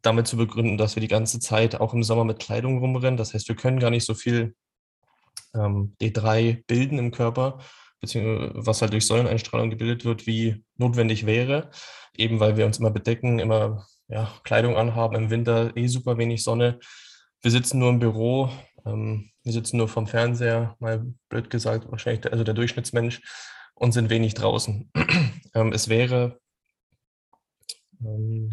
damit 0.02 0.26
zu 0.26 0.36
begründen, 0.36 0.78
dass 0.78 0.96
wir 0.96 1.00
die 1.00 1.08
ganze 1.08 1.38
Zeit 1.38 1.80
auch 1.80 1.94
im 1.94 2.02
Sommer 2.02 2.24
mit 2.24 2.40
Kleidung 2.40 2.78
rumrennen. 2.78 3.16
Das 3.16 3.34
heißt, 3.34 3.48
wir 3.48 3.56
können 3.56 3.78
gar 3.78 3.90
nicht 3.90 4.04
so 4.04 4.14
viel 4.14 4.54
ähm, 5.54 5.94
D3 6.00 6.64
bilden 6.66 6.98
im 6.98 7.10
Körper, 7.12 7.58
beziehungsweise 8.00 8.52
was 8.54 8.82
halt 8.82 8.92
durch 8.92 9.06
Sonneneinstrahlung 9.06 9.70
gebildet 9.70 10.04
wird, 10.04 10.26
wie 10.26 10.64
notwendig 10.76 11.26
wäre, 11.26 11.70
eben 12.16 12.40
weil 12.40 12.56
wir 12.56 12.66
uns 12.66 12.78
immer 12.78 12.90
bedecken, 12.90 13.38
immer 13.38 13.86
ja, 14.12 14.30
Kleidung 14.44 14.76
anhaben, 14.76 15.16
im 15.16 15.30
Winter 15.30 15.74
eh 15.74 15.86
super 15.86 16.18
wenig 16.18 16.44
Sonne. 16.44 16.78
Wir 17.40 17.50
sitzen 17.50 17.78
nur 17.78 17.88
im 17.88 17.98
Büro, 17.98 18.50
ähm, 18.84 19.30
wir 19.42 19.52
sitzen 19.52 19.78
nur 19.78 19.88
vom 19.88 20.06
Fernseher, 20.06 20.76
mal 20.80 21.06
blöd 21.30 21.48
gesagt, 21.48 21.90
wahrscheinlich 21.90 22.20
der, 22.20 22.32
also 22.32 22.44
der 22.44 22.54
Durchschnittsmensch, 22.54 23.22
und 23.74 23.92
sind 23.92 24.10
wenig 24.10 24.34
draußen. 24.34 24.90
ähm, 25.54 25.72
es 25.72 25.88
wäre, 25.88 26.38
ähm, 28.00 28.50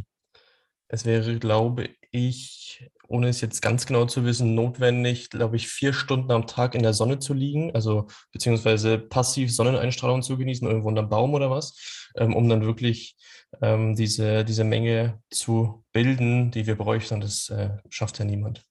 es 0.87 1.05
wäre, 1.05 1.37
glaube 1.37 1.89
ich, 2.11 2.89
ohne 3.09 3.27
es 3.27 3.41
jetzt 3.41 3.61
ganz 3.61 3.85
genau 3.85 4.05
zu 4.05 4.23
wissen, 4.23 4.55
notwendig, 4.55 5.29
glaube 5.29 5.57
ich, 5.57 5.67
vier 5.67 5.91
Stunden 5.93 6.31
am 6.31 6.47
Tag 6.47 6.73
in 6.73 6.83
der 6.83 6.93
Sonne 6.93 7.19
zu 7.19 7.33
liegen, 7.33 7.75
also 7.75 8.07
beziehungsweise 8.31 8.97
passiv 8.97 9.53
Sonneneinstrahlung 9.53 10.21
zu 10.21 10.37
genießen, 10.37 10.67
irgendwo 10.67 10.87
unter 10.87 11.03
Baum 11.03 11.33
oder 11.33 11.51
was, 11.51 11.98
ähm, 12.15 12.35
um 12.35 12.49
dann 12.49 12.65
wirklich 12.65 13.15
ähm, 13.61 13.95
diese, 13.95 14.45
diese 14.45 14.63
Menge 14.63 15.21
zu 15.29 15.83
bilden, 15.91 16.51
die 16.51 16.67
wir 16.67 16.75
bräuchten. 16.75 17.21
Das 17.21 17.49
äh, 17.49 17.71
schafft 17.89 18.19
ja 18.19 18.25
niemand. 18.25 18.65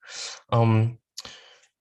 Ähm, 0.53 0.99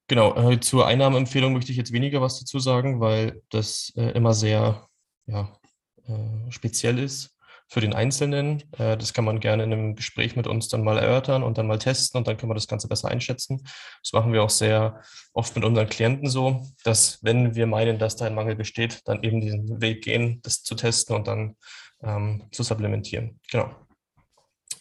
Genau, 0.10 0.52
äh, 0.52 0.60
zur 0.62 0.88
Einnahmeempfehlung 0.88 1.52
möchte 1.52 1.72
ich 1.72 1.78
jetzt 1.78 1.92
weniger 1.92 2.22
was 2.22 2.40
dazu 2.40 2.60
sagen, 2.60 3.02
weil 3.02 3.42
das 3.50 3.92
äh, 3.98 4.12
immer 4.12 4.34
sehr 4.34 4.88
ja, 5.26 5.60
äh, 6.08 6.50
speziell 6.52 6.98
ist 7.00 7.37
für 7.70 7.82
den 7.82 7.94
Einzelnen. 7.94 8.64
Äh, 8.78 8.98
das 8.98 9.14
kann 9.14 9.26
man 9.26 9.40
gerne 9.40 9.64
in 9.64 9.74
einem 9.74 9.96
Gespräch 9.96 10.36
mit 10.36 10.48
uns 10.48 10.70
dann 10.70 10.84
mal 10.84 10.98
erörtern 10.98 11.44
und 11.44 11.58
dann 11.58 11.68
mal 11.68 11.80
testen 11.80 12.18
und 12.18 12.28
dann 12.28 12.38
können 12.38 12.50
wir 12.50 12.56
das 12.56 12.68
Ganze 12.68 12.88
besser 12.88 13.10
einschätzen. 13.10 13.62
Das 14.02 14.14
machen 14.14 14.34
wir 14.34 14.44
auch 14.44 14.50
sehr 14.50 15.02
oft 15.34 15.56
mit 15.56 15.66
unseren 15.66 15.90
Klienten 15.90 16.30
so, 16.30 16.66
dass 16.84 17.24
wenn 17.24 17.56
wir 17.56 17.68
meinen, 17.68 18.00
dass 18.00 18.16
da 18.16 18.26
ein 18.26 18.36
Mangel 18.36 18.56
besteht, 18.56 19.02
dann 19.06 19.24
eben 19.24 19.42
diesen 19.42 19.82
Weg 19.82 20.04
gehen, 20.04 20.42
das 20.44 20.64
zu 20.64 20.76
testen 20.76 21.16
und 21.16 21.28
dann 21.28 21.56
ähm, 22.04 22.48
zu 22.52 22.64
supplementieren. 22.64 23.40
Genau. 23.52 23.76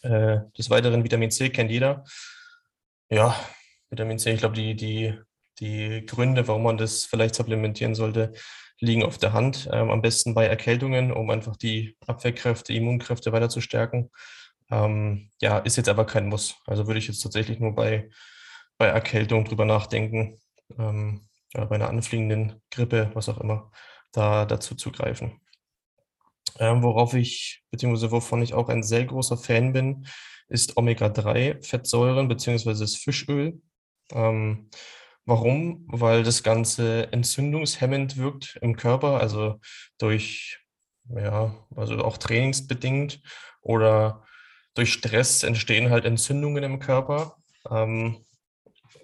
Äh, 0.03 0.39
des 0.57 0.69
Weiteren 0.69 1.03
Vitamin 1.03 1.31
C 1.31 1.49
kennt 1.49 1.71
jeder. 1.71 2.03
Ja, 3.09 3.35
Vitamin 3.89 4.19
C, 4.19 4.33
ich 4.33 4.39
glaube, 4.39 4.55
die, 4.55 4.75
die, 4.75 5.13
die 5.59 6.05
Gründe, 6.05 6.47
warum 6.47 6.63
man 6.63 6.77
das 6.77 7.05
vielleicht 7.05 7.35
supplementieren 7.35 7.95
sollte, 7.95 8.33
liegen 8.79 9.03
auf 9.03 9.17
der 9.17 9.33
Hand. 9.33 9.69
Ähm, 9.71 9.89
am 9.89 10.01
besten 10.01 10.33
bei 10.33 10.45
Erkältungen, 10.45 11.11
um 11.11 11.29
einfach 11.29 11.55
die 11.57 11.97
Abwehrkräfte, 12.05 12.73
Immunkräfte 12.73 13.31
weiter 13.31 13.49
zu 13.49 13.61
stärken. 13.61 14.09
Ähm, 14.69 15.29
ja, 15.41 15.59
ist 15.59 15.77
jetzt 15.77 15.89
aber 15.89 16.05
kein 16.05 16.27
Muss. 16.27 16.55
Also 16.65 16.87
würde 16.87 16.99
ich 16.99 17.07
jetzt 17.07 17.21
tatsächlich 17.21 17.59
nur 17.59 17.73
bei, 17.73 18.09
bei 18.77 18.87
Erkältung 18.87 19.45
drüber 19.45 19.65
nachdenken, 19.65 20.39
ähm, 20.77 21.21
ja, 21.53 21.65
bei 21.65 21.75
einer 21.75 21.89
anfliegenden 21.89 22.61
Grippe, 22.71 23.11
was 23.13 23.29
auch 23.29 23.39
immer, 23.39 23.71
da 24.11 24.45
dazu 24.45 24.75
zugreifen. 24.75 25.39
Ähm, 26.59 26.83
worauf 26.83 27.13
ich, 27.13 27.63
beziehungsweise 27.71 28.11
wovon 28.11 28.41
ich 28.41 28.53
auch 28.53 28.69
ein 28.69 28.83
sehr 28.83 29.05
großer 29.05 29.37
Fan 29.37 29.73
bin, 29.73 30.07
ist 30.49 30.77
Omega-3-Fettsäuren, 30.77 32.27
beziehungsweise 32.27 32.83
das 32.83 32.95
Fischöl. 32.95 33.61
Ähm, 34.11 34.69
warum? 35.27 35.85
Weil 35.87 36.23
das 36.23 36.41
Ganze 36.41 37.11
entzündungshemmend 37.11 38.17
wirkt 38.17 38.57
im 38.61 38.75
Körper, 38.75 39.19
also 39.19 39.59
durch, 39.99 40.59
ja, 41.09 41.53
also 41.75 41.99
auch 41.99 42.17
trainingsbedingt 42.17 43.21
oder 43.61 44.23
durch 44.73 44.93
Stress 44.93 45.43
entstehen 45.43 45.89
halt 45.89 46.05
Entzündungen 46.05 46.63
im 46.63 46.79
Körper. 46.79 47.35
Ähm, 47.69 48.25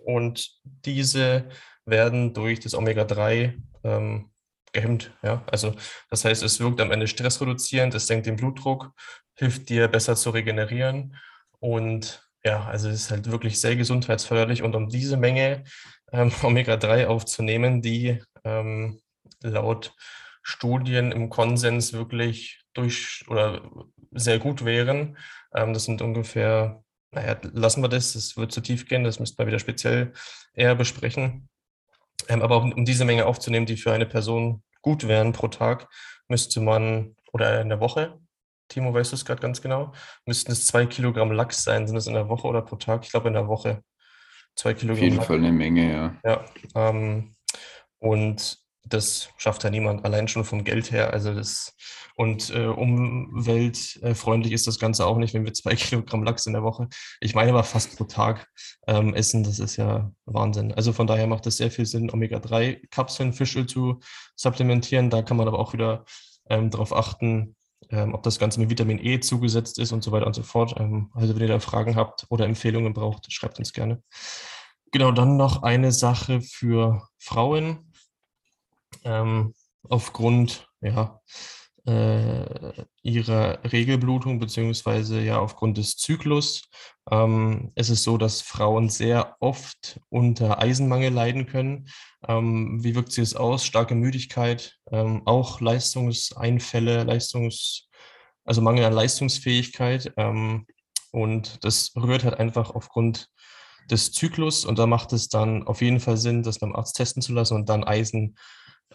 und 0.05 0.59
diese 0.63 1.49
werden 1.85 2.33
durch 2.33 2.59
das 2.59 2.73
Omega-3 2.73 3.61
ähm, 3.83 4.31
gehemmt. 4.71 5.15
Ja? 5.23 5.43
Also 5.51 5.75
das 6.09 6.25
heißt, 6.25 6.41
es 6.43 6.59
wirkt 6.59 6.79
am 6.81 6.91
Ende 6.91 7.07
stressreduzierend, 7.07 7.93
es 7.95 8.07
senkt 8.07 8.27
den 8.27 8.37
Blutdruck, 8.37 8.91
hilft 9.35 9.69
dir 9.69 9.87
besser 9.87 10.15
zu 10.15 10.29
regenerieren 10.29 11.17
und 11.59 12.23
ja, 12.45 12.65
also 12.65 12.89
es 12.89 13.03
ist 13.03 13.11
halt 13.11 13.31
wirklich 13.31 13.59
sehr 13.61 13.75
gesundheitsförderlich 13.75 14.63
und 14.63 14.75
um 14.75 14.89
diese 14.89 15.15
Menge 15.15 15.63
ähm, 16.13 16.31
Omega-3 16.41 17.07
aufzunehmen, 17.07 17.81
die 17.81 18.23
ähm, 18.45 19.01
laut 19.41 19.93
Studien 20.41 21.11
im 21.11 21.29
Konsens 21.29 21.93
wirklich 21.93 22.61
durch 22.73 23.25
oder 23.27 23.61
sehr 24.11 24.39
gut 24.39 24.63
wären. 24.63 25.17
Ähm, 25.53 25.73
das 25.73 25.85
sind 25.85 26.01
ungefähr, 26.01 26.83
naja, 27.11 27.37
lassen 27.53 27.81
wir 27.81 27.89
das, 27.89 28.13
das 28.13 28.37
wird 28.37 28.51
zu 28.51 28.61
tief 28.61 28.87
gehen, 28.87 29.03
das 29.03 29.19
müssten 29.19 29.37
wir 29.37 29.47
wieder 29.47 29.59
speziell 29.59 30.13
eher 30.53 30.75
besprechen. 30.75 31.49
Ähm, 32.29 32.41
aber 32.41 32.57
um, 32.57 32.71
um, 32.71 32.85
diese 32.85 33.05
Menge 33.05 33.25
aufzunehmen, 33.25 33.65
die 33.65 33.77
für 33.77 33.91
eine 33.91 34.05
Person 34.05 34.63
gut 34.81 35.07
wären 35.07 35.33
pro 35.33 35.47
Tag, 35.47 35.87
müsste 36.27 36.61
man, 36.61 37.15
oder 37.31 37.61
in 37.61 37.69
der 37.69 37.79
Woche, 37.79 38.19
Timo, 38.69 38.93
weißt 38.93 39.11
du 39.11 39.15
es 39.15 39.25
gerade 39.25 39.41
ganz 39.41 39.61
genau, 39.61 39.93
müssten 40.25 40.51
es 40.51 40.65
zwei 40.67 40.85
Kilogramm 40.85 41.31
Lachs 41.31 41.63
sein. 41.63 41.87
Sind 41.87 41.97
es 41.97 42.07
in 42.07 42.13
der 42.13 42.29
Woche 42.29 42.47
oder 42.47 42.61
pro 42.61 42.75
Tag? 42.75 43.03
Ich 43.03 43.11
glaube 43.11 43.27
in 43.27 43.33
der 43.33 43.47
Woche. 43.47 43.83
Zwei 44.55 44.73
Kilogramm. 44.73 45.03
Auf 45.05 45.11
jeden. 45.11 45.21
Fall 45.21 45.37
eine 45.37 45.51
Menge, 45.51 45.91
ja. 45.91 46.15
Ja. 46.23 46.45
Ähm, 46.75 47.35
und 47.99 48.57
das 48.85 49.29
schafft 49.37 49.63
ja 49.63 49.69
niemand, 49.69 50.03
allein 50.05 50.27
schon 50.27 50.43
vom 50.43 50.63
Geld 50.63 50.91
her. 50.91 51.13
Also 51.13 51.33
das 51.33 51.75
und 52.15 52.51
äh, 52.51 52.67
umweltfreundlich 52.67 54.53
ist 54.53 54.67
das 54.67 54.77
Ganze 54.77 55.05
auch 55.05 55.17
nicht, 55.17 55.33
wenn 55.33 55.45
wir 55.45 55.53
zwei 55.53 55.75
Kilogramm 55.75 56.23
Lachs 56.23 56.45
in 56.45 56.53
der 56.53 56.63
Woche, 56.63 56.87
ich 57.19 57.33
meine 57.33 57.51
aber 57.51 57.63
fast 57.63 57.97
pro 57.97 58.03
Tag 58.03 58.47
ähm, 58.87 59.13
essen. 59.15 59.43
Das 59.43 59.59
ist 59.59 59.77
ja 59.77 60.11
Wahnsinn. 60.25 60.73
Also 60.73 60.93
von 60.93 61.07
daher 61.07 61.27
macht 61.27 61.47
es 61.47 61.57
sehr 61.57 61.71
viel 61.71 61.85
Sinn, 61.85 62.11
Omega-3-Kapseln, 62.11 63.33
Fischöl 63.33 63.65
zu 63.65 63.99
supplementieren. 64.35 65.09
Da 65.09 65.21
kann 65.23 65.37
man 65.37 65.47
aber 65.47 65.59
auch 65.59 65.73
wieder 65.73 66.05
ähm, 66.49 66.69
darauf 66.69 66.93
achten, 66.93 67.55
ähm, 67.93 68.15
ob 68.15 68.23
das 68.23 68.39
Ganze 68.39 68.59
mit 68.59 68.71
Vitamin 68.71 68.97
E 68.99 69.19
zugesetzt 69.19 69.77
ist 69.77 69.91
und 69.91 70.03
so 70.03 70.11
weiter 70.11 70.25
und 70.25 70.33
so 70.33 70.41
fort. 70.41 70.73
Ähm, 70.77 71.11
also 71.13 71.35
wenn 71.35 71.43
ihr 71.43 71.47
da 71.47 71.59
Fragen 71.59 71.95
habt 71.95 72.25
oder 72.29 72.45
Empfehlungen 72.45 72.93
braucht, 72.93 73.31
schreibt 73.31 73.59
uns 73.59 73.71
gerne. 73.71 74.01
Genau, 74.91 75.11
dann 75.11 75.37
noch 75.37 75.61
eine 75.61 75.91
Sache 75.91 76.41
für 76.41 77.07
Frauen. 77.19 77.93
Ähm, 79.03 79.53
aufgrund 79.89 80.67
ja, 80.81 81.21
äh, 81.85 82.85
ihrer 83.01 83.59
Regelblutung 83.71 84.39
beziehungsweise 84.39 85.21
ja 85.21 85.39
aufgrund 85.39 85.77
des 85.77 85.97
Zyklus. 85.97 86.69
Ähm, 87.11 87.71
es 87.75 87.89
ist 87.89 88.03
so, 88.03 88.17
dass 88.17 88.41
Frauen 88.41 88.89
sehr 88.89 89.35
oft 89.39 89.99
unter 90.09 90.59
Eisenmangel 90.59 91.11
leiden 91.11 91.45
können. 91.45 91.89
Ähm, 92.27 92.83
wie 92.83 92.95
wirkt 92.95 93.11
sich 93.11 93.29
das 93.29 93.35
aus? 93.35 93.65
Starke 93.65 93.95
Müdigkeit, 93.95 94.77
ähm, 94.91 95.23
auch 95.25 95.59
Leistungseinfälle, 95.59 97.03
Leistungs, 97.03 97.89
also 98.45 98.61
Mangel 98.61 98.85
an 98.85 98.93
Leistungsfähigkeit. 98.93 100.13
Ähm, 100.17 100.65
und 101.11 101.63
das 101.63 101.91
rührt 101.95 102.23
halt 102.23 102.39
einfach 102.39 102.71
aufgrund 102.71 103.29
des 103.91 104.13
Zyklus 104.13 104.65
und 104.65 104.79
da 104.79 104.87
macht 104.87 105.11
es 105.13 105.27
dann 105.27 105.67
auf 105.67 105.81
jeden 105.81 105.99
Fall 105.99 106.17
Sinn, 106.17 106.43
das 106.43 106.59
beim 106.59 106.73
Arzt 106.75 106.95
testen 106.95 107.21
zu 107.21 107.33
lassen 107.33 107.55
und 107.55 107.67
dann 107.67 107.83
Eisen 107.83 108.37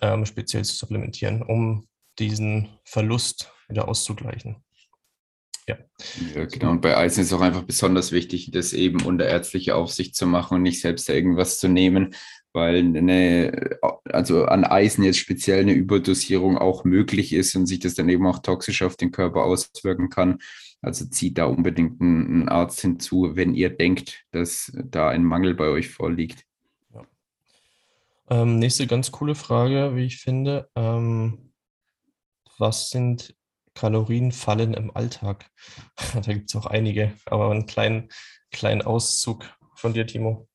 ähm, 0.01 0.24
speziell 0.24 0.64
zu 0.64 0.74
supplementieren, 0.74 1.42
um 1.42 1.87
diesen 2.18 2.68
Verlust 2.85 3.52
wieder 3.68 3.88
auszugleichen. 3.88 4.57
Ja. 5.68 5.76
ja, 6.35 6.46
genau. 6.46 6.70
Und 6.70 6.81
bei 6.81 6.96
Eisen 6.96 7.20
ist 7.20 7.26
es 7.26 7.33
auch 7.35 7.42
einfach 7.42 7.62
besonders 7.62 8.11
wichtig, 8.11 8.50
das 8.52 8.72
eben 8.72 9.02
unter 9.02 9.26
ärztlicher 9.26 9.76
Aufsicht 9.76 10.16
zu 10.16 10.26
machen 10.26 10.54
und 10.54 10.62
nicht 10.62 10.81
selbst 10.81 11.11
irgendwas 11.11 11.59
zu 11.59 11.68
nehmen, 11.68 12.14
weil 12.54 12.78
eine, 12.78 13.78
also 14.04 14.46
an 14.46 14.64
Eisen 14.64 15.04
jetzt 15.04 15.18
speziell 15.18 15.61
eine 15.61 15.74
Überdosierung 15.74 16.57
auch 16.57 16.85
möglich 16.85 17.35
ist 17.35 17.54
und 17.54 17.66
sich 17.66 17.81
das 17.81 17.94
dann 17.94 18.09
eben 18.09 18.26
auch 18.26 18.38
toxisch 18.38 18.81
auf 18.81 18.96
den 18.96 19.11
Körper 19.11 19.44
auswirken 19.44 20.09
kann. 20.09 20.38
Also 20.81 21.04
zieht 21.07 21.37
da 21.37 21.44
unbedingt 21.44 22.00
einen 22.00 22.48
Arzt 22.48 22.81
hinzu, 22.81 23.33
wenn 23.35 23.54
ihr 23.54 23.68
denkt, 23.68 24.24
dass 24.31 24.72
da 24.74 25.11
ein 25.11 25.24
Mangel 25.24 25.54
bei 25.54 25.66
euch 25.66 25.90
vorliegt. 25.90 26.44
Ja. 26.94 27.02
Ähm, 28.31 28.59
nächste 28.59 28.87
ganz 28.87 29.11
coole 29.12 29.35
Frage, 29.35 29.96
wie 29.96 30.07
ich 30.07 30.18
finde. 30.18 30.70
Ähm, 30.76 31.48
was 32.59 32.90
sind 32.90 33.35
Kalorienfallen 33.75 34.75
im 34.75 34.94
Alltag? 34.94 35.47
da 36.14 36.33
gibt 36.33 36.51
es 36.51 36.57
auch 36.57 36.66
einige, 36.66 37.12
aber 37.27 37.51
einen 37.51 37.66
kleinen, 37.66 38.09
kleinen 38.51 38.83
Auszug 38.83 39.44
von 39.75 39.92
dir, 39.92 40.07
Timo. 40.07 40.49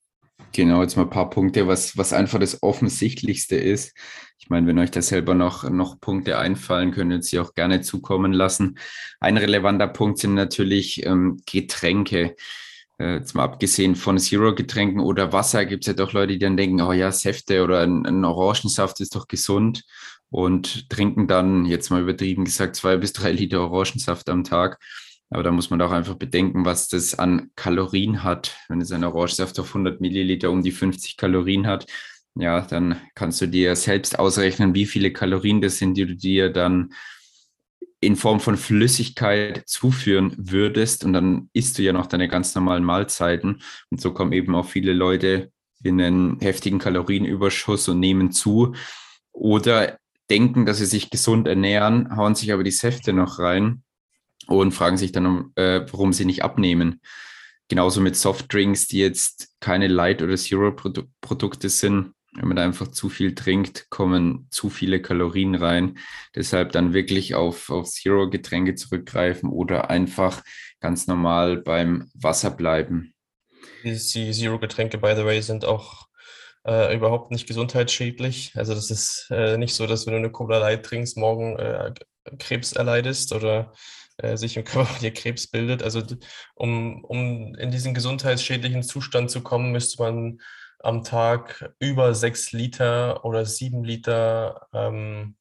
Genau, 0.51 0.81
jetzt 0.81 0.97
mal 0.97 1.03
ein 1.03 1.09
paar 1.09 1.29
Punkte, 1.29 1.67
was, 1.67 1.97
was 1.97 2.13
einfach 2.13 2.39
das 2.39 2.61
Offensichtlichste 2.61 3.55
ist. 3.55 3.97
Ich 4.37 4.49
meine, 4.49 4.67
wenn 4.67 4.77
euch 4.77 4.91
da 4.91 5.01
selber 5.01 5.33
noch, 5.33 5.67
noch 5.69 5.99
Punkte 5.99 6.37
einfallen, 6.37 6.91
können 6.91 7.11
ihr 7.11 7.23
sie 7.23 7.39
auch 7.39 7.55
gerne 7.55 7.81
zukommen 7.81 8.33
lassen. 8.33 8.77
Ein 9.19 9.37
relevanter 9.37 9.87
Punkt 9.87 10.19
sind 10.19 10.35
natürlich 10.35 11.05
ähm, 11.05 11.41
Getränke. 11.49 12.35
Äh, 12.99 13.15
jetzt 13.15 13.33
mal 13.33 13.45
abgesehen 13.45 13.95
von 13.95 14.19
Zero-Getränken 14.19 14.99
oder 14.99 15.33
Wasser, 15.33 15.65
gibt 15.65 15.85
es 15.85 15.87
ja 15.87 15.93
doch 15.93 16.13
Leute, 16.13 16.33
die 16.33 16.39
dann 16.39 16.57
denken, 16.57 16.81
oh 16.81 16.93
ja, 16.93 17.11
Säfte 17.11 17.63
oder 17.63 17.79
ein, 17.79 18.05
ein 18.05 18.23
Orangensaft 18.23 18.99
ist 18.99 19.15
doch 19.15 19.27
gesund 19.27 19.83
und 20.33 20.89
trinken 20.89 21.27
dann, 21.27 21.63
jetzt 21.67 21.91
mal 21.91 22.01
übertrieben 22.01 22.43
gesagt, 22.43 22.75
zwei 22.75 22.97
bis 22.97 23.13
drei 23.13 23.31
Liter 23.31 23.61
Orangensaft 23.61 24.27
am 24.29 24.43
Tag. 24.43 24.79
Aber 25.29 25.43
da 25.43 25.51
muss 25.51 25.69
man 25.69 25.79
auch 25.79 25.91
einfach 25.91 26.15
bedenken, 26.15 26.65
was 26.65 26.87
das 26.87 27.13
an 27.19 27.51
Kalorien 27.55 28.23
hat. 28.23 28.57
Wenn 28.67 28.81
es 28.81 28.91
ein 28.91 29.03
Orangensaft 29.03 29.59
auf 29.59 29.67
100 29.67 30.01
Milliliter 30.01 30.49
um 30.49 30.63
die 30.63 30.71
50 30.71 31.17
Kalorien 31.17 31.67
hat, 31.67 31.85
ja, 32.33 32.61
dann 32.61 32.99
kannst 33.13 33.41
du 33.41 33.47
dir 33.47 33.75
selbst 33.75 34.17
ausrechnen, 34.17 34.73
wie 34.73 34.87
viele 34.87 35.13
Kalorien 35.13 35.61
das 35.61 35.77
sind, 35.77 35.97
die 35.97 36.07
du 36.07 36.15
dir 36.15 36.49
dann 36.49 36.93
in 37.99 38.15
Form 38.15 38.39
von 38.39 38.57
Flüssigkeit 38.57 39.61
zuführen 39.67 40.33
würdest. 40.35 41.05
Und 41.05 41.13
dann 41.13 41.51
isst 41.53 41.77
du 41.77 41.83
ja 41.83 41.93
noch 41.93 42.07
deine 42.07 42.27
ganz 42.27 42.55
normalen 42.55 42.83
Mahlzeiten. 42.83 43.61
Und 43.91 44.01
so 44.01 44.11
kommen 44.15 44.33
eben 44.33 44.55
auch 44.55 44.65
viele 44.65 44.93
Leute 44.93 45.51
in 45.83 46.01
einen 46.01 46.39
heftigen 46.39 46.79
Kalorienüberschuss 46.79 47.87
und 47.87 47.99
nehmen 47.99 48.31
zu. 48.31 48.73
Oder 49.31 49.99
denken, 50.33 50.65
dass 50.65 50.79
sie 50.79 50.87
sich 50.87 51.11
gesund 51.11 51.47
ernähren, 51.47 52.17
hauen 52.17 52.33
sich 52.33 52.51
aber 52.51 52.63
die 52.63 52.71
Säfte 52.71 53.13
noch 53.13 53.37
rein 53.37 53.83
und 54.47 54.71
fragen 54.71 54.97
sich 54.97 55.11
dann, 55.11 55.51
äh, 55.55 55.81
warum 55.91 56.11
sie 56.11 56.25
nicht 56.25 56.43
abnehmen. 56.43 57.01
Genauso 57.69 58.01
mit 58.01 58.15
Softdrinks, 58.15 58.87
die 58.87 58.97
jetzt 58.97 59.53
keine 59.59 59.87
Light- 59.87 60.23
oder 60.23 60.35
Zero-Produkte 60.35 61.69
sind. 61.69 62.13
Wenn 62.33 62.47
man 62.47 62.57
da 62.57 62.63
einfach 62.63 62.87
zu 62.87 63.09
viel 63.09 63.35
trinkt, 63.35 63.91
kommen 63.91 64.47
zu 64.49 64.71
viele 64.71 65.03
Kalorien 65.03 65.53
rein. 65.53 65.99
Deshalb 66.35 66.71
dann 66.71 66.93
wirklich 66.93 67.35
auf, 67.35 67.69
auf 67.69 67.91
Zero-Getränke 67.91 68.73
zurückgreifen 68.73 69.51
oder 69.51 69.91
einfach 69.91 70.41
ganz 70.79 71.05
normal 71.05 71.57
beim 71.57 72.09
Wasser 72.15 72.49
bleiben. 72.49 73.13
Die 73.83 73.95
Zero-Getränke, 73.95 74.97
by 74.97 75.13
the 75.15 75.25
way, 75.25 75.41
sind 75.43 75.63
auch 75.63 76.07
äh, 76.65 76.95
überhaupt 76.95 77.31
nicht 77.31 77.47
gesundheitsschädlich. 77.47 78.53
Also 78.55 78.73
das 78.73 78.89
ist 78.89 79.27
äh, 79.31 79.57
nicht 79.57 79.75
so, 79.75 79.87
dass 79.87 80.05
wenn 80.05 80.13
du 80.13 80.19
eine 80.19 80.31
Cola 80.31 80.57
Light 80.59 80.85
trinkst, 80.85 81.17
morgen 81.17 81.57
äh, 81.57 81.93
Krebs 82.39 82.73
erleidest 82.73 83.33
oder 83.33 83.73
äh, 84.17 84.37
sich 84.37 84.57
im 84.57 84.63
Körper 84.63 84.99
dir 84.99 85.13
Krebs 85.13 85.47
bildet. 85.47 85.83
Also 85.83 86.01
um, 86.55 87.03
um 87.03 87.55
in 87.55 87.71
diesen 87.71 87.93
gesundheitsschädlichen 87.93 88.83
Zustand 88.83 89.31
zu 89.31 89.41
kommen, 89.41 89.71
müsste 89.71 90.01
man 90.01 90.39
am 90.79 91.03
Tag 91.03 91.73
über 91.79 92.13
sechs 92.13 92.51
Liter 92.51 93.23
oder 93.25 93.45
sieben 93.45 93.83
Liter 93.83 94.67
ähm, 94.73 95.35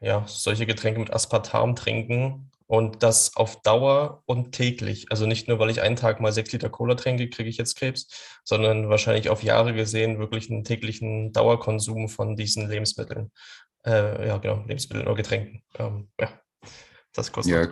ja, 0.00 0.24
solche 0.26 0.66
Getränke 0.66 1.00
mit 1.00 1.12
Aspartam 1.12 1.76
trinken 1.76 2.50
und 2.74 3.04
das 3.04 3.36
auf 3.36 3.62
Dauer 3.62 4.22
und 4.26 4.52
täglich. 4.52 5.06
Also 5.10 5.26
nicht 5.26 5.46
nur, 5.46 5.60
weil 5.60 5.70
ich 5.70 5.80
einen 5.80 5.94
Tag 5.94 6.20
mal 6.20 6.32
sechs 6.32 6.50
Liter 6.52 6.68
Cola 6.68 6.96
trinke, 6.96 7.28
kriege 7.30 7.48
ich 7.48 7.56
jetzt 7.56 7.76
Krebs, 7.76 8.08
sondern 8.42 8.88
wahrscheinlich 8.88 9.28
auf 9.28 9.44
Jahre 9.44 9.74
gesehen 9.74 10.18
wirklich 10.18 10.50
einen 10.50 10.64
täglichen 10.64 11.32
Dauerkonsum 11.32 12.08
von 12.08 12.34
diesen 12.34 12.68
Lebensmitteln. 12.68 13.30
Äh, 13.86 14.26
ja, 14.26 14.38
genau, 14.38 14.64
Lebensmitteln 14.66 15.06
oder 15.06 15.14
Getränken. 15.14 15.62
Ähm, 15.78 16.08
ja, 16.20 16.28
das 17.12 17.30
kostet. 17.30 17.54
Ja, 17.54 17.68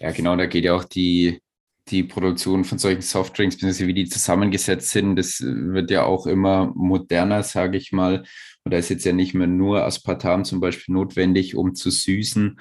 ja, 0.00 0.10
genau, 0.12 0.36
da 0.36 0.46
geht 0.46 0.64
ja 0.64 0.74
auch 0.74 0.84
die, 0.84 1.42
die 1.88 2.04
Produktion 2.04 2.64
von 2.64 2.78
solchen 2.78 3.02
Softdrinks, 3.02 3.56
beziehungsweise 3.56 3.88
wie 3.88 3.94
die 3.94 4.08
zusammengesetzt 4.08 4.90
sind, 4.90 5.16
das 5.16 5.40
wird 5.40 5.90
ja 5.90 6.04
auch 6.04 6.26
immer 6.26 6.72
moderner, 6.74 7.42
sage 7.42 7.76
ich 7.76 7.92
mal. 7.92 8.24
Und 8.64 8.72
da 8.72 8.78
ist 8.78 8.88
jetzt 8.88 9.04
ja 9.04 9.12
nicht 9.12 9.34
mehr 9.34 9.46
nur 9.46 9.84
Aspartam 9.84 10.46
zum 10.46 10.60
Beispiel 10.60 10.94
notwendig, 10.94 11.56
um 11.56 11.74
zu 11.74 11.90
süßen. 11.90 12.58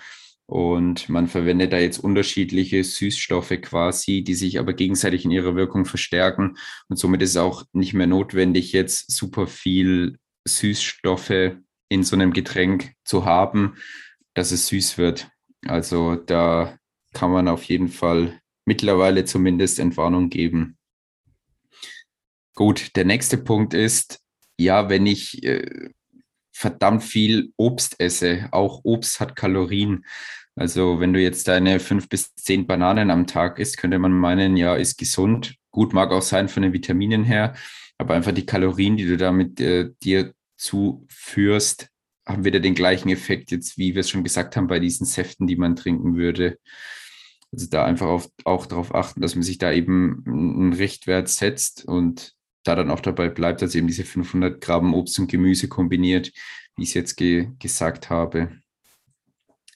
Und 0.50 1.10
man 1.10 1.28
verwendet 1.28 1.74
da 1.74 1.78
jetzt 1.78 1.98
unterschiedliche 2.00 2.84
Süßstoffe 2.84 3.54
quasi, 3.62 4.24
die 4.24 4.34
sich 4.34 4.60
aber 4.60 4.74
gegenseitig 4.74 5.26
in 5.26 5.32
ihrer 5.32 5.56
Wirkung 5.56 5.84
verstärken. 5.84 6.58
Und 6.88 6.98
somit 6.98 7.22
ist 7.22 7.32
es 7.32 7.38
auch 7.38 7.66
nicht 7.74 7.94
mehr 7.94 8.08
notwendig, 8.08 8.72
jetzt 8.72 9.12
super 9.12 9.46
viel 9.46 10.18
Süßstoffe 10.48 11.58
in 11.90 12.04
so 12.04 12.16
einem 12.16 12.32
Getränk 12.32 12.94
zu 13.04 13.26
haben, 13.26 13.76
dass 14.34 14.52
es 14.52 14.68
süß 14.68 14.98
wird. 14.98 15.30
Also 15.66 16.16
da 16.16 16.78
kann 17.14 17.32
man 17.32 17.50
auf 17.50 17.64
jeden 17.64 17.90
Fall 17.90 18.40
mittlerweile 18.66 19.26
zumindest 19.26 19.80
Entwarnung 19.80 20.30
geben. 20.30 20.78
Gut, 22.56 22.96
der 22.96 23.06
nächste 23.06 23.38
Punkt 23.38 23.74
ist, 23.74 24.20
ja, 24.58 24.90
wenn 24.90 25.06
ich 25.06 25.44
äh, 25.44 25.90
verdammt 26.58 27.04
viel 27.04 27.54
Obst 27.56 28.00
esse, 28.00 28.50
auch 28.52 28.82
Obst 28.84 29.20
hat 29.20 29.36
Kalorien. 29.36 30.06
Also 30.56 31.00
wenn 31.00 31.14
du 31.14 31.22
jetzt 31.22 31.48
deine 31.48 31.80
fünf 31.80 32.10
bis 32.10 32.34
zehn 32.34 32.66
Bananen 32.66 33.12
am 33.12 33.28
Tag 33.28 33.60
isst, 33.60 33.78
könnte 33.78 34.00
man 34.00 34.12
meinen, 34.12 34.58
ja, 34.58 34.76
ist 34.76 34.98
gesund. 34.98 35.56
Gut, 35.70 35.94
mag 35.94 36.12
auch 36.12 36.24
sein 36.24 36.50
von 36.50 36.64
den 36.64 36.74
Vitaminen 36.74 37.24
her, 37.24 37.54
aber 38.00 38.16
einfach 38.16 38.32
die 38.32 38.48
Kalorien, 38.48 38.98
die 38.98 39.06
du 39.06 39.18
damit 39.18 39.62
äh, 39.62 39.92
dir 40.02 40.34
zuführst, 40.58 41.90
haben 42.26 42.44
wieder 42.44 42.60
den 42.60 42.74
gleichen 42.74 43.10
Effekt 43.10 43.52
jetzt, 43.52 43.78
wie 43.78 43.94
wir 43.94 44.00
es 44.00 44.10
schon 44.10 44.24
gesagt 44.24 44.58
haben, 44.58 44.66
bei 44.66 44.80
diesen 44.80 45.06
Säften, 45.06 45.46
die 45.46 45.58
man 45.58 45.76
trinken 45.76 46.16
würde. 46.16 46.58
Also 47.52 47.68
da 47.70 47.86
einfach 47.86 48.08
auf, 48.08 48.30
auch 48.46 48.66
darauf 48.66 48.96
achten, 48.96 49.22
dass 49.22 49.36
man 49.36 49.44
sich 49.44 49.60
da 49.60 49.72
eben 49.72 50.24
einen 50.26 50.74
Richtwert 50.74 51.30
setzt 51.30 51.86
und 51.86 52.34
da 52.68 52.76
dann 52.76 52.92
auch 52.92 53.00
dabei 53.00 53.30
bleibt, 53.30 53.62
dass 53.62 53.76
eben 53.76 53.88
diese 53.88 54.04
500 54.04 54.62
Gramm 54.62 54.94
Obst 54.94 55.20
und 55.20 55.32
Gemüse 55.32 55.68
kombiniert, 55.68 56.32
wie 56.76 56.84
ich 56.84 56.90
es 56.90 56.96
jetzt 56.96 57.16
ge 57.16 57.50
gesagt 57.60 58.10
habe. 58.10 58.52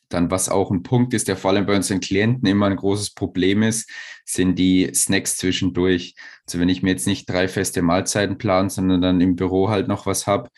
Dann, 0.09 0.29
was 0.29 0.49
auch 0.49 0.71
ein 0.71 0.83
Punkt 0.83 1.13
ist, 1.13 1.29
der 1.29 1.37
vor 1.37 1.51
allem 1.51 1.65
bei 1.65 1.75
unseren 1.75 2.01
Klienten 2.01 2.47
immer 2.47 2.65
ein 2.65 2.75
großes 2.75 3.13
Problem 3.13 3.63
ist, 3.63 3.89
sind 4.25 4.59
die 4.59 4.91
Snacks 4.93 5.37
zwischendurch. 5.37 6.15
Also 6.45 6.59
wenn 6.59 6.67
ich 6.69 6.83
mir 6.83 6.91
jetzt 6.91 7.07
nicht 7.07 7.29
drei 7.29 7.47
feste 7.47 7.81
Mahlzeiten 7.81 8.37
plane, 8.37 8.69
sondern 8.69 9.01
dann 9.01 9.21
im 9.21 9.37
Büro 9.37 9.69
halt 9.69 9.87
noch 9.87 10.05
was 10.05 10.27
habe 10.27 10.49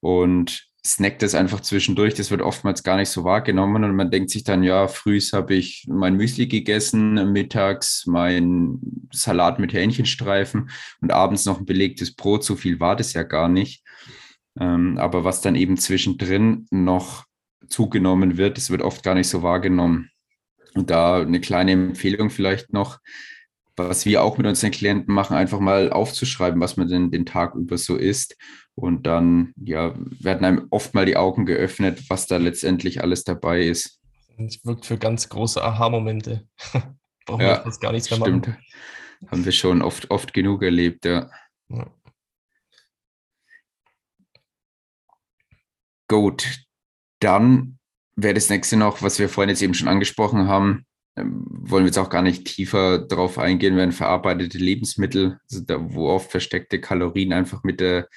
und 0.00 0.67
snackt 0.86 1.22
das 1.22 1.34
einfach 1.34 1.60
zwischendurch. 1.60 2.14
Das 2.14 2.30
wird 2.30 2.42
oftmals 2.42 2.82
gar 2.82 2.96
nicht 2.96 3.10
so 3.10 3.24
wahrgenommen 3.24 3.84
und 3.84 3.96
man 3.96 4.10
denkt 4.10 4.30
sich 4.30 4.44
dann, 4.44 4.62
ja, 4.62 4.88
frühs 4.88 5.32
habe 5.32 5.54
ich 5.54 5.86
mein 5.88 6.14
Müsli 6.14 6.46
gegessen, 6.46 7.32
mittags 7.32 8.06
mein 8.06 8.80
Salat 9.12 9.58
mit 9.58 9.72
Hähnchenstreifen 9.72 10.70
und 11.00 11.12
abends 11.12 11.46
noch 11.46 11.58
ein 11.58 11.66
belegtes 11.66 12.14
Brot. 12.14 12.44
So 12.44 12.56
viel 12.56 12.80
war 12.80 12.96
das 12.96 13.12
ja 13.12 13.22
gar 13.22 13.48
nicht. 13.48 13.82
Ähm, 14.58 14.98
aber 14.98 15.24
was 15.24 15.40
dann 15.40 15.56
eben 15.56 15.76
zwischendrin 15.76 16.66
noch 16.70 17.24
zugenommen 17.68 18.36
wird, 18.36 18.56
das 18.56 18.70
wird 18.70 18.82
oft 18.82 19.02
gar 19.02 19.14
nicht 19.14 19.28
so 19.28 19.42
wahrgenommen. 19.42 20.10
Und 20.74 20.90
da 20.90 21.20
eine 21.20 21.40
kleine 21.40 21.72
Empfehlung 21.72 22.30
vielleicht 22.30 22.72
noch, 22.72 22.98
was 23.78 24.06
wir 24.06 24.22
auch 24.22 24.38
mit 24.38 24.46
unseren 24.46 24.70
Klienten 24.70 25.14
machen, 25.14 25.36
einfach 25.36 25.60
mal 25.60 25.90
aufzuschreiben, 25.90 26.60
was 26.60 26.76
man 26.76 26.88
denn 26.88 27.10
den 27.10 27.26
Tag 27.26 27.54
über 27.54 27.78
so 27.78 27.96
isst. 27.96 28.36
Und 28.74 29.06
dann 29.06 29.52
ja, 29.56 29.94
werden 30.20 30.44
einem 30.44 30.66
oft 30.70 30.94
mal 30.94 31.06
die 31.06 31.16
Augen 31.16 31.46
geöffnet, 31.46 32.08
was 32.08 32.26
da 32.26 32.36
letztendlich 32.36 33.02
alles 33.02 33.24
dabei 33.24 33.62
ist. 33.62 34.00
Es 34.38 34.64
wirkt 34.64 34.86
für 34.86 34.98
ganz 34.98 35.28
große 35.28 35.62
Aha-Momente. 35.62 36.46
Brauchen 37.26 37.40
ja, 37.40 37.58
wir 37.58 37.64
das 37.64 37.80
gar 37.80 37.92
nichts 37.92 38.10
mehr 38.10 38.20
stimmt. 38.20 38.46
machen. 38.46 38.58
Haben 39.26 39.44
wir 39.44 39.52
schon 39.52 39.82
oft, 39.82 40.10
oft 40.10 40.32
genug 40.32 40.62
erlebt, 40.62 41.04
ja. 41.04 41.30
ja. 41.68 41.86
Gut, 46.08 46.64
dann 47.20 47.78
wäre 48.16 48.34
das 48.34 48.48
nächste 48.48 48.76
noch, 48.76 49.02
was 49.02 49.18
wir 49.18 49.28
vorhin 49.28 49.50
jetzt 49.50 49.62
eben 49.62 49.74
schon 49.74 49.88
angesprochen 49.88 50.48
haben, 50.48 50.86
wollen 51.24 51.84
wir 51.84 51.88
jetzt 51.88 51.98
auch 51.98 52.10
gar 52.10 52.22
nicht 52.22 52.44
tiefer 52.44 52.98
darauf 52.98 53.38
eingehen, 53.38 53.76
werden 53.76 53.92
verarbeitete 53.92 54.58
Lebensmittel, 54.58 55.38
also 55.50 55.64
da, 55.64 55.76
wo 55.80 56.08
oft 56.08 56.30
versteckte 56.30 56.80
Kalorien 56.80 57.32
einfach 57.32 57.62
mit, 57.64 57.80
der, 57.80 58.08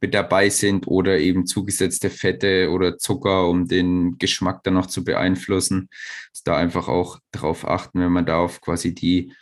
mit 0.00 0.14
dabei 0.14 0.48
sind 0.48 0.86
oder 0.86 1.18
eben 1.18 1.46
zugesetzte 1.46 2.10
Fette 2.10 2.70
oder 2.70 2.98
Zucker, 2.98 3.48
um 3.48 3.66
den 3.66 4.18
Geschmack 4.18 4.62
dann 4.64 4.74
noch 4.74 4.86
zu 4.86 5.04
beeinflussen. 5.04 5.88
Also 6.30 6.42
da 6.44 6.56
einfach 6.56 6.88
auch 6.88 7.18
darauf 7.32 7.66
achten, 7.66 8.00
wenn 8.00 8.12
man 8.12 8.26
da 8.26 8.38
auf 8.38 8.60
quasi 8.60 8.94
die 8.94 9.32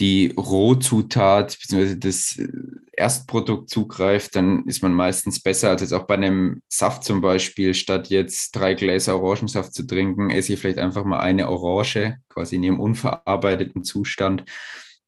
die 0.00 0.34
Rohzutat 0.36 1.56
bzw. 1.60 1.96
das 1.96 2.36
äh, 2.38 2.48
Erstprodukt 2.92 3.70
zugreift, 3.70 4.36
dann 4.36 4.64
ist 4.66 4.82
man 4.82 4.92
meistens 4.92 5.40
besser 5.40 5.70
als 5.70 5.82
jetzt 5.82 5.92
auch 5.92 6.06
bei 6.06 6.14
einem 6.14 6.62
Saft 6.68 7.04
zum 7.04 7.20
Beispiel. 7.20 7.74
Statt 7.74 8.08
jetzt 8.08 8.52
drei 8.52 8.74
Gläser 8.74 9.20
Orangensaft 9.20 9.72
zu 9.74 9.86
trinken, 9.86 10.30
esse 10.30 10.52
ich 10.52 10.60
vielleicht 10.60 10.78
einfach 10.78 11.04
mal 11.04 11.20
eine 11.20 11.48
Orange, 11.48 12.18
quasi 12.28 12.56
in 12.56 12.62
ihrem 12.62 12.80
unverarbeiteten 12.80 13.84
Zustand. 13.84 14.44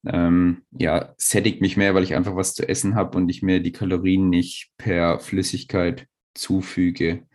Ähm, 0.07 0.63
ja, 0.71 1.15
sättigt 1.17 1.61
mich 1.61 1.77
mehr, 1.77 1.95
weil 1.95 2.05
ich 2.05 2.15
einfach 2.15 2.37
was 2.37 2.55
zu 2.55 2.69
essen 2.69 2.95
habe 2.95 3.17
und 3.19 3.29
ich 3.29 3.43
mir 3.43 3.61
die 3.61 3.73
Kalorien 3.73 4.29
nicht 4.29 4.71
per 4.79 5.19
Flüssigkeit 5.19 6.07
zufüge. 6.35 7.27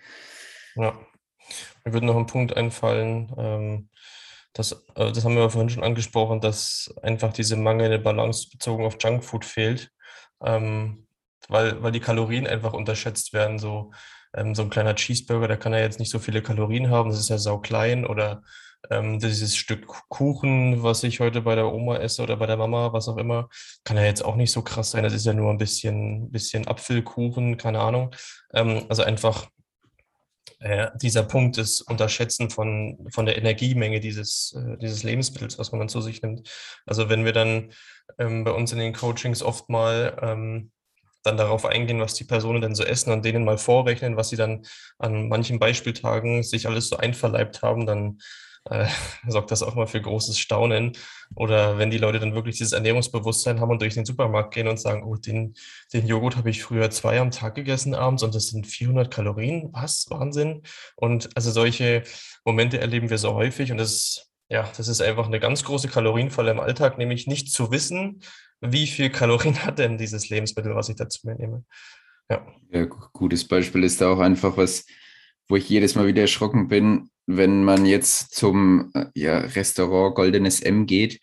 Ja, 0.75 0.97
mir 1.83 1.93
würde 1.93 2.05
noch 2.05 2.15
ein 2.15 2.27
Punkt 2.27 2.55
einfallen. 2.55 3.33
Ähm 3.37 3.89
das, 4.53 4.71
äh, 4.95 5.11
das 5.11 5.23
haben 5.23 5.35
wir 5.35 5.49
vorhin 5.49 5.69
schon 5.69 5.83
angesprochen, 5.83 6.41
dass 6.41 6.93
einfach 7.01 7.33
diese 7.33 7.55
mangelnde 7.55 7.99
Balance 7.99 8.49
bezogen 8.49 8.85
auf 8.85 8.97
Junkfood 9.01 9.45
fehlt, 9.45 9.91
ähm, 10.43 11.07
weil, 11.47 11.81
weil 11.81 11.91
die 11.91 11.99
Kalorien 11.99 12.47
einfach 12.47 12.73
unterschätzt 12.73 13.33
werden. 13.33 13.59
So, 13.59 13.91
ähm, 14.35 14.55
so 14.55 14.63
ein 14.63 14.69
kleiner 14.69 14.95
Cheeseburger, 14.95 15.47
der 15.47 15.57
kann 15.57 15.73
ja 15.73 15.79
jetzt 15.79 15.99
nicht 15.99 16.11
so 16.11 16.19
viele 16.19 16.41
Kalorien 16.41 16.89
haben, 16.89 17.09
das 17.09 17.19
ist 17.19 17.29
ja 17.29 17.37
sau 17.37 17.59
klein 17.59 18.05
oder 18.05 18.43
ähm, 18.89 19.19
dieses 19.19 19.55
Stück 19.55 19.87
Kuchen, 20.09 20.81
was 20.83 21.03
ich 21.03 21.19
heute 21.19 21.41
bei 21.41 21.55
der 21.55 21.71
Oma 21.71 21.97
esse 21.97 22.23
oder 22.23 22.37
bei 22.37 22.47
der 22.47 22.57
Mama, 22.57 22.93
was 22.93 23.07
auch 23.07 23.17
immer, 23.17 23.49
kann 23.83 23.97
ja 23.97 24.03
jetzt 24.03 24.25
auch 24.25 24.35
nicht 24.35 24.51
so 24.51 24.63
krass 24.63 24.91
sein. 24.91 25.03
Das 25.03 25.13
ist 25.13 25.25
ja 25.25 25.33
nur 25.33 25.51
ein 25.51 25.57
bisschen, 25.57 26.31
bisschen 26.31 26.67
Apfelkuchen, 26.67 27.57
keine 27.57 27.79
Ahnung. 27.79 28.15
Ähm, 28.53 28.85
also 28.89 29.03
einfach 29.03 29.47
äh, 30.61 30.91
dieser 30.95 31.23
Punkt 31.23 31.57
des 31.57 31.81
Unterschätzen 31.81 32.49
von, 32.49 33.07
von 33.11 33.25
der 33.25 33.37
Energiemenge 33.37 33.99
dieses, 33.99 34.55
äh, 34.55 34.77
dieses 34.77 35.03
Lebensmittels, 35.03 35.57
was 35.57 35.71
man 35.71 35.79
dann 35.79 35.89
zu 35.89 36.01
sich 36.01 36.21
nimmt. 36.21 36.49
Also 36.85 37.09
wenn 37.09 37.25
wir 37.25 37.33
dann 37.33 37.71
ähm, 38.19 38.43
bei 38.43 38.51
uns 38.51 38.71
in 38.71 38.79
den 38.79 38.93
Coachings 38.93 39.41
oft 39.41 39.69
mal 39.69 40.17
ähm, 40.21 40.71
dann 41.23 41.37
darauf 41.37 41.65
eingehen, 41.65 41.99
was 41.99 42.13
die 42.13 42.23
Personen 42.23 42.61
denn 42.61 42.75
so 42.75 42.83
essen 42.83 43.11
und 43.11 43.25
denen 43.25 43.43
mal 43.43 43.57
vorrechnen, 43.57 44.17
was 44.17 44.29
sie 44.29 44.37
dann 44.37 44.63
an 44.99 45.29
manchen 45.29 45.59
Beispieltagen 45.59 46.43
sich 46.43 46.67
alles 46.67 46.89
so 46.89 46.97
einverleibt 46.97 47.61
haben, 47.61 47.85
dann 47.85 48.19
äh, 48.71 48.87
sorgt 49.27 49.51
das 49.51 49.63
auch 49.63 49.75
mal 49.75 49.85
für 49.85 50.01
großes 50.01 50.39
Staunen. 50.39 50.93
Oder 51.35 51.77
wenn 51.77 51.91
die 51.91 51.97
Leute 51.97 52.19
dann 52.19 52.33
wirklich 52.33 52.57
dieses 52.57 52.71
Ernährungsbewusstsein 52.71 53.59
haben 53.59 53.69
und 53.69 53.81
durch 53.81 53.93
den 53.93 54.05
Supermarkt 54.05 54.53
gehen 54.53 54.67
und 54.67 54.79
sagen, 54.79 55.03
oh, 55.03 55.15
den, 55.15 55.55
den 55.93 56.07
Joghurt 56.07 56.37
habe 56.37 56.49
ich 56.49 56.63
früher 56.63 56.89
zwei 56.89 57.19
am 57.19 57.31
Tag 57.31 57.55
gegessen 57.55 57.93
abends 57.93 58.23
und 58.23 58.33
das 58.33 58.47
sind 58.47 58.65
400 58.65 59.13
Kalorien. 59.13 59.69
Was? 59.73 60.05
Wahnsinn. 60.09 60.63
Und 60.95 61.29
also 61.35 61.51
solche 61.51 62.03
Momente 62.45 62.79
erleben 62.79 63.09
wir 63.09 63.17
so 63.17 63.33
häufig 63.33 63.71
und 63.71 63.77
das, 63.77 64.31
ja, 64.49 64.69
das 64.77 64.87
ist 64.87 65.01
einfach 65.01 65.27
eine 65.27 65.39
ganz 65.39 65.63
große 65.63 65.89
Kalorienfalle 65.89 66.51
im 66.51 66.59
Alltag, 66.59 66.97
nämlich 66.97 67.27
nicht 67.27 67.51
zu 67.51 67.71
wissen, 67.71 68.21
wie 68.61 68.87
viel 68.87 69.09
Kalorien 69.09 69.65
hat 69.65 69.79
denn 69.79 69.97
dieses 69.97 70.29
Lebensmittel, 70.29 70.75
was 70.75 70.89
ich 70.89 70.95
dazu 70.95 71.27
mir 71.27 71.35
nehme. 71.35 71.65
Ja. 72.29 72.47
ja, 72.71 72.85
gutes 72.85 73.45
Beispiel 73.45 73.83
ist 73.83 73.99
da 73.99 74.13
auch 74.13 74.19
einfach 74.19 74.55
was, 74.55 74.85
wo 75.49 75.57
ich 75.57 75.67
jedes 75.67 75.95
Mal 75.95 76.07
wieder 76.07 76.21
erschrocken 76.21 76.69
bin, 76.69 77.09
wenn 77.37 77.63
man 77.63 77.85
jetzt 77.85 78.35
zum 78.35 78.91
äh, 78.93 79.05
ja, 79.13 79.39
Restaurant 79.39 80.15
Goldenes 80.15 80.61
M 80.61 80.85
geht 80.85 81.19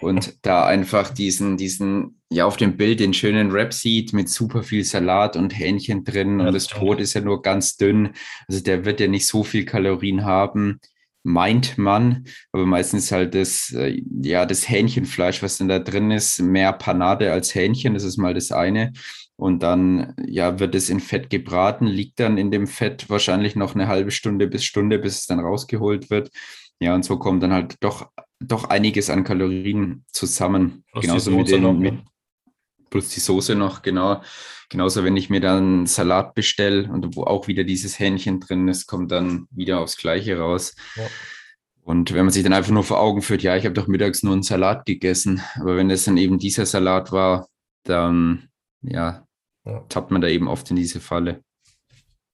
und 0.00 0.36
da 0.42 0.66
einfach 0.66 1.10
diesen, 1.10 1.56
diesen 1.56 2.20
ja 2.30 2.44
auf 2.44 2.56
dem 2.56 2.76
Bild 2.76 3.00
den 3.00 3.12
schönen 3.12 3.52
Wrap 3.52 3.72
sieht 3.72 4.12
mit 4.12 4.28
super 4.28 4.62
viel 4.62 4.84
Salat 4.84 5.36
und 5.36 5.58
Hähnchen 5.58 6.04
drin 6.04 6.40
und 6.40 6.52
das 6.52 6.68
Brot 6.68 7.00
ist 7.00 7.14
ja 7.14 7.20
nur 7.20 7.42
ganz 7.42 7.76
dünn. 7.76 8.10
Also 8.46 8.62
der 8.62 8.84
wird 8.84 9.00
ja 9.00 9.08
nicht 9.08 9.26
so 9.26 9.42
viel 9.42 9.64
Kalorien 9.64 10.24
haben, 10.24 10.80
meint 11.22 11.78
man, 11.78 12.24
aber 12.52 12.66
meistens 12.66 13.12
halt 13.12 13.34
das, 13.34 13.72
äh, 13.72 14.00
ja, 14.22 14.46
das 14.46 14.68
Hähnchenfleisch, 14.68 15.42
was 15.42 15.58
denn 15.58 15.68
da 15.68 15.78
drin 15.78 16.10
ist, 16.10 16.40
mehr 16.40 16.72
Panade 16.72 17.32
als 17.32 17.54
Hähnchen, 17.54 17.94
das 17.94 18.04
ist 18.04 18.16
mal 18.16 18.34
das 18.34 18.52
eine. 18.52 18.92
Und 19.36 19.62
dann, 19.62 20.14
ja, 20.26 20.58
wird 20.58 20.74
es 20.74 20.90
in 20.90 21.00
Fett 21.00 21.30
gebraten, 21.30 21.86
liegt 21.86 22.20
dann 22.20 22.36
in 22.36 22.50
dem 22.50 22.66
Fett 22.66 23.08
wahrscheinlich 23.08 23.56
noch 23.56 23.74
eine 23.74 23.88
halbe 23.88 24.10
Stunde 24.10 24.46
bis 24.46 24.64
Stunde, 24.64 24.98
bis 24.98 25.20
es 25.20 25.26
dann 25.26 25.40
rausgeholt 25.40 26.10
wird. 26.10 26.30
Ja, 26.78 26.94
und 26.94 27.04
so 27.04 27.18
kommt 27.18 27.42
dann 27.42 27.52
halt 27.52 27.76
doch, 27.80 28.10
doch 28.38 28.64
einiges 28.64 29.08
an 29.08 29.24
Kalorien 29.24 30.04
zusammen. 30.12 30.84
Plus 30.92 31.04
Genauso 31.04 31.30
mit 31.30 31.48
den, 31.50 31.78
mit, 31.78 31.94
ne? 31.94 32.04
Plus 32.90 33.08
die 33.08 33.20
Soße 33.20 33.54
noch, 33.54 33.82
genau. 33.82 34.22
Genauso, 34.68 35.02
wenn 35.02 35.16
ich 35.16 35.30
mir 35.30 35.40
dann 35.40 35.86
Salat 35.86 36.34
bestelle 36.34 36.90
und 36.90 37.16
wo 37.16 37.24
auch 37.24 37.48
wieder 37.48 37.64
dieses 37.64 37.98
Hähnchen 37.98 38.40
drin 38.40 38.68
ist, 38.68 38.86
kommt 38.86 39.10
dann 39.10 39.48
wieder 39.50 39.80
aufs 39.80 39.96
Gleiche 39.96 40.38
raus. 40.38 40.76
Ja. 40.96 41.06
Und 41.82 42.12
wenn 42.12 42.24
man 42.24 42.32
sich 42.32 42.44
dann 42.44 42.52
einfach 42.52 42.70
nur 42.70 42.84
vor 42.84 43.00
Augen 43.00 43.22
führt, 43.22 43.42
ja, 43.42 43.56
ich 43.56 43.64
habe 43.64 43.74
doch 43.74 43.88
mittags 43.88 44.22
nur 44.22 44.32
einen 44.32 44.42
Salat 44.42 44.86
gegessen, 44.86 45.42
aber 45.56 45.76
wenn 45.76 45.90
es 45.90 46.04
dann 46.04 46.18
eben 46.18 46.38
dieser 46.38 46.66
Salat 46.66 47.10
war, 47.10 47.48
dann 47.82 48.48
ja, 48.82 49.26
ja. 49.64 49.80
tappt 49.88 50.10
man 50.10 50.20
da 50.20 50.28
eben 50.28 50.46
oft 50.46 50.70
in 50.70 50.76
diese 50.76 51.00
Falle. 51.00 51.42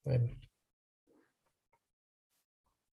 Nein. 0.04 0.36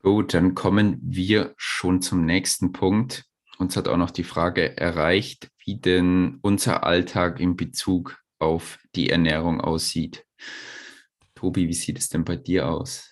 Gut, 0.02 0.34
dann 0.34 0.54
kommen 0.54 1.00
wir 1.02 1.54
schon 1.58 2.02
zum 2.02 2.26
nächsten 2.26 2.72
Punkt. 2.72 3.26
Uns 3.58 3.78
hat 3.78 3.88
auch 3.88 3.98
noch 3.98 4.12
die 4.12 4.26
Frage 4.26 4.78
erreicht, 4.78 5.50
wie 5.66 5.80
denn 5.80 6.40
unser 6.42 6.84
Alltag 6.84 7.40
in 7.40 7.56
Bezug 7.56 8.22
auf 8.40 8.80
die 8.96 9.10
Ernährung 9.10 9.62
aussieht. 9.62 10.26
Tobi, 11.36 11.68
wie 11.68 11.74
sieht 11.74 11.98
es 11.98 12.10
denn 12.10 12.26
bei 12.26 12.36
dir 12.36 12.70
aus? 12.70 13.10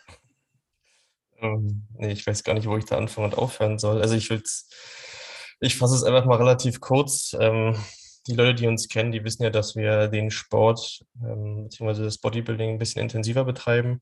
Ähm, 1.40 1.88
ich 2.00 2.26
weiß 2.26 2.44
gar 2.44 2.54
nicht, 2.54 2.68
wo 2.68 2.78
ich 2.78 2.86
da 2.86 2.98
anfangen 2.98 3.32
und 3.32 3.38
aufhören 3.38 3.80
soll. 3.80 4.02
Also 4.02 4.16
ich 4.16 4.30
will 4.30 4.44
ich 5.64 5.78
fasse 5.78 5.96
es 5.96 6.04
einfach 6.04 6.26
mal 6.26 6.38
relativ 6.38 6.80
kurz. 6.80 7.36
Ähm, 7.40 7.76
die 8.28 8.34
Leute, 8.34 8.56
die 8.56 8.68
uns 8.68 8.88
kennen, 8.88 9.12
die 9.12 9.24
wissen 9.24 9.44
ja, 9.44 9.50
dass 9.50 9.76
wir 9.76 10.08
den 10.08 10.32
Sport 10.32 11.02
ähm, 11.24 11.70
bzw. 11.70 12.04
das 12.04 12.18
Bodybuilding 12.18 12.72
ein 12.72 12.78
bisschen 12.78 13.02
intensiver 13.02 13.46
betreiben. 13.46 14.02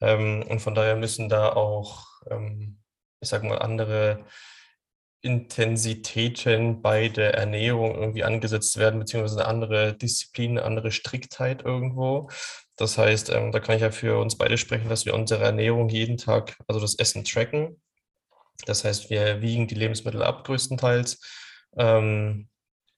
Und 0.00 0.60
von 0.60 0.74
daher 0.74 0.96
müssen 0.96 1.28
da 1.28 1.52
auch, 1.52 2.06
ich 3.20 3.28
sage 3.28 3.46
mal, 3.46 3.58
andere 3.58 4.24
Intensitäten 5.26 6.82
bei 6.82 7.08
der 7.08 7.34
Ernährung 7.34 7.96
irgendwie 7.96 8.22
angesetzt 8.22 8.76
werden, 8.78 9.00
beziehungsweise 9.00 9.40
eine 9.40 9.48
andere 9.48 9.94
Disziplin, 9.94 10.52
eine 10.52 10.64
andere 10.64 10.92
Striktheit 10.92 11.64
irgendwo. 11.64 12.30
Das 12.76 12.96
heißt, 12.96 13.30
ähm, 13.30 13.50
da 13.50 13.58
kann 13.58 13.76
ich 13.76 13.82
ja 13.82 13.90
für 13.90 14.20
uns 14.20 14.38
beide 14.38 14.56
sprechen, 14.56 14.88
dass 14.88 15.04
wir 15.04 15.14
unsere 15.14 15.42
Ernährung 15.44 15.88
jeden 15.88 16.16
Tag, 16.16 16.56
also 16.68 16.80
das 16.80 16.94
Essen 16.94 17.24
tracken. 17.24 17.80
Das 18.66 18.84
heißt, 18.84 19.10
wir 19.10 19.42
wiegen 19.42 19.66
die 19.66 19.74
Lebensmittel 19.74 20.22
ab 20.22 20.44
größtenteils, 20.44 21.20
ähm, 21.76 22.48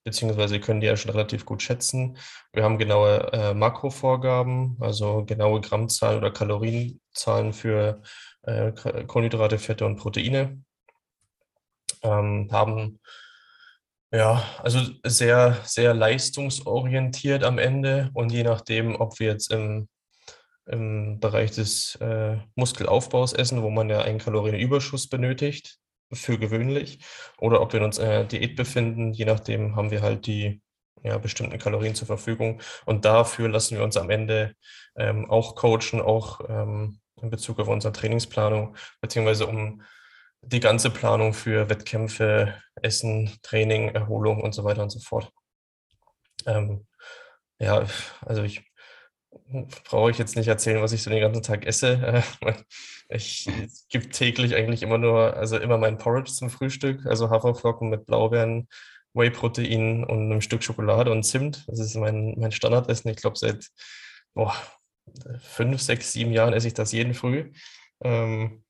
beziehungsweise 0.04 0.60
können 0.60 0.80
die 0.80 0.86
ja 0.86 0.96
schon 0.96 1.12
relativ 1.12 1.46
gut 1.46 1.62
schätzen. 1.62 2.18
Wir 2.52 2.62
haben 2.62 2.78
genaue 2.78 3.32
äh, 3.32 3.54
Makrovorgaben, 3.54 4.76
also 4.80 5.24
genaue 5.24 5.60
Grammzahlen 5.62 6.18
oder 6.18 6.30
Kalorienzahlen 6.30 7.52
für 7.54 8.02
äh, 8.42 8.72
Kohlenhydrate, 8.72 9.58
Fette 9.58 9.86
und 9.86 9.96
Proteine 9.96 10.62
ähm, 12.02 12.48
haben 12.52 12.98
ja, 14.10 14.42
also 14.62 14.80
sehr, 15.04 15.58
sehr 15.64 15.94
leistungsorientiert 15.94 17.44
am 17.44 17.58
Ende. 17.58 18.10
Und 18.14 18.32
je 18.32 18.42
nachdem, 18.42 18.96
ob 18.96 19.18
wir 19.18 19.28
jetzt 19.28 19.52
im, 19.52 19.88
im 20.66 21.20
Bereich 21.20 21.50
des 21.50 21.96
äh, 21.96 22.38
Muskelaufbaus 22.54 23.32
essen, 23.34 23.62
wo 23.62 23.70
man 23.70 23.90
ja 23.90 24.00
einen 24.00 24.18
Kalorienüberschuss 24.18 25.08
benötigt, 25.08 25.78
für 26.10 26.38
gewöhnlich, 26.38 27.00
oder 27.38 27.60
ob 27.60 27.74
wir 27.74 27.82
uns 27.82 27.98
in 27.98 28.06
einer 28.06 28.24
Diät 28.24 28.56
befinden, 28.56 29.12
je 29.12 29.26
nachdem 29.26 29.76
haben 29.76 29.90
wir 29.90 30.00
halt 30.00 30.26
die 30.26 30.62
ja, 31.02 31.18
bestimmten 31.18 31.58
Kalorien 31.58 31.94
zur 31.94 32.06
Verfügung. 32.06 32.62
Und 32.86 33.04
dafür 33.04 33.48
lassen 33.48 33.76
wir 33.76 33.84
uns 33.84 33.98
am 33.98 34.08
Ende 34.08 34.54
ähm, 34.96 35.30
auch 35.30 35.54
coachen, 35.54 36.00
auch 36.00 36.40
ähm, 36.48 36.98
in 37.20 37.30
Bezug 37.30 37.58
auf 37.60 37.68
unsere 37.68 37.92
Trainingsplanung, 37.92 38.74
beziehungsweise 39.02 39.46
um 39.46 39.82
die 40.42 40.60
ganze 40.60 40.90
Planung 40.90 41.34
für 41.34 41.68
Wettkämpfe, 41.68 42.54
Essen, 42.82 43.36
Training, 43.42 43.88
Erholung 43.90 44.42
und 44.42 44.54
so 44.54 44.64
weiter 44.64 44.82
und 44.82 44.90
so 44.90 45.00
fort. 45.00 45.30
Ähm, 46.46 46.86
ja, 47.58 47.86
also 48.20 48.42
ich 48.42 48.64
brauche 49.84 50.04
euch 50.04 50.18
jetzt 50.18 50.36
nicht 50.36 50.48
erzählen, 50.48 50.82
was 50.82 50.92
ich 50.92 51.02
so 51.02 51.10
den 51.10 51.20
ganzen 51.20 51.42
Tag 51.42 51.66
esse. 51.66 52.22
Ich 53.10 53.48
gebe 53.88 54.10
täglich 54.10 54.54
eigentlich 54.54 54.82
immer 54.82 54.98
nur, 54.98 55.34
also 55.34 55.56
immer 55.56 55.78
mein 55.78 55.96
Porridge 55.96 56.30
zum 56.30 56.50
Frühstück, 56.50 57.06
also 57.06 57.30
Haferflocken 57.30 57.88
mit 57.88 58.04
Blaubeeren, 58.04 58.68
Whey-Protein 59.14 60.04
und 60.04 60.30
einem 60.30 60.42
Stück 60.42 60.62
Schokolade 60.62 61.10
und 61.10 61.22
Zimt. 61.22 61.66
Das 61.68 61.78
ist 61.78 61.96
mein, 61.96 62.34
mein 62.38 62.52
Standardessen. 62.52 63.08
Ich 63.08 63.16
glaube, 63.16 63.38
seit 63.38 63.66
boah, 64.34 64.54
fünf, 65.40 65.80
sechs, 65.80 66.12
sieben 66.12 66.32
Jahren 66.32 66.52
esse 66.52 66.68
ich 66.68 66.74
das 66.74 66.92
jeden 66.92 67.14
Früh. 67.14 67.50
Ähm, 68.02 68.62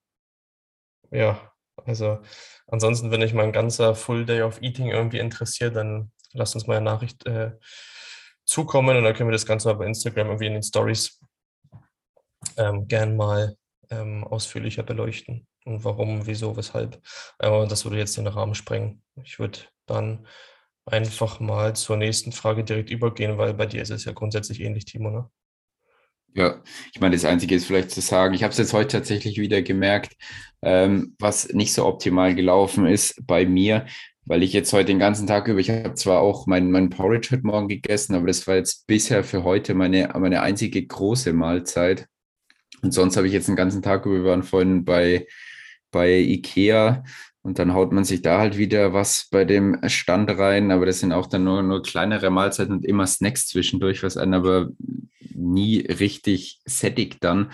ja, 1.10 1.52
also 1.86 2.18
ansonsten, 2.66 3.10
wenn 3.10 3.22
euch 3.22 3.34
mal 3.34 3.44
ein 3.44 3.52
ganzer 3.52 3.94
Full 3.94 4.26
Day 4.26 4.42
of 4.42 4.62
Eating 4.62 4.88
irgendwie 4.88 5.18
interessiert, 5.18 5.76
dann 5.76 6.12
lasst 6.32 6.54
uns 6.54 6.66
mal 6.66 6.76
eine 6.76 6.84
Nachricht 6.84 7.26
äh, 7.26 7.52
zukommen 8.44 8.96
und 8.96 9.04
dann 9.04 9.14
können 9.14 9.28
wir 9.28 9.32
das 9.32 9.46
Ganze 9.46 9.68
mal 9.68 9.74
bei 9.74 9.86
Instagram 9.86 10.28
irgendwie 10.28 10.46
in 10.46 10.54
den 10.54 10.62
Stories 10.62 11.20
ähm, 12.56 12.86
gern 12.88 13.16
mal 13.16 13.56
ähm, 13.90 14.24
ausführlicher 14.24 14.82
beleuchten 14.82 15.46
und 15.64 15.84
warum, 15.84 16.26
wieso, 16.26 16.56
weshalb. 16.56 17.00
Aber 17.38 17.66
das 17.66 17.84
würde 17.84 17.98
jetzt 17.98 18.16
den 18.16 18.26
Rahmen 18.26 18.54
sprengen. 18.54 19.02
Ich 19.22 19.38
würde 19.38 19.60
dann 19.86 20.26
einfach 20.86 21.40
mal 21.40 21.76
zur 21.76 21.96
nächsten 21.96 22.32
Frage 22.32 22.64
direkt 22.64 22.90
übergehen, 22.90 23.38
weil 23.38 23.54
bei 23.54 23.66
dir 23.66 23.82
ist 23.82 23.90
es 23.90 24.04
ja 24.04 24.12
grundsätzlich 24.12 24.60
ähnlich, 24.60 24.86
Timo, 24.86 25.10
ne? 25.10 25.30
Ja, 26.38 26.62
ich 26.94 27.00
meine, 27.00 27.16
das 27.16 27.24
Einzige 27.24 27.56
ist 27.56 27.66
vielleicht 27.66 27.90
zu 27.90 28.00
sagen, 28.00 28.32
ich 28.32 28.44
habe 28.44 28.52
es 28.52 28.58
jetzt 28.58 28.72
heute 28.72 28.98
tatsächlich 28.98 29.40
wieder 29.40 29.60
gemerkt, 29.60 30.12
ähm, 30.62 31.16
was 31.18 31.48
nicht 31.48 31.72
so 31.74 31.84
optimal 31.84 32.36
gelaufen 32.36 32.86
ist 32.86 33.26
bei 33.26 33.44
mir, 33.44 33.86
weil 34.24 34.44
ich 34.44 34.52
jetzt 34.52 34.72
heute 34.72 34.84
den 34.84 35.00
ganzen 35.00 35.26
Tag 35.26 35.48
über, 35.48 35.58
ich 35.58 35.68
habe 35.70 35.94
zwar 35.94 36.20
auch 36.20 36.46
mein, 36.46 36.70
mein 36.70 36.90
Porridge 36.90 37.30
heute 37.32 37.44
Morgen 37.44 37.66
gegessen, 37.66 38.14
aber 38.14 38.28
das 38.28 38.46
war 38.46 38.54
jetzt 38.54 38.86
bisher 38.86 39.24
für 39.24 39.42
heute 39.42 39.74
meine, 39.74 40.10
meine 40.16 40.40
einzige 40.40 40.86
große 40.86 41.32
Mahlzeit. 41.32 42.06
Und 42.82 42.94
sonst 42.94 43.16
habe 43.16 43.26
ich 43.26 43.32
jetzt 43.32 43.48
den 43.48 43.56
ganzen 43.56 43.82
Tag 43.82 44.06
über, 44.06 44.14
wir 44.22 44.30
waren 44.30 44.44
vorhin 44.44 44.84
bei, 44.84 45.26
bei 45.90 46.20
Ikea 46.20 47.02
und 47.42 47.58
dann 47.58 47.74
haut 47.74 47.90
man 47.92 48.04
sich 48.04 48.22
da 48.22 48.38
halt 48.38 48.56
wieder 48.56 48.92
was 48.92 49.26
bei 49.32 49.44
dem 49.44 49.80
Stand 49.88 50.30
rein, 50.38 50.70
aber 50.70 50.86
das 50.86 51.00
sind 51.00 51.10
auch 51.10 51.26
dann 51.26 51.42
nur, 51.42 51.64
nur 51.64 51.82
kleinere 51.82 52.30
Mahlzeiten 52.30 52.74
und 52.74 52.84
immer 52.84 53.08
Snacks 53.08 53.48
zwischendurch, 53.48 54.04
was 54.04 54.16
einen 54.16 54.34
aber 54.34 54.68
nie 55.38 55.80
richtig 55.80 56.60
sättigt 56.64 57.22
dann. 57.22 57.50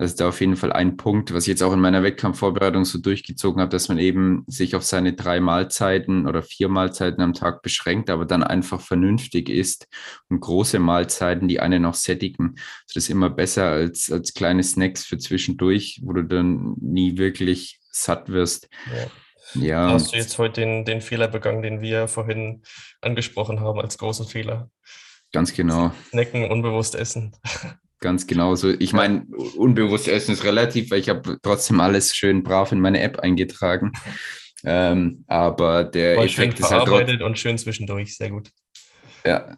Das 0.00 0.12
ist 0.12 0.20
da 0.20 0.28
auf 0.28 0.40
jeden 0.40 0.54
Fall 0.54 0.72
ein 0.72 0.96
Punkt, 0.96 1.34
was 1.34 1.42
ich 1.42 1.48
jetzt 1.48 1.62
auch 1.62 1.72
in 1.72 1.80
meiner 1.80 2.04
Wettkampfvorbereitung 2.04 2.84
so 2.84 3.00
durchgezogen 3.00 3.60
habe, 3.60 3.70
dass 3.70 3.88
man 3.88 3.98
eben 3.98 4.44
sich 4.46 4.76
auf 4.76 4.84
seine 4.84 5.14
drei 5.14 5.40
Mahlzeiten 5.40 6.28
oder 6.28 6.44
vier 6.44 6.68
Mahlzeiten 6.68 7.20
am 7.20 7.34
Tag 7.34 7.62
beschränkt, 7.62 8.08
aber 8.08 8.24
dann 8.24 8.44
einfach 8.44 8.80
vernünftig 8.80 9.48
ist 9.48 9.88
und 10.28 10.38
große 10.38 10.78
Mahlzeiten, 10.78 11.48
die 11.48 11.58
einen 11.58 11.82
noch 11.82 11.94
sättigen. 11.94 12.54
Das 12.86 12.94
ist 12.94 13.10
immer 13.10 13.28
besser 13.28 13.70
als, 13.70 14.08
als 14.12 14.34
kleine 14.34 14.62
Snacks 14.62 15.04
für 15.04 15.18
zwischendurch, 15.18 16.00
wo 16.04 16.12
du 16.12 16.22
dann 16.22 16.76
nie 16.80 17.18
wirklich 17.18 17.80
satt 17.90 18.28
wirst. 18.28 18.68
Ja. 19.54 19.60
ja. 19.60 19.90
Hast 19.90 20.12
du 20.12 20.16
jetzt 20.16 20.38
heute 20.38 20.60
den, 20.60 20.84
den 20.84 21.00
Fehler 21.00 21.26
begangen, 21.26 21.62
den 21.62 21.80
wir 21.80 22.06
vorhin 22.06 22.62
angesprochen 23.00 23.58
haben 23.58 23.80
als 23.80 23.98
großen 23.98 24.26
Fehler? 24.26 24.70
Ganz 25.32 25.52
genau. 25.52 25.92
Snacken, 26.10 26.50
unbewusst 26.50 26.94
essen. 26.94 27.36
Ganz 28.00 28.26
genau 28.26 28.54
so. 28.54 28.70
Ich 28.70 28.92
meine, 28.92 29.26
unbewusst 29.56 30.08
essen 30.08 30.32
ist 30.32 30.44
relativ, 30.44 30.90
weil 30.90 31.00
ich 31.00 31.08
habe 31.08 31.38
trotzdem 31.42 31.80
alles 31.80 32.14
schön 32.14 32.42
brav 32.44 32.70
in 32.70 32.80
meine 32.80 33.00
App 33.00 33.18
eingetragen. 33.18 33.92
Ähm, 34.64 35.24
aber 35.26 35.84
der 35.84 36.14
Voll 36.14 36.26
Effekt 36.26 36.60
ist 36.60 36.70
halt 36.70 36.86
trotzdem 36.86 37.22
und 37.22 37.38
schön 37.38 37.58
zwischendurch, 37.58 38.16
sehr 38.16 38.30
gut. 38.30 38.50
Ja. 39.24 39.56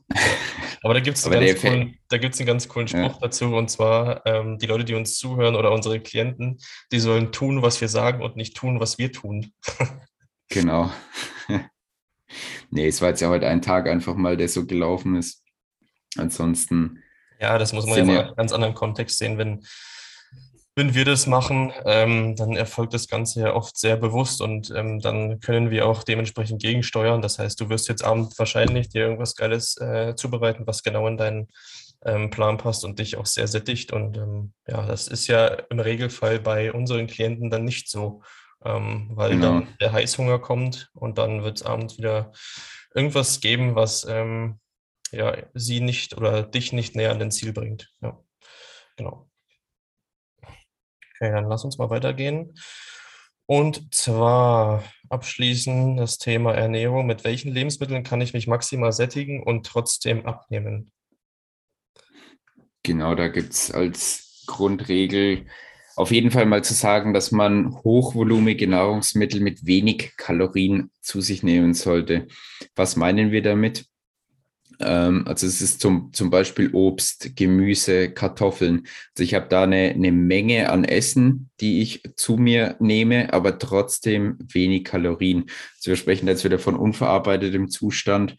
Aber 0.83 0.95
da 0.95 1.01
gibt 1.01 1.19
es 1.19 1.27
einen, 1.27 1.99
einen 2.11 2.47
ganz 2.47 2.69
coolen 2.69 2.89
Spruch 2.89 3.15
ja. 3.15 3.19
dazu, 3.21 3.55
und 3.55 3.71
zwar 3.71 4.25
ähm, 4.27 4.59
die 4.59 4.67
Leute, 4.67 4.85
die 4.85 4.95
uns 4.95 5.19
zuhören 5.19 5.55
oder 5.55 5.73
unsere 5.73 6.01
Klienten, 6.01 6.59
die 6.91 7.01
sollen 7.01 7.33
tun, 7.33 7.63
was 7.63 7.81
wir 7.81 7.89
sagen 7.89 8.23
und 8.23 8.37
nicht 8.37 8.57
tun, 8.57 8.81
was 8.81 8.99
wir 8.99 9.13
tun. 9.13 9.53
genau. 10.49 10.91
nee, 12.71 12.89
es 12.89 13.01
war 13.03 13.11
jetzt 13.11 13.21
ja 13.21 13.29
heute 13.29 13.47
ein 13.47 13.63
Tag 13.63 13.89
einfach 13.89 14.15
mal, 14.15 14.37
der 14.37 14.49
so 14.49 14.67
gelaufen 14.67 15.17
ist. 15.17 15.45
Ansonsten 16.17 17.03
ja, 17.41 17.59
das 17.59 17.73
muss 17.73 17.87
man 17.87 17.99
ja, 17.99 18.05
ja 18.05 18.11
in 18.13 18.27
einem 18.27 18.37
ganz 18.37 18.53
anderen 18.53 18.75
Kontext 18.75 19.19
sehen, 19.19 19.39
wenn, 19.39 19.65
wenn 20.77 20.95
wir 20.95 21.05
das 21.05 21.27
machen, 21.27 21.73
ähm, 21.87 22.37
dann 22.37 22.55
erfolgt 22.55 22.93
das 22.93 23.09
Ganze 23.09 23.41
ja 23.41 23.55
oft 23.55 23.79
sehr 23.79 23.97
bewusst 23.97 24.43
und 24.43 24.71
ähm, 24.77 25.01
dann 25.01 25.41
können 25.41 25.71
wir 25.71 25.87
auch 25.87 26.05
dementsprechend 26.05 26.61
gegensteuern. 26.61 27.23
Das 27.23 27.39
heißt, 27.39 27.59
du 27.61 27.71
wirst 27.71 27.89
jetzt 27.89 28.05
abends 28.05 28.39
wahrscheinlich 28.39 28.91
dir 28.91 29.03
irgendwas 29.03 29.35
Geiles 29.35 29.77
äh, 29.79 30.15
zubereiten, 30.17 30.67
was 30.67 30.83
genau 30.83 31.07
in 31.09 31.17
deinen 31.17 31.49
ähm, 32.05 32.31
Plan 32.31 32.59
passt 32.59 32.85
und 32.85 32.99
dich 32.99 33.17
auch 33.17 33.27
sehr 33.27 33.49
sättigt. 33.49 33.93
Und 33.93 34.19
ähm, 34.19 34.53
ja, 34.69 34.87
das 34.87 35.09
ist 35.09 35.27
ja 35.27 35.47
im 35.71 35.81
Regelfall 35.81 36.39
bei 36.41 36.73
unseren 36.73 37.07
Klienten 37.07 37.51
dann 37.51 37.65
nicht 37.65 37.91
so, 37.91 38.23
ähm, 38.65 39.11
weil 39.15 39.31
genau. 39.31 39.61
dann 39.61 39.69
der 39.81 39.93
Heißhunger 39.93 40.39
kommt 40.39 40.91
und 40.93 41.17
dann 41.17 41.43
wird 41.43 41.57
es 41.57 41.63
abends 41.63 41.97
wieder 41.97 42.33
irgendwas 42.95 43.41
geben, 43.41 43.75
was 43.75 44.07
ähm, 44.09 44.60
ja, 45.13 45.37
sie 45.55 45.81
nicht 45.81 46.17
oder 46.17 46.43
dich 46.43 46.73
nicht 46.73 46.97
näher 46.97 47.13
an 47.13 47.19
den 47.19 47.31
Ziel 47.31 47.53
bringt. 47.53 47.93
Ja, 48.01 48.19
genau. 48.97 49.31
Okay, 50.43 51.33
dann 51.33 51.49
lass 51.49 51.65
uns 51.65 51.79
mal 51.79 51.91
weitergehen. 51.91 52.55
Und 53.47 53.93
zwar 53.93 54.85
abschließen 55.09 55.97
das 55.97 56.19
Thema 56.19 56.55
Ernährung. 56.55 57.07
Mit 57.07 57.25
welchen 57.25 57.53
Lebensmitteln 57.53 58.05
kann 58.05 58.21
ich 58.21 58.33
mich 58.33 58.47
maximal 58.47 58.93
sättigen 58.93 59.43
und 59.43 59.67
trotzdem 59.67 60.25
abnehmen? 60.25 60.93
Genau, 62.85 63.15
da 63.15 63.29
gibt 63.29 63.53
es 63.53 63.71
als 63.71 64.45
Grundregel 64.47 65.47
auf 65.97 66.13
jeden 66.13 66.31
Fall 66.31 66.47
mal 66.47 66.65
zu 66.65 66.73
sagen, 66.73 67.13
dass 67.13 67.31
man 67.31 67.75
hochvolumige 67.83 68.67
Nahrungsmittel 68.67 69.41
mit 69.41 69.67
wenig 69.67 70.17
Kalorien 70.17 70.91
zu 71.01 71.21
sich 71.21 71.43
nehmen 71.43 71.75
sollte. 71.75 72.29
Was 72.75 72.97
meinen 72.97 73.33
wir 73.33 73.43
damit? 73.43 73.87
Ähm, 74.81 75.25
also 75.27 75.47
es 75.47 75.61
ist 75.61 75.81
zum, 75.81 76.13
zum 76.13 76.31
Beispiel 76.31 76.71
Obst, 76.73 77.37
Gemüse, 77.37 78.11
Kartoffeln. 78.11 78.87
Also 79.15 79.23
ich 79.23 79.35
habe 79.35 79.47
da 79.49 79.65
eine, 79.65 79.91
eine 79.91 80.13
Menge 80.13 80.71
an 80.71 80.85
Essen, 80.85 81.51
die 81.61 81.83
ich 81.83 82.03
zu 82.17 82.37
mir 82.37 82.77
nehme, 82.81 83.33
aber 83.33 83.59
trotzdem 83.59 84.39
wenig 84.41 84.85
Kalorien. 84.85 85.45
Also 85.77 85.91
wir 85.91 85.97
sprechen 85.97 86.29
jetzt 86.29 86.45
wieder 86.45 86.59
von 86.59 86.77
unverarbeitetem 86.77 87.69
Zustand. 87.69 88.37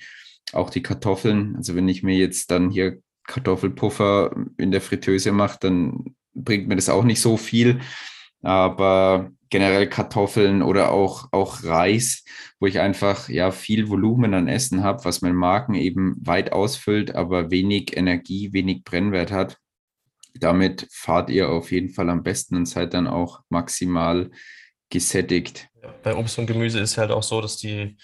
Auch 0.54 0.70
die 0.70 0.82
Kartoffeln. 0.82 1.56
Also 1.56 1.76
wenn 1.76 1.88
ich 1.88 2.04
mir 2.04 2.18
jetzt 2.18 2.52
dann 2.52 2.72
hier 2.72 3.00
Kartoffelpuffer 3.28 4.36
in 4.58 4.72
der 4.72 4.82
Fritteuse 4.82 5.32
mache, 5.32 5.58
dann 5.62 6.16
bringt 6.34 6.68
mir 6.68 6.76
das 6.76 6.89
auch 6.89 7.04
nicht 7.04 7.22
so 7.22 7.38
viel. 7.38 7.80
Aber 8.42 9.32
generell 9.52 9.88
Kartoffeln 9.88 10.64
oder 10.64 10.92
auch, 10.92 11.28
auch 11.32 11.64
Reis, 11.64 12.24
wo 12.60 12.66
ich 12.66 12.80
einfach 12.80 13.30
ja 13.30 13.52
viel 13.52 13.89
Volumen 13.89 14.34
an 14.34 14.48
Essen 14.48 14.82
habe, 14.84 15.06
was 15.06 15.22
mein 15.22 15.36
Magen 15.36 15.76
eben 15.76 16.16
weit 16.26 16.54
ausfüllt, 16.54 17.14
aber 17.14 17.52
wenig 17.52 17.96
Energie, 17.96 18.54
wenig 18.54 18.84
Brennwert 18.84 19.32
hat. 19.32 19.58
Damit 20.34 20.88
fahrt 20.92 21.30
ihr 21.30 21.50
auf 21.50 21.72
jeden 21.72 21.89
Fall 21.89 22.10
am 22.10 22.24
besten 22.24 22.56
und 22.56 22.66
seid 22.66 22.94
dann 22.94 23.08
auch 23.08 23.42
maximal 23.50 24.32
gesättigt. 24.89 25.70
bei 26.04 26.16
Obst 26.16 26.39
und 26.39 26.48
Gemüse 26.48 26.80
ist 26.80 26.98
halt 26.98 27.12
auch 27.12 27.24
so, 27.24 27.42
dass 27.42 27.58
die, 27.58 27.98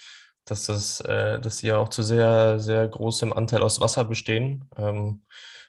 dass 0.44 0.66
das, 0.66 1.00
äh, 1.00 1.40
dass 1.40 1.58
die 1.58 1.68
ja 1.68 1.78
auch 1.78 1.88
zu 1.88 2.02
sehr, 2.02 2.60
sehr 2.60 2.86
großem 2.86 3.32
Anteil 3.32 3.62
aus 3.62 3.80
Wasser 3.80 4.04
bestehen 4.04 4.64
ähm, 4.76 5.22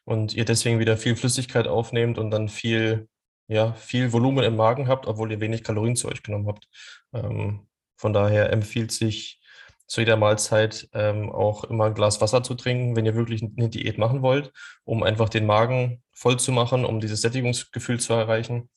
und 0.03 0.33
ihr 0.33 0.45
deswegen 0.45 0.79
wieder 0.79 0.97
viel 0.97 1.15
Flüssigkeit 1.15 1.67
aufnehmt 1.67 2.17
und 2.17 2.31
dann 2.31 2.49
viel 2.49 3.07
ja, 3.49 3.73
viel 3.73 4.13
Volumen 4.13 4.45
im 4.45 4.55
Magen 4.55 4.87
habt, 4.87 5.07
obwohl 5.07 5.31
ihr 5.31 5.41
wenig 5.41 5.63
Kalorien 5.63 5.95
zu 5.95 6.07
euch 6.07 6.23
genommen 6.23 6.47
habt. 6.47 6.67
Ähm, 7.13 7.67
von 7.97 8.13
daher 8.13 8.53
empfiehlt 8.53 8.91
sich 8.91 9.41
zu 9.87 10.01
jeder 10.01 10.17
Mahlzeit 10.17 10.87
ähm, 10.93 11.31
auch 11.31 11.63
immer 11.63 11.85
ein 11.85 11.95
Glas 11.95 12.21
Wasser 12.21 12.43
zu 12.43 12.53
trinken, 12.53 12.95
wenn 12.95 13.07
ihr 13.07 13.15
wirklich 13.15 13.41
eine 13.41 13.69
Diät 13.69 13.97
machen 13.97 14.21
wollt, 14.21 14.53
um 14.83 15.01
einfach 15.01 15.29
den 15.29 15.47
Magen 15.47 16.03
voll 16.13 16.39
zu 16.39 16.51
machen, 16.51 16.85
um 16.85 16.99
dieses 16.99 17.21
Sättigungsgefühl 17.21 17.99
zu 17.99 18.13
erreichen. 18.13 18.69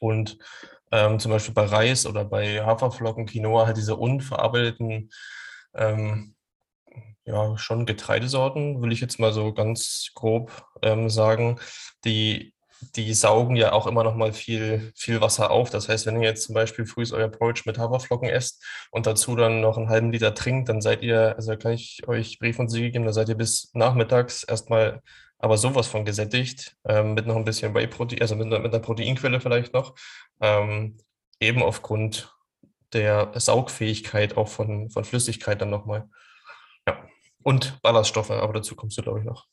Und 0.00 0.38
ähm, 0.90 1.18
zum 1.18 1.30
Beispiel 1.30 1.54
bei 1.54 1.66
Reis 1.66 2.06
oder 2.06 2.24
bei 2.24 2.64
Haferflocken, 2.64 3.26
Quinoa, 3.26 3.66
halt 3.66 3.76
diese 3.76 3.96
unverarbeiteten, 3.96 5.10
ähm, 5.74 6.34
ja, 7.24 7.56
schon 7.58 7.84
Getreidesorten, 7.84 8.80
will 8.80 8.90
ich 8.90 9.00
jetzt 9.00 9.20
mal 9.20 9.32
so 9.32 9.52
ganz 9.52 10.10
grob 10.14 10.64
ähm, 10.82 11.10
sagen, 11.10 11.60
die 12.06 12.51
die 12.96 13.14
saugen 13.14 13.56
ja 13.56 13.72
auch 13.72 13.86
immer 13.86 14.04
noch 14.04 14.14
mal 14.14 14.32
viel, 14.32 14.92
viel 14.94 15.20
Wasser 15.20 15.50
auf. 15.50 15.70
Das 15.70 15.88
heißt, 15.88 16.06
wenn 16.06 16.20
ihr 16.20 16.28
jetzt 16.28 16.44
zum 16.44 16.54
Beispiel 16.54 16.86
früh 16.86 17.04
euer 17.12 17.28
Porridge 17.28 17.62
mit 17.66 17.78
Haferflocken 17.78 18.28
esst 18.28 18.64
und 18.90 19.06
dazu 19.06 19.36
dann 19.36 19.60
noch 19.60 19.76
einen 19.76 19.88
halben 19.88 20.12
Liter 20.12 20.34
trinkt, 20.34 20.68
dann 20.68 20.80
seid 20.80 21.02
ihr, 21.02 21.36
also 21.36 21.56
kann 21.56 21.72
ich 21.72 22.02
euch 22.06 22.38
Brief 22.38 22.58
und 22.58 22.68
Siegel 22.68 22.90
geben, 22.90 23.04
da 23.04 23.12
seid 23.12 23.28
ihr 23.28 23.36
bis 23.36 23.70
nachmittags 23.74 24.44
erstmal 24.44 25.00
aber 25.42 25.58
sowas 25.58 25.88
von 25.88 26.04
gesättigt, 26.04 26.76
ähm, 26.84 27.14
mit 27.14 27.26
noch 27.26 27.34
ein 27.34 27.44
bisschen 27.44 27.74
Whey-Protein, 27.74 28.20
also 28.20 28.36
mit, 28.36 28.48
mit, 28.48 28.64
einer 28.64 28.78
Proteinquelle 28.78 29.40
vielleicht 29.40 29.74
noch, 29.74 29.96
ähm, 30.40 30.98
eben 31.40 31.62
aufgrund 31.62 32.32
der 32.92 33.32
Saugfähigkeit 33.34 34.36
auch 34.36 34.48
von, 34.48 34.88
von 34.90 35.04
Flüssigkeit 35.04 35.60
dann 35.60 35.70
nochmal. 35.70 36.08
Ja, 36.86 37.04
und 37.42 37.82
Ballaststoffe, 37.82 38.30
aber 38.30 38.52
dazu 38.52 38.76
kommst 38.76 38.96
du, 38.98 39.02
glaube 39.02 39.18
ich, 39.18 39.24
noch. 39.24 39.46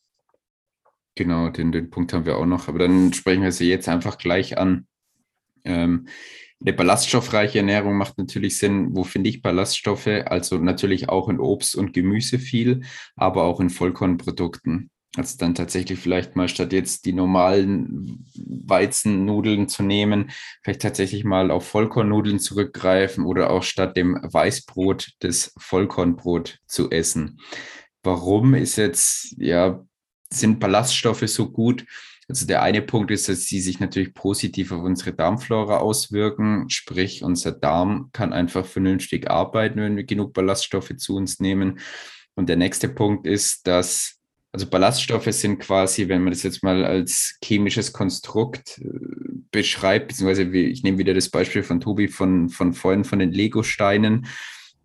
Genau, 1.14 1.48
den, 1.48 1.72
den 1.72 1.90
Punkt 1.90 2.12
haben 2.12 2.26
wir 2.26 2.36
auch 2.36 2.46
noch. 2.46 2.68
Aber 2.68 2.78
dann 2.78 3.12
sprechen 3.12 3.42
wir 3.42 3.52
sie 3.52 3.68
jetzt 3.68 3.88
einfach 3.88 4.18
gleich 4.18 4.58
an. 4.58 4.86
Ähm, 5.64 6.06
eine 6.62 6.74
ballaststoffreiche 6.74 7.58
Ernährung 7.58 7.96
macht 7.96 8.18
natürlich 8.18 8.58
Sinn. 8.58 8.94
Wo 8.94 9.02
finde 9.04 9.30
ich 9.30 9.42
Ballaststoffe? 9.42 10.06
Also 10.06 10.58
natürlich 10.58 11.08
auch 11.08 11.28
in 11.28 11.40
Obst 11.40 11.74
und 11.74 11.94
Gemüse 11.94 12.38
viel, 12.38 12.82
aber 13.16 13.44
auch 13.44 13.60
in 13.60 13.70
Vollkornprodukten. 13.70 14.90
Also 15.16 15.38
dann 15.38 15.56
tatsächlich 15.56 15.98
vielleicht 15.98 16.36
mal 16.36 16.48
statt 16.48 16.72
jetzt 16.72 17.04
die 17.04 17.12
normalen 17.12 18.24
Weizennudeln 18.36 19.68
zu 19.68 19.82
nehmen, 19.82 20.30
vielleicht 20.62 20.82
tatsächlich 20.82 21.24
mal 21.24 21.50
auf 21.50 21.66
Vollkornnudeln 21.66 22.38
zurückgreifen 22.38 23.24
oder 23.24 23.50
auch 23.50 23.64
statt 23.64 23.96
dem 23.96 24.20
Weißbrot 24.22 25.14
das 25.18 25.52
Vollkornbrot 25.58 26.58
zu 26.66 26.90
essen. 26.90 27.40
Warum 28.04 28.54
ist 28.54 28.76
jetzt 28.76 29.34
ja 29.36 29.84
sind 30.32 30.60
Ballaststoffe 30.60 31.28
so 31.28 31.50
gut? 31.50 31.84
Also 32.28 32.46
der 32.46 32.62
eine 32.62 32.80
Punkt 32.80 33.10
ist, 33.10 33.28
dass 33.28 33.46
sie 33.46 33.60
sich 33.60 33.80
natürlich 33.80 34.14
positiv 34.14 34.70
auf 34.70 34.82
unsere 34.82 35.12
Darmflora 35.12 35.78
auswirken, 35.78 36.70
sprich 36.70 37.24
unser 37.24 37.50
Darm 37.50 38.10
kann 38.12 38.32
einfach 38.32 38.64
vernünftig 38.64 39.28
arbeiten, 39.28 39.80
wenn 39.80 39.96
wir 39.96 40.04
genug 40.04 40.32
Ballaststoffe 40.32 40.96
zu 40.96 41.16
uns 41.16 41.40
nehmen. 41.40 41.80
Und 42.34 42.48
der 42.48 42.56
nächste 42.56 42.88
Punkt 42.88 43.26
ist, 43.26 43.66
dass 43.66 44.20
also 44.52 44.66
Ballaststoffe 44.66 45.32
sind 45.32 45.60
quasi, 45.60 46.08
wenn 46.08 46.22
man 46.22 46.32
das 46.32 46.42
jetzt 46.42 46.62
mal 46.62 46.84
als 46.84 47.36
chemisches 47.44 47.92
Konstrukt 47.92 48.78
äh, 48.78 48.88
beschreibt, 49.50 50.08
beziehungsweise 50.08 50.42
ich 50.42 50.82
nehme 50.82 50.98
wieder 50.98 51.14
das 51.14 51.28
Beispiel 51.28 51.62
von 51.62 51.80
Tobi 51.80 52.08
von, 52.08 52.48
von 52.48 52.72
vorhin 52.72 53.04
von 53.04 53.20
den 53.20 53.32
Lego-Steinen, 53.32 54.26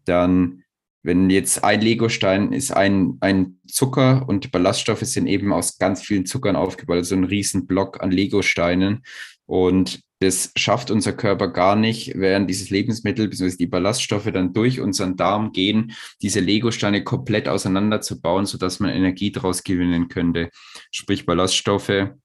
dann 0.06 0.64
wenn 1.06 1.30
jetzt 1.30 1.64
ein 1.64 1.82
Legostein 1.82 2.52
ist 2.52 2.72
ein, 2.72 3.18
ein 3.22 3.60
Zucker 3.68 4.28
und 4.28 4.44
die 4.44 4.48
Ballaststoffe 4.48 5.02
sind 5.02 5.28
eben 5.28 5.54
aus 5.54 5.78
ganz 5.78 6.02
vielen 6.02 6.26
Zuckern 6.26 6.56
aufgebaut, 6.56 6.98
also 6.98 7.16
ein 7.16 7.24
riesen 7.24 7.68
Block 7.68 8.02
an 8.02 8.10
Legosteinen. 8.10 9.04
Und 9.46 10.02
das 10.20 10.52
schafft 10.56 10.90
unser 10.90 11.14
Körper 11.14 11.50
gar 11.50 11.76
nicht, 11.76 12.14
während 12.16 12.50
dieses 12.50 12.72
Lebensmittel 12.72 13.28
bzw. 13.28 13.58
die 13.58 13.68
Ballaststoffe 13.68 14.32
dann 14.32 14.54
durch 14.54 14.80
unseren 14.80 15.16
Darm 15.16 15.52
gehen, 15.52 15.94
diese 16.24 16.40
Legosteine 16.40 17.04
komplett 17.04 17.48
auseinanderzubauen, 17.48 18.48
sodass 18.48 18.80
man 18.80 18.90
Energie 18.90 19.32
daraus 19.32 19.64
gewinnen 19.64 20.08
könnte. 20.08 20.50
Sprich, 20.90 21.28
Ballaststoffe 21.28 22.16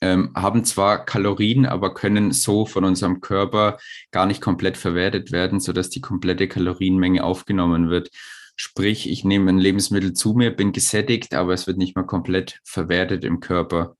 ähm, 0.00 0.30
haben 0.34 0.64
zwar 0.64 1.04
Kalorien, 1.04 1.66
aber 1.66 1.94
können 1.94 2.32
so 2.32 2.66
von 2.66 2.84
unserem 2.84 3.20
Körper 3.20 3.78
gar 4.10 4.26
nicht 4.26 4.40
komplett 4.40 4.76
verwertet 4.76 5.32
werden, 5.32 5.60
sodass 5.60 5.90
die 5.90 6.00
komplette 6.00 6.48
Kalorienmenge 6.48 7.24
aufgenommen 7.24 7.90
wird. 7.90 8.10
Sprich, 8.56 9.08
ich 9.08 9.24
nehme 9.24 9.50
ein 9.50 9.58
Lebensmittel 9.58 10.12
zu 10.12 10.34
mir, 10.34 10.50
bin 10.50 10.72
gesättigt, 10.72 11.34
aber 11.34 11.52
es 11.52 11.66
wird 11.66 11.78
nicht 11.78 11.96
mal 11.96 12.06
komplett 12.06 12.60
verwertet 12.64 13.24
im 13.24 13.40
Körper. 13.40 13.96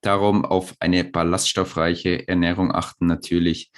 Darum 0.00 0.44
auf 0.44 0.74
eine 0.80 1.04
ballaststoffreiche 1.04 2.28
Ernährung 2.28 2.72
achten 2.72 3.06
natürlich. 3.06 3.72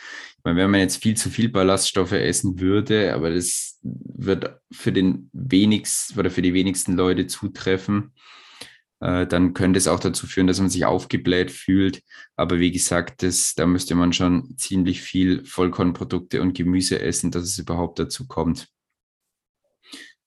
Meine, 0.44 0.58
wenn 0.58 0.70
man 0.70 0.80
jetzt 0.80 1.02
viel 1.02 1.16
zu 1.16 1.30
viel 1.30 1.48
Ballaststoffe 1.48 2.12
essen 2.12 2.60
würde, 2.60 3.14
aber 3.14 3.30
das 3.30 3.78
wird 3.82 4.60
für 4.70 4.92
den 4.92 5.30
wenigsten 5.32 6.18
oder 6.18 6.30
für 6.30 6.42
die 6.42 6.54
wenigsten 6.54 6.94
Leute 6.94 7.26
zutreffen, 7.26 8.12
äh, 9.00 9.26
dann 9.26 9.54
könnte 9.54 9.78
es 9.78 9.88
auch 9.88 10.00
dazu 10.00 10.26
führen, 10.26 10.46
dass 10.46 10.60
man 10.60 10.70
sich 10.70 10.84
aufgebläht 10.84 11.50
fühlt. 11.50 12.02
Aber 12.36 12.58
wie 12.58 12.70
gesagt, 12.70 13.22
das, 13.22 13.54
da 13.54 13.66
müsste 13.66 13.94
man 13.94 14.12
schon 14.12 14.56
ziemlich 14.56 15.00
viel 15.00 15.44
Vollkornprodukte 15.44 16.40
und 16.42 16.54
Gemüse 16.54 17.00
essen, 17.00 17.30
dass 17.30 17.44
es 17.44 17.58
überhaupt 17.58 17.98
dazu 17.98 18.26
kommt. 18.26 18.68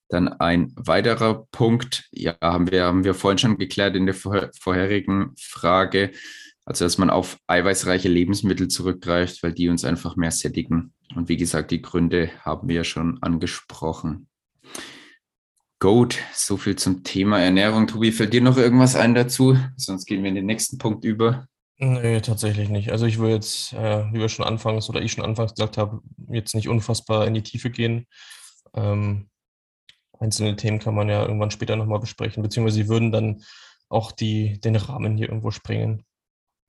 Dann 0.10 0.28
ein 0.28 0.74
weiterer 0.76 1.48
Punkt, 1.52 2.08
ja, 2.12 2.36
haben 2.42 2.70
wir, 2.70 2.86
haben 2.86 3.04
wir 3.04 3.14
vorhin 3.14 3.38
schon 3.38 3.58
geklärt 3.58 3.96
in 3.96 4.06
der 4.06 4.16
vorherigen 4.16 5.34
Frage, 5.40 6.12
also 6.66 6.86
dass 6.86 6.98
man 6.98 7.10
auf 7.10 7.38
eiweißreiche 7.48 8.10
Lebensmittel 8.10 8.68
zurückgreift, 8.68 9.44
weil 9.44 9.54
die 9.54 9.70
uns 9.70 9.86
einfach 9.86 10.16
mehr 10.16 10.32
sättigen. 10.32 10.94
Und 11.16 11.30
wie 11.30 11.38
gesagt, 11.38 11.72
die 11.72 11.82
Gründe 11.82 12.32
haben 12.42 12.68
wir 12.70 12.84
schon 12.84 13.22
angesprochen. 13.22 14.28
Gut, 15.84 16.18
so 16.34 16.56
viel 16.56 16.78
zum 16.78 17.04
Thema 17.04 17.42
Ernährung. 17.42 17.88
Tobi, 17.88 18.14
fällt 18.14 18.32
dir 18.32 18.40
noch 18.40 18.56
irgendwas 18.56 18.96
ein 18.96 19.14
dazu? 19.14 19.58
Sonst 19.76 20.06
gehen 20.06 20.24
wir 20.24 20.30
in 20.30 20.36
den 20.36 20.46
nächsten 20.46 20.78
Punkt 20.78 21.04
über. 21.04 21.50
Nee, 21.78 22.22
tatsächlich 22.22 22.70
nicht. 22.70 22.90
Also 22.90 23.06
ich 23.06 23.20
will 23.20 23.32
jetzt, 23.32 23.74
äh, 23.74 24.06
wie 24.14 24.20
wir 24.20 24.30
schon 24.30 24.46
anfangs 24.46 24.88
oder 24.88 25.02
ich 25.02 25.12
schon 25.12 25.26
anfangs 25.26 25.56
gesagt 25.56 25.78
habe, 25.78 26.00
jetzt 26.30 26.56
nicht 26.56 26.70
unfassbar 26.70 27.28
in 27.28 27.34
die 27.34 27.44
Tiefe 27.44 27.70
gehen. 27.70 28.08
Ähm, 28.74 29.30
einzelne 30.18 30.56
Themen 30.56 30.80
kann 30.80 30.96
man 30.96 31.10
ja 31.10 31.24
irgendwann 31.24 31.52
später 31.52 31.76
nochmal 31.76 32.00
besprechen, 32.00 32.42
beziehungsweise 32.44 32.78
sie 32.78 32.88
würden 32.88 33.12
dann 33.12 33.44
auch 33.90 34.14
die, 34.14 34.62
den 34.62 34.78
Rahmen 34.78 35.18
hier 35.18 35.28
irgendwo 35.28 35.52
sprengen. 35.52 36.06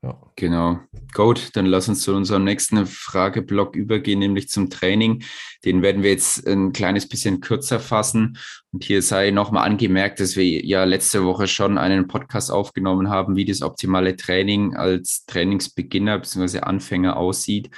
Ja. 0.04 0.20
Genau. 0.36 0.80
Gut, 1.14 1.50
dann 1.54 1.64
lass 1.64 1.88
uns 1.88 2.02
zu 2.02 2.14
unserem 2.14 2.44
nächsten 2.44 2.84
Frageblock 2.84 3.74
übergehen, 3.74 4.18
nämlich 4.18 4.50
zum 4.50 4.68
Training. 4.68 5.22
Den 5.64 5.80
werden 5.80 6.02
wir 6.02 6.10
jetzt 6.10 6.46
ein 6.46 6.74
kleines 6.74 7.08
bisschen 7.08 7.40
kürzer 7.40 7.80
fassen. 7.80 8.36
Und 8.70 8.84
hier 8.84 9.00
sei 9.00 9.30
nochmal 9.30 9.64
angemerkt, 9.64 10.20
dass 10.20 10.36
wir 10.36 10.44
ja 10.44 10.84
letzte 10.84 11.24
Woche 11.24 11.46
schon 11.46 11.78
einen 11.78 12.06
Podcast 12.06 12.50
aufgenommen 12.50 13.08
haben, 13.08 13.34
wie 13.34 13.46
das 13.46 13.62
optimale 13.62 14.14
Training 14.14 14.76
als 14.76 15.24
Trainingsbeginner 15.24 16.18
bzw. 16.18 16.60
Anfänger 16.60 17.16
aussieht. 17.16 17.70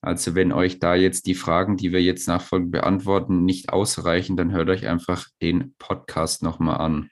Also 0.00 0.34
wenn 0.34 0.52
euch 0.52 0.78
da 0.78 0.94
jetzt 0.94 1.26
die 1.26 1.34
Fragen, 1.34 1.76
die 1.76 1.92
wir 1.92 2.00
jetzt 2.00 2.28
nachfolgend 2.28 2.70
beantworten, 2.70 3.44
nicht 3.44 3.70
ausreichen, 3.70 4.38
dann 4.38 4.52
hört 4.52 4.70
euch 4.70 4.86
einfach 4.86 5.26
den 5.42 5.74
Podcast 5.78 6.42
nochmal 6.42 6.78
an. 6.78 7.10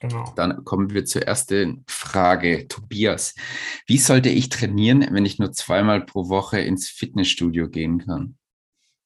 Genau. 0.00 0.32
Dann 0.36 0.64
kommen 0.64 0.90
wir 0.90 1.04
zur 1.04 1.22
ersten 1.22 1.84
Frage. 1.88 2.68
Tobias, 2.68 3.34
wie 3.86 3.98
sollte 3.98 4.28
ich 4.28 4.48
trainieren, 4.48 5.06
wenn 5.10 5.26
ich 5.26 5.38
nur 5.38 5.52
zweimal 5.52 6.04
pro 6.04 6.28
Woche 6.28 6.60
ins 6.60 6.88
Fitnessstudio 6.88 7.68
gehen 7.68 7.98
kann? 8.06 8.38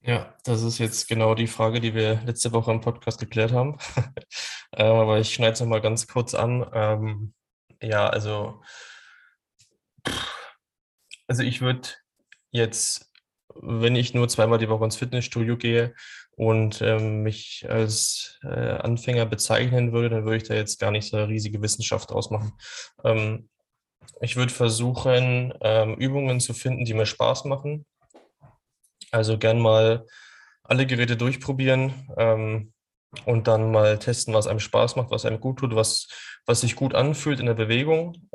Ja, 0.05 0.35
das 0.45 0.63
ist 0.63 0.79
jetzt 0.79 1.09
genau 1.09 1.35
die 1.35 1.47
Frage, 1.47 1.81
die 1.81 1.95
wir 1.95 2.21
letzte 2.27 2.53
Woche 2.53 2.73
im 2.73 2.81
Podcast 2.81 3.21
geklärt 3.21 3.53
haben. 3.53 3.79
ähm, 4.77 4.97
aber 4.97 5.21
ich 5.21 5.33
schneide 5.33 5.53
es 5.53 5.61
nochmal 5.61 5.81
ganz 5.81 6.09
kurz 6.09 6.35
an. 6.35 6.69
Ähm, 6.75 7.35
ja, 7.81 8.09
also, 8.09 8.61
also 11.29 11.43
ich 11.45 11.61
würde 11.61 11.89
jetzt, 12.51 13.12
wenn 13.61 13.97
ich 13.97 14.15
nur 14.15 14.29
zweimal 14.29 14.59
die 14.59 14.69
Woche 14.69 14.85
ins 14.85 14.97
Fitnessstudio 14.97 15.57
gehe, 15.57 15.95
und 16.37 16.81
ähm, 16.81 17.23
mich 17.23 17.67
als 17.69 18.39
äh, 18.43 18.49
Anfänger 18.49 19.27
bezeichnen 19.27 19.93
würde, 19.93 20.11
dann 20.11 20.25
würde 20.25 20.39
ich 20.39 20.45
da 20.45 20.55
jetzt 20.55 20.81
gar 20.81 20.91
nicht 20.91 21.09
so 21.09 21.17
eine 21.17 21.29
riesige 21.29 21.61
Wissenschaft 21.61 22.11
ausmachen. 22.11 22.53
Ähm, 23.05 23.49
ich 24.21 24.37
würde 24.37 24.53
versuchen, 24.53 25.53
ähm, 25.61 25.95
Übungen 25.95 26.41
zu 26.41 26.55
finden, 26.55 26.85
die 26.85 26.95
mir 26.95 27.07
Spaß 27.07 27.45
machen. 27.45 27.87
Also 29.11 29.39
gern 29.39 29.61
mal 29.61 30.07
alle 30.65 30.87
Geräte 30.87 31.17
durchprobieren 31.17 32.09
ähm, 32.17 32.73
und 33.27 33.47
dann 33.47 33.71
mal 33.71 33.99
testen, 33.99 34.33
was 34.33 34.47
einem 34.47 34.61
Spaß 34.61 34.97
macht, 34.97 35.11
was 35.11 35.27
einem 35.27 35.39
gut 35.39 35.59
tut, 35.59 35.75
was, 35.75 36.09
was 36.47 36.63
sich 36.63 36.77
gut 36.77 36.95
anfühlt 36.95 37.41
in 37.41 37.47
der 37.47 37.55
Bewegung. 37.55 38.29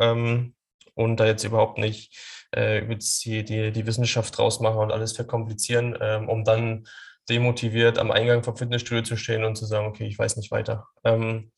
Und 0.97 1.19
da 1.19 1.25
jetzt 1.25 1.43
überhaupt 1.43 1.77
nicht 1.77 2.17
äh, 2.51 2.81
die, 2.85 3.43
die, 3.43 3.71
die 3.71 3.85
Wissenschaft 3.85 4.37
draus 4.37 4.59
machen 4.59 4.79
und 4.79 4.91
alles 4.91 5.13
verkomplizieren, 5.13 5.97
ähm, 6.01 6.27
um 6.27 6.43
dann 6.43 6.87
demotiviert 7.29 7.99
am 7.99 8.11
Eingang 8.11 8.43
vom 8.43 8.57
Fitnessstudio 8.57 9.03
zu 9.03 9.17
stehen 9.17 9.43
und 9.43 9.55
zu 9.55 9.65
sagen, 9.65 9.87
okay, 9.87 10.05
ich 10.05 10.17
weiß 10.17 10.37
nicht 10.37 10.51
weiter. 10.51 10.87
Ähm, 11.03 11.51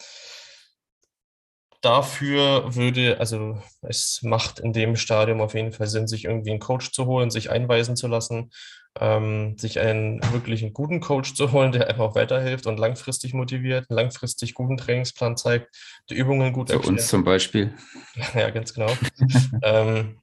dafür 1.82 2.75
würde, 2.75 3.19
also 3.19 3.61
es 3.82 4.21
macht 4.23 4.59
in 4.59 4.73
dem 4.73 4.95
Stadium 4.95 5.41
auf 5.41 5.53
jeden 5.53 5.71
Fall 5.71 5.88
Sinn, 5.88 6.07
sich 6.07 6.25
irgendwie 6.25 6.51
einen 6.51 6.59
Coach 6.59 6.91
zu 6.91 7.05
holen, 7.05 7.32
sich 7.32 7.49
einweisen 7.49 7.95
zu 7.95 8.07
lassen, 8.07 8.51
ähm, 8.99 9.57
sich 9.57 9.80
einen 9.80 10.21
wirklichen 10.34 10.73
guten 10.73 10.99
Coach 10.99 11.36
zu 11.36 11.51
holen, 11.51 11.71
der 11.71 11.88
einfach 11.88 12.15
weiterhilft 12.15 12.67
und 12.67 12.80
langfristig 12.80 13.34
motiviert, 13.34 13.89
einen 13.89 13.97
langfristig 13.97 14.53
guten 14.53 14.77
Trainingsplan 14.77 15.38
zeigt, 15.38 15.75
die 16.09 16.15
Übungen 16.15 16.51
gut 16.51 16.69
Für 16.69 16.75
erklärt. 16.75 16.93
uns 16.93 17.07
zum 17.07 17.23
Beispiel. 17.23 17.73
Ja, 18.34 18.49
ganz 18.49 18.73
genau. 18.73 18.91
ähm, 19.63 20.19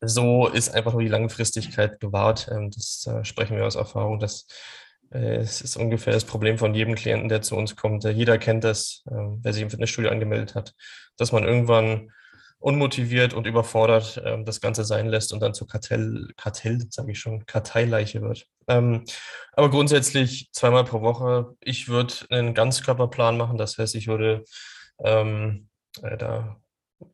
so 0.00 0.48
ist 0.48 0.70
einfach 0.70 0.92
nur 0.92 1.02
die 1.02 1.08
Langfristigkeit 1.08 2.00
gewahrt. 2.00 2.48
Ähm, 2.50 2.70
das 2.70 3.06
äh, 3.06 3.24
sprechen 3.24 3.56
wir 3.56 3.66
aus 3.66 3.76
Erfahrung. 3.76 4.18
Das 4.18 4.46
äh, 4.48 4.54
es 5.10 5.60
ist 5.60 5.76
ungefähr 5.76 6.12
das 6.12 6.24
Problem 6.24 6.56
von 6.56 6.74
jedem 6.74 6.94
Klienten, 6.94 7.28
der 7.28 7.42
zu 7.42 7.56
uns 7.56 7.76
kommt. 7.76 8.04
Jeder 8.04 8.38
kennt 8.38 8.64
das, 8.64 9.02
ähm, 9.10 9.40
wer 9.42 9.52
sich 9.52 9.62
im 9.62 9.70
Fitnessstudio 9.70 10.10
angemeldet 10.10 10.54
hat, 10.54 10.74
dass 11.16 11.32
man 11.32 11.44
irgendwann 11.44 12.12
unmotiviert 12.60 13.32
und 13.34 13.46
überfordert 13.46 14.22
ähm, 14.24 14.44
das 14.44 14.60
Ganze 14.60 14.84
sein 14.84 15.08
lässt 15.08 15.32
und 15.32 15.40
dann 15.40 15.54
zu 15.54 15.66
Kartell, 15.66 16.28
Kartell, 16.36 16.86
sage 16.90 17.12
ich 17.12 17.18
schon, 17.18 17.46
Karteileiche 17.46 18.22
wird. 18.22 18.46
aber 18.66 19.70
grundsätzlich 19.70 20.50
zweimal 20.52 20.84
pro 20.84 21.00
Woche. 21.00 21.56
Ich 21.60 21.88
würde 21.88 22.14
einen 22.30 22.54
Ganzkörperplan 22.54 23.36
machen. 23.36 23.58
Das 23.58 23.78
heißt, 23.78 23.96
ich 23.96 24.06
würde 24.06 24.44
ähm, 25.02 25.68
äh, 26.02 26.16
da 26.16 26.60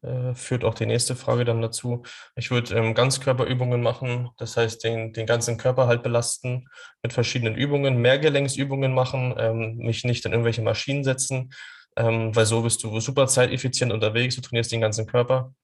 äh, 0.03 0.35
führt 0.35 0.65
auch 0.65 0.75
die 0.75 0.87
nächste 0.87 1.17
Frage 1.17 1.45
dann 1.45 1.63
dazu. 1.63 2.03
Ich 2.35 2.51
würde 2.51 2.75
ähm, 2.75 2.95
Ganzkörperübungen 2.95 3.83
machen, 3.83 4.31
das 4.37 4.57
heißt 4.57 4.85
den, 4.85 5.13
den 5.13 5.27
ganzen 5.27 5.59
Körper 5.59 5.87
halt 5.87 6.03
belasten 6.03 6.69
mit 7.03 7.13
verschiedenen 7.13 7.55
Übungen, 7.55 8.01
Mehrgelenksübungen 8.01 8.95
machen, 8.95 9.35
ähm, 9.39 9.77
mich 9.77 10.05
nicht 10.05 10.25
in 10.25 10.33
irgendwelche 10.33 10.63
Maschinen 10.63 11.05
setzen, 11.05 11.53
ähm, 11.97 12.35
weil 12.35 12.47
so 12.47 12.63
bist 12.63 12.83
du 12.83 13.01
super 13.01 13.27
zeiteffizient 13.27 13.93
unterwegs, 13.93 14.37
du 14.37 14.41
trainierst 14.41 14.73
den 14.73 14.81
ganzen 14.81 15.07
Körper 15.07 15.55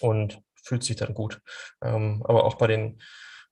und 0.00 0.40
fühlt 0.62 0.84
sich 0.84 0.96
dann 0.96 1.14
gut. 1.14 1.40
Ähm, 1.82 2.22
aber 2.26 2.44
auch 2.44 2.54
bei 2.54 2.66
den 2.66 3.00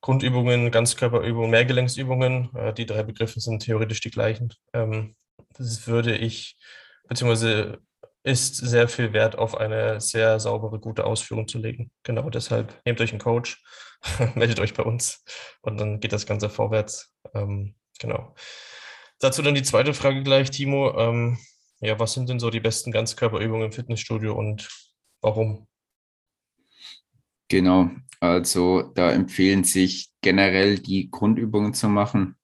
Grundübungen, 0.01 0.71
Ganzkörperübungen, 0.71 1.51
Mehrgelenksübungen, 1.51 2.55
äh, 2.55 2.73
die 2.73 2.87
drei 2.87 3.03
Begriffe 3.03 3.41
sind 3.41 3.63
theoretisch 3.63 4.01
die 4.01 4.11
gleichen. 4.11 4.53
Ähm, 4.73 5.17
das 5.57 5.87
würde 5.87 6.17
ich, 6.17 6.57
beziehungsweise 7.09 7.81
ist 8.29 8.57
sehr 8.57 8.89
viel 8.89 9.13
Wert 9.13 9.37
auf 9.39 9.57
eine 9.57 10.01
sehr 10.01 10.39
saubere, 10.39 10.79
gute 10.79 11.05
Ausführung 11.05 11.49
zu 11.49 11.59
legen. 11.59 11.91
Genau 12.03 12.29
deshalb 12.29 12.81
nehmt 12.85 13.01
euch 13.01 13.11
einen 13.11 13.21
Coach, 13.21 13.63
meldet 14.35 14.61
euch 14.61 14.75
bei 14.75 14.83
uns 14.83 15.25
und 15.63 15.79
dann 15.79 15.99
geht 16.01 16.13
das 16.13 16.27
Ganze 16.27 16.51
vorwärts. 16.51 17.15
Ähm, 17.35 17.75
genau. 17.99 18.35
Dazu 19.19 19.43
dann 19.43 19.55
die 19.55 19.63
zweite 19.63 19.95
Frage 19.95 20.23
gleich, 20.23 20.51
Timo. 20.51 20.97
Ähm, 20.99 21.39
ja, 21.81 21.99
was 21.99 22.13
sind 22.13 22.29
denn 22.29 22.39
so 22.39 22.51
die 22.51 22.61
besten 22.61 22.93
Ganzkörperübungen 22.93 23.67
im 23.67 23.73
Fitnessstudio 23.73 24.35
und 24.35 24.69
warum? 25.23 25.67
Genau, 27.49 27.91
also 28.21 28.83
da 28.83 29.11
empfehlen 29.11 29.65
sich 29.65 30.11
generell 30.21 30.79
die 30.79 31.11
Grundübungen 31.11 31.73
zu 31.73 31.89
machen. 31.89 32.37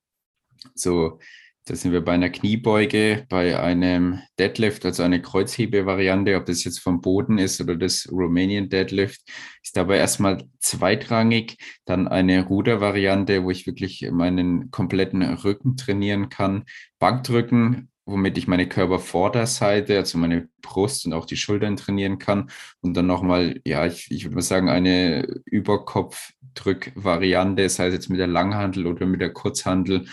So 0.74 1.18
da 1.67 1.75
sind 1.75 1.93
wir 1.93 2.05
bei 2.05 2.12
einer 2.12 2.29
Kniebeuge, 2.29 3.25
bei 3.31 3.59
einem 3.59 4.21
Deadlift, 4.39 4.85
also 4.85 5.03
eine 5.03 5.23
Kreuzhebevariante, 5.23 6.37
ob 6.37 6.45
das 6.45 6.62
jetzt 6.65 6.81
vom 6.81 7.01
Boden 7.01 7.39
ist 7.39 7.59
oder 7.61 7.77
das 7.77 8.07
Romanian 8.12 8.69
Deadlift, 8.69 9.23
ist 9.62 9.75
dabei 9.75 9.97
erstmal 9.97 10.45
zweitrangig. 10.61 11.57
Dann 11.87 12.07
eine 12.07 12.45
Rudervariante, 12.45 13.45
wo 13.45 13.51
ich 13.51 13.67
wirklich 13.67 14.07
meinen 14.12 14.71
kompletten 14.71 15.23
Rücken 15.23 15.79
trainieren 15.79 16.29
kann. 16.29 16.65
Bankdrücken, 16.99 17.89
womit 18.05 18.37
ich 18.37 18.47
meine 18.47 18.69
Körpervorderseite, 18.69 19.97
also 19.97 20.19
meine 20.19 20.51
Brust 20.61 21.07
und 21.07 21.15
auch 21.15 21.25
die 21.25 21.39
Schultern 21.39 21.77
trainieren 21.77 22.19
kann. 22.19 22.51
Und 22.83 22.95
dann 22.95 23.07
nochmal, 23.07 23.62
ja, 23.65 23.87
ich, 23.87 24.11
ich 24.11 24.25
würde 24.25 24.35
mal 24.35 24.43
sagen, 24.43 24.69
eine 24.69 25.27
Überkopfdrückvariante, 25.47 27.71
sei 27.71 27.87
es 27.87 27.95
jetzt 27.95 28.11
mit 28.11 28.21
der 28.21 28.27
Langhandel 28.27 28.87
oder 28.87 29.07
mit 29.07 29.23
der 29.23 29.33
Kurzhandel, 29.33 30.05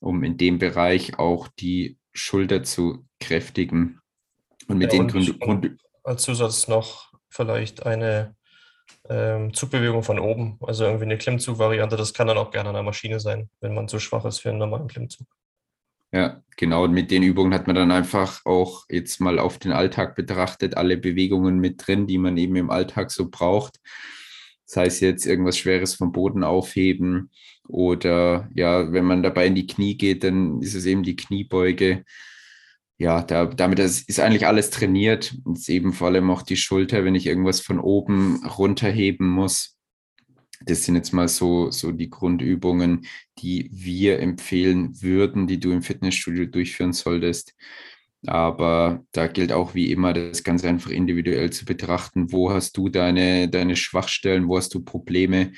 um 0.00 0.24
in 0.24 0.36
dem 0.36 0.58
Bereich 0.58 1.18
auch 1.18 1.48
die 1.48 1.98
Schulter 2.12 2.62
zu 2.62 3.06
kräftigen. 3.20 4.00
Und 4.66 4.78
mit 4.78 4.92
ja, 4.92 4.98
den 4.98 5.08
Gründen. 5.08 5.38
Grund 5.38 5.76
als 6.02 6.22
Zusatz 6.22 6.68
noch 6.68 7.12
vielleicht 7.28 7.86
eine 7.86 8.34
ähm, 9.08 9.54
Zugbewegung 9.54 10.02
von 10.02 10.18
oben, 10.18 10.58
also 10.60 10.84
irgendwie 10.84 11.04
eine 11.04 11.18
Klimmzug-Variante. 11.18 11.96
Das 11.96 12.14
kann 12.14 12.26
dann 12.26 12.38
auch 12.38 12.50
gerne 12.50 12.70
an 12.70 12.74
der 12.74 12.82
Maschine 12.82 13.20
sein, 13.20 13.48
wenn 13.60 13.74
man 13.74 13.88
zu 13.88 13.98
schwach 13.98 14.24
ist 14.24 14.40
für 14.40 14.50
einen 14.50 14.58
normalen 14.58 14.88
Klimmzug. 14.88 15.26
Ja, 16.12 16.42
genau. 16.56 16.84
Und 16.84 16.92
mit 16.92 17.10
den 17.10 17.22
Übungen 17.22 17.54
hat 17.54 17.68
man 17.68 17.76
dann 17.76 17.92
einfach 17.92 18.44
auch 18.44 18.84
jetzt 18.88 19.20
mal 19.20 19.38
auf 19.38 19.58
den 19.58 19.72
Alltag 19.72 20.16
betrachtet, 20.16 20.76
alle 20.76 20.96
Bewegungen 20.96 21.60
mit 21.60 21.86
drin, 21.86 22.08
die 22.08 22.18
man 22.18 22.36
eben 22.36 22.56
im 22.56 22.70
Alltag 22.70 23.12
so 23.12 23.28
braucht. 23.30 23.78
Sei 24.64 24.86
es 24.86 25.00
jetzt 25.00 25.26
irgendwas 25.26 25.58
Schweres 25.58 25.94
vom 25.94 26.10
Boden 26.10 26.42
aufheben 26.42 27.30
oder 27.72 28.48
ja, 28.54 28.92
wenn 28.92 29.04
man 29.04 29.22
dabei 29.22 29.46
in 29.46 29.54
die 29.54 29.66
Knie 29.66 29.96
geht, 29.96 30.24
dann 30.24 30.60
ist 30.60 30.74
es 30.74 30.86
eben 30.86 31.02
die 31.02 31.16
Kniebeuge. 31.16 32.04
Ja, 32.98 33.22
da, 33.22 33.46
damit 33.46 33.78
ist 33.78 34.20
eigentlich 34.20 34.46
alles 34.46 34.70
trainiert. 34.70 35.34
Ist 35.52 35.68
eben 35.70 35.92
vor 35.92 36.08
allem 36.08 36.30
auch 36.30 36.42
die 36.42 36.56
Schulter, 36.56 37.04
wenn 37.04 37.14
ich 37.14 37.26
irgendwas 37.26 37.60
von 37.60 37.80
oben 37.80 38.44
runterheben 38.46 39.26
muss. 39.26 39.76
Das 40.66 40.84
sind 40.84 40.96
jetzt 40.96 41.12
mal 41.12 41.28
so, 41.28 41.70
so 41.70 41.92
die 41.92 42.10
Grundübungen, 42.10 43.06
die 43.38 43.70
wir 43.72 44.20
empfehlen 44.20 45.00
würden, 45.00 45.46
die 45.46 45.58
du 45.58 45.72
im 45.72 45.82
Fitnessstudio 45.82 46.44
durchführen 46.44 46.92
solltest. 46.92 47.54
Aber 48.26 49.02
da 49.12 49.28
gilt 49.28 49.52
auch 49.52 49.74
wie 49.74 49.90
immer, 49.90 50.12
das 50.12 50.44
Ganze 50.44 50.68
einfach 50.68 50.90
individuell 50.90 51.50
zu 51.50 51.64
betrachten. 51.64 52.32
Wo 52.32 52.52
hast 52.52 52.76
du 52.76 52.90
deine, 52.90 53.48
deine 53.48 53.76
Schwachstellen? 53.76 54.46
Wo 54.46 54.58
hast 54.58 54.74
du 54.74 54.84
Probleme? 54.84 55.52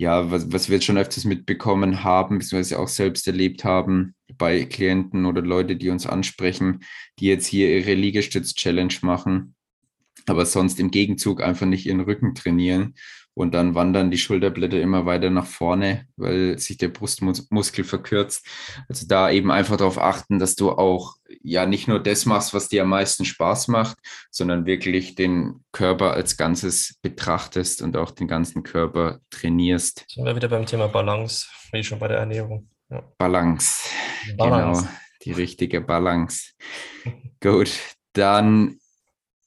Ja, 0.00 0.30
was, 0.30 0.50
was 0.50 0.70
wir 0.70 0.76
jetzt 0.76 0.86
schon 0.86 0.96
öfters 0.96 1.24
mitbekommen 1.24 2.02
haben, 2.02 2.38
beziehungsweise 2.38 2.78
auch 2.78 2.88
selbst 2.88 3.26
erlebt 3.26 3.64
haben 3.64 4.14
bei 4.38 4.64
Klienten 4.64 5.26
oder 5.26 5.42
Leute, 5.42 5.76
die 5.76 5.90
uns 5.90 6.06
ansprechen, 6.06 6.80
die 7.18 7.26
jetzt 7.26 7.46
hier 7.46 7.68
ihre 7.68 7.92
Liegestütz-Challenge 7.92 8.94
machen 9.02 9.54
aber 10.26 10.46
sonst 10.46 10.78
im 10.80 10.90
Gegenzug 10.90 11.42
einfach 11.42 11.66
nicht 11.66 11.86
ihren 11.86 12.00
Rücken 12.00 12.34
trainieren. 12.34 12.94
Und 13.34 13.54
dann 13.54 13.74
wandern 13.74 14.10
die 14.10 14.18
Schulterblätter 14.18 14.80
immer 14.80 15.06
weiter 15.06 15.30
nach 15.30 15.46
vorne, 15.46 16.06
weil 16.16 16.58
sich 16.58 16.78
der 16.78 16.88
Brustmuskel 16.88 17.84
verkürzt. 17.84 18.46
Also 18.88 19.06
da 19.06 19.30
eben 19.30 19.50
einfach 19.50 19.76
darauf 19.76 19.98
achten, 19.98 20.38
dass 20.38 20.56
du 20.56 20.72
auch 20.72 21.16
ja 21.42 21.64
nicht 21.64 21.86
nur 21.86 22.00
das 22.00 22.26
machst, 22.26 22.52
was 22.54 22.68
dir 22.68 22.82
am 22.82 22.88
meisten 22.88 23.24
Spaß 23.24 23.68
macht, 23.68 23.98
sondern 24.30 24.66
wirklich 24.66 25.14
den 25.14 25.64
Körper 25.72 26.12
als 26.12 26.36
Ganzes 26.36 26.98
betrachtest 27.02 27.82
und 27.82 27.96
auch 27.96 28.10
den 28.10 28.26
ganzen 28.26 28.62
Körper 28.62 29.20
trainierst. 29.30 30.04
Sind 30.08 30.24
wir 30.24 30.34
wieder 30.34 30.48
beim 30.48 30.66
Thema 30.66 30.88
Balance, 30.88 31.46
wie 31.72 31.84
schon 31.84 32.00
bei 32.00 32.08
der 32.08 32.18
Ernährung. 32.18 32.68
Ja. 32.90 33.02
Balance. 33.16 33.88
Balance. 34.36 34.82
Genau, 34.82 34.94
die 35.24 35.32
richtige 35.32 35.80
Balance. 35.80 36.52
Gut, 37.40 37.70
dann 38.12 38.79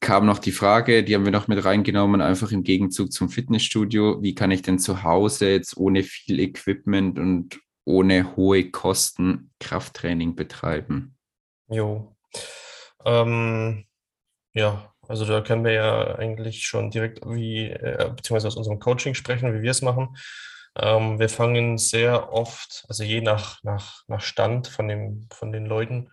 kam 0.03 0.25
noch 0.25 0.37
die 0.37 0.51
Frage, 0.51 1.03
die 1.03 1.15
haben 1.15 1.23
wir 1.23 1.31
noch 1.31 1.47
mit 1.47 1.63
reingenommen, 1.63 2.21
einfach 2.21 2.51
im 2.51 2.63
Gegenzug 2.63 3.11
zum 3.11 3.29
Fitnessstudio. 3.29 4.21
Wie 4.21 4.35
kann 4.35 4.51
ich 4.51 4.61
denn 4.61 4.77
zu 4.77 5.01
Hause 5.01 5.49
jetzt 5.49 5.77
ohne 5.77 6.03
viel 6.03 6.41
Equipment 6.41 7.17
und 7.17 7.59
ohne 7.85 8.35
hohe 8.35 8.69
Kosten 8.69 9.51
Krafttraining 9.59 10.35
betreiben? 10.35 11.15
Jo. 11.69 12.15
Ähm, 13.05 13.85
ja, 14.53 14.93
also 15.07 15.25
da 15.25 15.39
können 15.39 15.63
wir 15.63 15.71
ja 15.71 16.15
eigentlich 16.15 16.65
schon 16.65 16.91
direkt 16.91 17.25
wie, 17.25 17.69
äh, 17.69 18.11
beziehungsweise 18.13 18.49
aus 18.49 18.57
unserem 18.57 18.79
Coaching 18.79 19.13
sprechen, 19.13 19.53
wie 19.53 19.61
wir 19.61 19.71
es 19.71 19.81
machen. 19.81 20.17
Ähm, 20.75 21.17
wir 21.17 21.29
fangen 21.29 21.77
sehr 21.77 22.33
oft, 22.33 22.83
also 22.89 23.03
je 23.03 23.21
nach, 23.21 23.63
nach, 23.63 24.03
nach 24.07 24.21
Stand 24.21 24.67
von, 24.67 24.89
dem, 24.89 25.27
von 25.31 25.53
den 25.53 25.65
Leuten, 25.65 26.09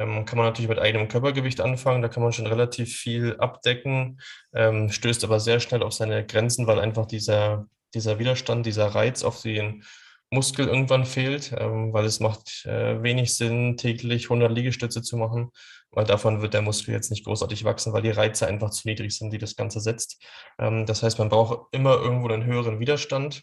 ähm, 0.00 0.24
kann 0.24 0.38
man 0.38 0.46
natürlich 0.46 0.68
mit 0.68 0.78
eigenem 0.78 1.08
Körpergewicht 1.08 1.60
anfangen, 1.60 2.02
da 2.02 2.08
kann 2.08 2.22
man 2.22 2.32
schon 2.32 2.46
relativ 2.46 2.96
viel 2.96 3.36
abdecken, 3.38 4.20
ähm, 4.54 4.90
stößt 4.90 5.24
aber 5.24 5.40
sehr 5.40 5.60
schnell 5.60 5.82
auf 5.82 5.92
seine 5.92 6.26
Grenzen, 6.26 6.66
weil 6.66 6.80
einfach 6.80 7.06
dieser, 7.06 7.66
dieser 7.94 8.18
Widerstand, 8.18 8.66
dieser 8.66 8.86
Reiz 8.86 9.22
auf 9.22 9.42
den 9.42 9.84
Muskel 10.30 10.68
irgendwann 10.68 11.04
fehlt, 11.04 11.52
ähm, 11.58 11.92
weil 11.92 12.04
es 12.04 12.20
macht 12.20 12.64
äh, 12.64 13.02
wenig 13.02 13.36
Sinn, 13.36 13.76
täglich 13.76 14.24
100 14.24 14.50
Liegestütze 14.50 15.02
zu 15.02 15.16
machen, 15.16 15.50
weil 15.90 16.04
davon 16.04 16.40
wird 16.40 16.54
der 16.54 16.62
Muskel 16.62 16.94
jetzt 16.94 17.10
nicht 17.10 17.24
großartig 17.24 17.64
wachsen, 17.64 17.92
weil 17.92 18.02
die 18.02 18.10
Reize 18.10 18.46
einfach 18.46 18.70
zu 18.70 18.88
niedrig 18.88 19.16
sind, 19.16 19.32
die 19.32 19.38
das 19.38 19.56
Ganze 19.56 19.80
setzt. 19.80 20.24
Ähm, 20.58 20.86
das 20.86 21.02
heißt, 21.02 21.18
man 21.18 21.28
braucht 21.28 21.66
immer 21.72 21.96
irgendwo 21.96 22.28
einen 22.28 22.44
höheren 22.44 22.78
Widerstand, 22.78 23.42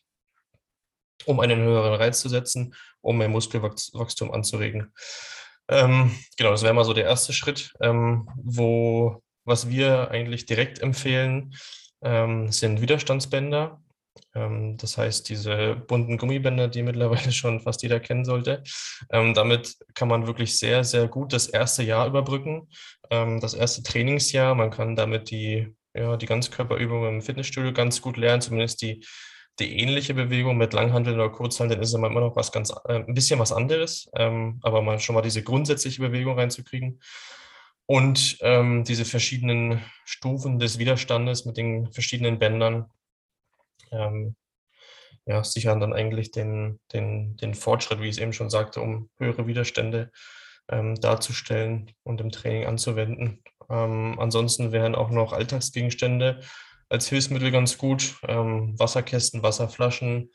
um 1.26 1.39
einen 1.39 1.60
höheren 1.60 1.93
Reiz 1.93 2.22
zu 2.22 2.30
setzen, 2.30 2.74
um 3.01 3.18
mehr 3.18 3.30
Muskelwachstum 3.30 4.32
anzuregen. 4.32 4.93
Ähm, 5.70 6.11
genau, 6.38 6.51
das 6.51 6.63
wäre 6.63 6.74
mal 6.74 6.86
so 6.86 6.93
der 6.93 7.05
erste 7.05 7.34
Schritt, 7.34 7.72
ähm, 7.82 8.30
wo 8.36 9.22
was 9.47 9.70
wir 9.70 10.11
eigentlich 10.11 10.45
direkt 10.45 10.82
empfehlen, 10.82 11.55
ähm, 12.01 12.51
sind 12.51 12.82
Widerstandsbänder. 12.82 13.82
Ähm, 14.36 14.78
das 14.78 14.97
heißt, 14.97 15.30
diese 15.30 15.76
bunten 15.76 16.18
Gummibänder, 16.18 16.68
die 16.68 16.84
mittlerweile 16.84 17.32
schon 17.32 17.61
fast 17.61 17.82
jeder 17.82 17.99
kennen 17.99 18.26
sollte. 18.26 18.63
Ähm, 19.11 19.34
damit 19.34 19.78
kann 19.95 20.09
man 20.09 20.28
wirklich 20.28 20.57
sehr, 20.59 20.84
sehr 20.84 21.07
gut 21.07 21.34
das 21.34 21.47
erste 21.47 21.84
Jahr 21.84 22.07
überbrücken, 22.07 22.70
ähm, 23.09 23.39
das 23.39 23.53
erste 23.53 23.84
Trainingsjahr. 23.84 24.53
Man 24.53 24.70
kann 24.70 24.95
damit 24.95 25.32
die, 25.32 25.74
ja, 25.95 26.18
die 26.18 26.26
Ganzkörperübungen 26.26 27.15
im 27.15 27.22
Fitnessstudio 27.22 27.72
ganz 27.74 28.01
gut 28.01 28.18
lernen, 28.18 28.41
zumindest 28.41 28.82
die 28.82 29.03
die 29.60 29.80
ähnliche 29.80 30.14
Bewegung 30.14 30.58
mit 30.58 30.74
Langhandeln 30.74 31.20
oder 31.20 31.30
Kurzhandeln 31.30 31.82
ist 31.82 31.93
immer 31.93 32.10
noch 32.10 32.36
was 32.36 32.51
ganz, 32.51 32.72
äh, 32.86 32.95
ein 32.95 33.14
bisschen 33.14 33.39
was 33.39 33.51
anderes, 33.51 34.10
ähm, 34.16 34.60
aber 34.62 34.82
mal 34.82 34.99
schon 34.99 35.16
mal 35.16 35.22
diese 35.22 35.43
grundsätzliche 35.43 36.01
Bewegung 36.01 36.38
reinzukriegen. 36.38 37.01
Und 37.86 38.38
ähm, 38.41 38.84
diese 38.84 39.05
verschiedenen 39.05 39.82
Stufen 40.03 40.60
des 40.60 40.78
Widerstandes 40.78 41.45
mit 41.45 41.58
den 41.58 41.91
verschiedenen 41.91 42.38
Bändern 42.38 42.91
ähm, 43.91 44.36
ja, 45.26 45.43
sichern 45.43 45.80
dann 45.80 45.93
eigentlich 45.93 46.32
den, 46.32 46.80
den, 46.93 47.38
den 47.38 47.53
Fortschritt, 47.53 48.01
wie 48.01 48.05
ich 48.05 48.16
es 48.16 48.22
eben 48.22 48.34
schon 48.34 48.49
sagte, 48.49 48.82
um 48.82 49.10
höhere 49.18 49.47
Widerstände 49.47 50.12
ähm, 50.70 50.95
darzustellen 50.95 51.91
und 52.03 52.22
im 52.22 52.32
Training 52.32 52.66
anzuwenden. 52.66 53.43
Ähm, 53.70 54.18
ansonsten 54.20 54.72
wären 54.72 54.95
auch 54.95 55.10
noch 55.10 55.34
Alltagsgegenstände 55.34 56.41
als 56.89 57.07
Hilfsmittel 57.09 57.51
ganz 57.51 57.77
gut. 57.77 58.15
Ähm, 58.27 58.77
Wasserkästen, 58.77 59.43
Wasserflaschen, 59.43 60.31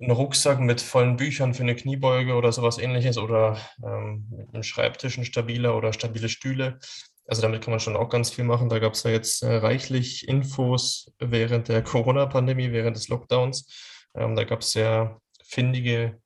ein 0.00 0.10
Rucksack 0.10 0.60
mit 0.60 0.80
vollen 0.80 1.16
Büchern 1.16 1.54
für 1.54 1.62
eine 1.62 1.76
Kniebeuge 1.76 2.34
oder 2.34 2.52
sowas 2.52 2.78
ähnliches 2.78 3.18
oder 3.18 3.58
ähm, 3.84 4.48
ein 4.52 4.62
Schreibtisch, 4.62 5.18
ein 5.18 5.24
stabiler 5.24 5.76
oder 5.76 5.92
stabile 5.92 6.28
Stühle. 6.28 6.78
Also 7.26 7.42
damit 7.42 7.62
kann 7.62 7.70
man 7.70 7.80
schon 7.80 7.96
auch 7.96 8.08
ganz 8.08 8.30
viel 8.30 8.44
machen. 8.44 8.68
Da 8.68 8.78
gab 8.78 8.94
es 8.94 9.04
ja 9.04 9.10
jetzt 9.10 9.42
äh, 9.42 9.54
reichlich 9.56 10.26
Infos 10.28 11.12
während 11.18 11.68
der 11.68 11.82
Corona-Pandemie, 11.84 12.72
während 12.72 12.96
des 12.96 13.08
Lockdowns. 13.08 13.66
Ähm, 14.14 14.34
da 14.34 14.44
gab 14.44 14.60
es 14.60 14.72
sehr 14.72 15.20
findige 15.44 16.20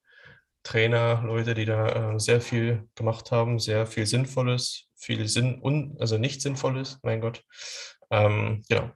Trainer, 0.62 1.22
Leute, 1.24 1.54
die 1.54 1.64
da 1.64 2.14
äh, 2.14 2.18
sehr 2.18 2.40
viel 2.40 2.88
gemacht 2.96 3.30
haben, 3.30 3.58
sehr 3.60 3.86
viel 3.86 4.06
Sinnvolles, 4.06 4.88
viel 4.96 5.28
Sinn 5.28 5.60
und 5.60 6.00
also 6.00 6.18
nicht 6.18 6.42
Sinnvolles, 6.42 6.98
mein 7.02 7.20
Gott. 7.20 7.44
Ähm, 8.10 8.62
genau, 8.68 8.90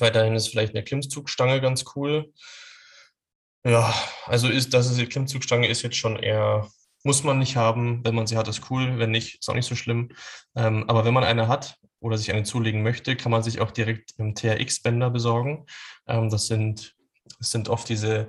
Weiterhin 0.00 0.34
ist 0.34 0.48
vielleicht 0.48 0.74
eine 0.74 0.84
Klimmzugstange 0.84 1.60
ganz 1.60 1.84
cool. 1.94 2.32
Ja, 3.64 3.94
also 4.26 4.48
ist, 4.48 4.72
dass 4.72 4.86
es 4.86 4.98
eine 4.98 5.06
Klimmzugstange 5.06 5.68
ist 5.68 5.82
jetzt 5.82 5.96
schon 5.96 6.16
eher, 6.16 6.68
muss 7.04 7.24
man 7.24 7.38
nicht 7.38 7.56
haben. 7.56 8.04
Wenn 8.04 8.14
man 8.14 8.26
sie 8.26 8.36
hat, 8.36 8.48
ist 8.48 8.70
cool. 8.70 8.98
Wenn 8.98 9.10
nicht, 9.10 9.40
ist 9.40 9.50
auch 9.50 9.54
nicht 9.54 9.68
so 9.68 9.74
schlimm. 9.74 10.10
Ähm, 10.56 10.88
aber 10.88 11.04
wenn 11.04 11.14
man 11.14 11.24
eine 11.24 11.48
hat 11.48 11.76
oder 12.00 12.16
sich 12.16 12.32
eine 12.32 12.44
zulegen 12.44 12.82
möchte, 12.82 13.16
kann 13.16 13.30
man 13.30 13.42
sich 13.42 13.60
auch 13.60 13.70
direkt 13.70 14.14
einen 14.18 14.34
TRX-Bänder 14.34 15.10
besorgen. 15.10 15.66
Ähm, 16.06 16.30
das 16.30 16.46
sind, 16.46 16.94
das 17.38 17.50
sind 17.50 17.68
oft 17.68 17.88
diese 17.88 18.28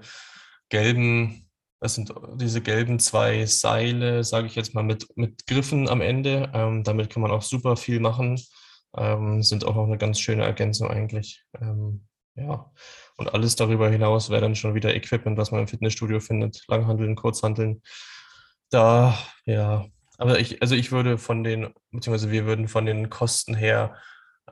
gelben, 0.70 1.50
das 1.80 1.96
sind 1.96 2.14
diese 2.36 2.62
gelben 2.62 3.00
zwei 3.00 3.46
Seile, 3.46 4.24
sage 4.24 4.48
ich 4.48 4.56
jetzt 4.56 4.74
mal, 4.74 4.84
mit, 4.84 5.08
mit 5.16 5.48
Griffen 5.48 5.88
am 5.88 6.02
Ende. 6.02 6.52
Ähm, 6.54 6.84
damit 6.84 7.10
kann 7.10 7.22
man 7.22 7.32
auch 7.32 7.42
super 7.42 7.78
viel 7.78 8.00
machen 8.02 8.38
ähm, 8.96 9.42
sind 9.44 9.66
auch 9.66 9.76
noch 9.76 9.86
eine 9.86 9.98
ganz 9.98 10.20
schöne 10.20 10.44
Ergänzung 10.44 10.90
eigentlich. 10.90 11.44
Ähm, 11.60 12.08
ja, 12.36 12.72
und 13.18 13.34
alles 13.34 13.56
darüber 13.56 13.90
hinaus 13.90 14.30
wäre 14.30 14.42
dann 14.42 14.56
schon 14.56 14.74
wieder 14.74 14.96
Equipment, 14.96 15.38
was 15.38 15.52
man 15.52 15.62
im 15.62 15.68
Fitnessstudio 15.68 16.20
findet, 16.20 16.64
Langhandeln, 16.68 17.16
Kurzhandeln. 17.16 17.82
Da, 18.70 19.18
ja, 19.46 19.86
aber 20.18 20.40
ich, 20.40 20.62
also 20.62 20.76
ich 20.76 20.92
würde 20.92 21.18
von 21.18 21.44
den, 21.44 21.74
beziehungsweise 21.92 22.32
wir 22.32 22.46
würden 22.46 22.68
von 22.68 22.86
den 22.86 23.10
Kosten 23.10 23.56
her 23.56 23.96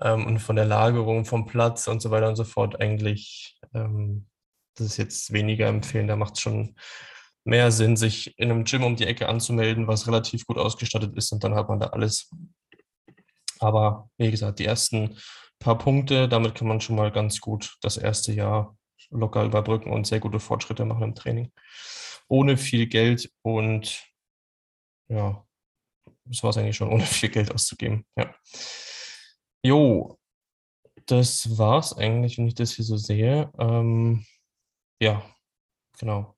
ähm, 0.02 0.26
und 0.26 0.40
von 0.40 0.56
der 0.56 0.66
Lagerung, 0.66 1.26
vom 1.26 1.46
Platz 1.46 1.88
und 1.88 2.02
so 2.02 2.12
weiter 2.12 2.28
und 2.28 2.36
so 2.36 2.44
fort 2.44 2.82
eigentlich, 2.82 3.58
ähm, 3.74 4.28
das 4.76 4.88
ist 4.88 4.98
jetzt 4.98 5.34
weniger 5.34 5.68
empfehlen. 5.68 6.08
Da 6.08 6.16
macht 6.16 6.36
es 6.36 6.42
schon 6.42 6.76
mehr 7.44 7.72
Sinn, 7.72 7.98
sich 7.98 8.38
in 8.38 8.52
einem 8.52 8.64
Gym 8.64 8.84
um 8.84 8.96
die 8.96 9.06
Ecke 9.06 9.30
anzumelden, 9.30 9.88
was 9.88 10.08
relativ 10.08 10.46
gut 10.46 10.58
ausgestattet 10.58 11.16
ist 11.16 11.32
und 11.32 11.44
dann 11.44 11.56
hat 11.56 11.70
man 11.70 11.80
da 11.80 11.88
alles. 11.88 12.30
Aber 13.60 14.10
wie 14.18 14.32
gesagt, 14.32 14.60
die 14.60 14.66
ersten 14.66 15.18
paar 15.60 15.78
Punkte, 15.78 16.28
damit 16.28 16.56
kann 16.56 16.68
man 16.68 16.82
schon 16.82 16.96
mal 16.96 17.12
ganz 17.12 17.40
gut 17.40 17.78
das 17.82 17.98
erste 17.98 18.32
Jahr 18.32 18.78
locker 19.12 19.44
überbrücken 19.44 19.92
und 19.92 20.08
sehr 20.08 20.20
gute 20.20 20.40
Fortschritte 20.40 20.86
machen 20.86 21.04
im 21.04 21.16
Training. 21.16 21.52
Ohne 22.28 22.58
viel 22.58 22.88
Geld 22.88 23.32
und 23.42 24.04
ja, 25.10 25.46
das 26.26 26.44
war 26.44 26.52
es 26.52 26.58
eigentlich 26.58 26.78
schon, 26.78 26.90
ohne 26.90 27.04
viel 27.06 27.30
Geld 27.30 27.54
auszugeben. 27.54 28.06
Ja. 28.16 28.34
Jo, 29.64 30.18
das 31.08 31.58
war 31.58 31.80
es 31.80 31.94
eigentlich, 31.98 32.38
wenn 32.38 32.48
ich 32.48 32.56
das 32.56 32.74
hier 32.74 32.86
so 32.86 32.98
sehe. 32.98 33.52
Ähm, 33.60 34.26
ja, 35.02 35.24
genau. 35.98 36.36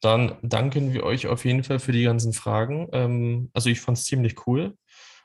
Dann 0.00 0.38
danken 0.42 0.92
wir 0.92 1.04
euch 1.04 1.26
auf 1.26 1.44
jeden 1.44 1.62
Fall 1.62 1.78
für 1.78 1.92
die 1.92 2.04
ganzen 2.04 2.32
Fragen. 2.32 2.88
Ähm, 2.92 3.50
also 3.54 3.70
ich 3.70 3.80
fand 3.80 3.98
es 3.98 4.04
ziemlich 4.04 4.46
cool 4.46 4.76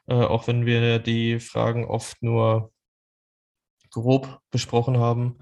äh, 0.09 0.13
auch 0.13 0.47
wenn 0.47 0.65
wir 0.65 0.99
die 0.99 1.39
Fragen 1.39 1.85
oft 1.85 2.21
nur 2.21 2.71
grob 3.91 4.39
besprochen 4.51 4.97
haben. 4.97 5.39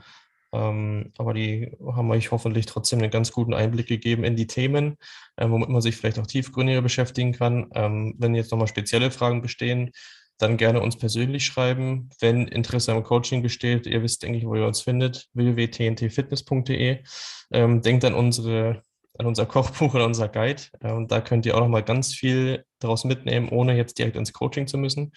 Ähm, 0.54 1.12
aber 1.18 1.34
die 1.34 1.76
haben 1.86 2.12
euch 2.12 2.32
hoffentlich 2.32 2.66
trotzdem 2.66 3.00
einen 3.00 3.12
ganz 3.12 3.32
guten 3.32 3.54
Einblick 3.54 3.88
gegeben 3.88 4.24
in 4.24 4.36
die 4.36 4.48
Themen, 4.48 4.98
äh, 5.36 5.50
womit 5.50 5.70
man 5.70 5.82
sich 5.82 5.98
vielleicht 5.98 6.20
auch 6.20 6.28
tiefgründiger 6.28 6.82
beschäftigen 6.82 7.34
kann. 7.34 7.70
Ähm, 7.76 8.16
wenn 8.18 8.36
jetzt 8.36 8.52
nochmal 8.52 8.68
spezielle 8.68 9.12
Fragen 9.12 9.42
bestehen, 9.42 9.92
dann 10.38 10.58
gerne 10.58 10.82
uns 10.82 10.98
persönlich 10.98 11.46
schreiben. 11.46 12.10
Wenn 12.20 12.48
Interesse 12.48 12.92
am 12.92 13.04
Coaching 13.04 13.42
besteht, 13.42 13.88
ihr 13.88 14.04
wisst, 14.04 14.24
denke 14.24 14.38
ich, 14.38 14.46
wo 14.46 14.56
ihr 14.56 14.68
uns 14.68 14.82
findet, 14.82 15.28
www.tntfitness.de. 15.34 17.04
Ähm, 17.52 17.82
denkt 17.82 18.06
an 18.06 18.14
unsere 18.14 18.84
an 19.20 19.26
unser 19.26 19.48
Kochbuch 19.48 19.96
und 19.96 20.02
unser 20.02 20.30
Guide. 20.30 20.62
Und 20.82 21.12
da 21.12 21.22
könnt 21.22 21.46
ihr 21.48 21.56
auch 21.56 21.62
noch 21.62 21.70
mal 21.70 21.84
ganz 21.84 22.14
viel 22.14 22.64
daraus 22.80 23.04
mitnehmen, 23.04 23.50
ohne 23.50 23.76
jetzt 23.76 23.98
direkt 23.98 24.16
ins 24.16 24.34
Coaching 24.34 24.68
zu 24.68 24.78
müssen. 24.78 25.12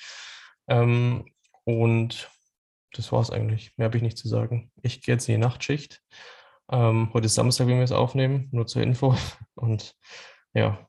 Ähm, 0.68 1.26
und 1.64 2.30
das 2.92 3.12
war 3.12 3.20
es 3.20 3.30
eigentlich. 3.30 3.72
Mehr 3.76 3.86
habe 3.86 3.96
ich 3.96 4.02
nicht 4.02 4.18
zu 4.18 4.28
sagen. 4.28 4.70
Ich 4.82 5.02
gehe 5.02 5.14
jetzt 5.14 5.28
in 5.28 5.34
die 5.34 5.40
Nachtschicht. 5.40 6.02
Ähm, 6.70 7.10
heute 7.12 7.26
ist 7.26 7.34
Samstag, 7.34 7.66
wenn 7.66 7.76
wir 7.76 7.84
es 7.84 7.92
aufnehmen, 7.92 8.48
nur 8.52 8.66
zur 8.66 8.82
Info. 8.82 9.16
Und 9.54 9.94
ja, 10.54 10.86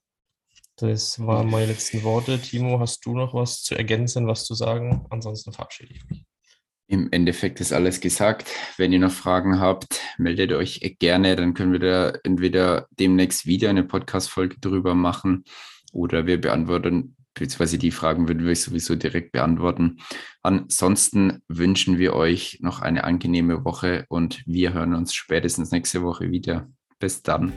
das 0.77 1.25
waren 1.25 1.49
meine 1.49 1.67
letzten 1.67 2.03
Worte. 2.03 2.39
Timo, 2.39 2.79
hast 2.79 3.05
du 3.05 3.15
noch 3.15 3.33
was 3.33 3.63
zu 3.63 3.75
ergänzen, 3.75 4.27
was 4.27 4.45
zu 4.45 4.55
sagen? 4.55 5.05
Ansonsten 5.09 5.53
verabschiede 5.53 5.93
ich 5.93 6.05
mich. 6.09 6.25
Im 6.87 7.09
Endeffekt 7.11 7.61
ist 7.61 7.71
alles 7.71 8.01
gesagt. 8.01 8.49
Wenn 8.77 8.91
ihr 8.91 8.99
noch 8.99 9.11
Fragen 9.11 9.59
habt, 9.59 10.01
meldet 10.17 10.51
euch 10.51 10.97
gerne. 10.99 11.35
Dann 11.35 11.53
können 11.53 11.71
wir 11.71 11.79
da 11.79 12.13
entweder 12.23 12.87
demnächst 12.91 13.45
wieder 13.45 13.69
eine 13.69 13.83
Podcast-Folge 13.83 14.59
drüber 14.59 14.93
machen 14.93 15.45
oder 15.91 16.25
wir 16.25 16.39
beantworten, 16.39 17.15
beziehungsweise 17.33 17.77
die 17.77 17.91
Fragen 17.91 18.27
würden 18.27 18.45
wir 18.45 18.55
sowieso 18.55 18.95
direkt 18.95 19.31
beantworten. 19.31 19.97
Ansonsten 20.43 21.41
wünschen 21.47 21.97
wir 21.97 22.13
euch 22.13 22.59
noch 22.61 22.81
eine 22.81 23.03
angenehme 23.03 23.63
Woche 23.63 24.05
und 24.09 24.43
wir 24.45 24.73
hören 24.73 24.93
uns 24.93 25.13
spätestens 25.13 25.71
nächste 25.71 26.01
Woche 26.03 26.31
wieder. 26.31 26.69
Bis 26.99 27.23
dann. 27.23 27.53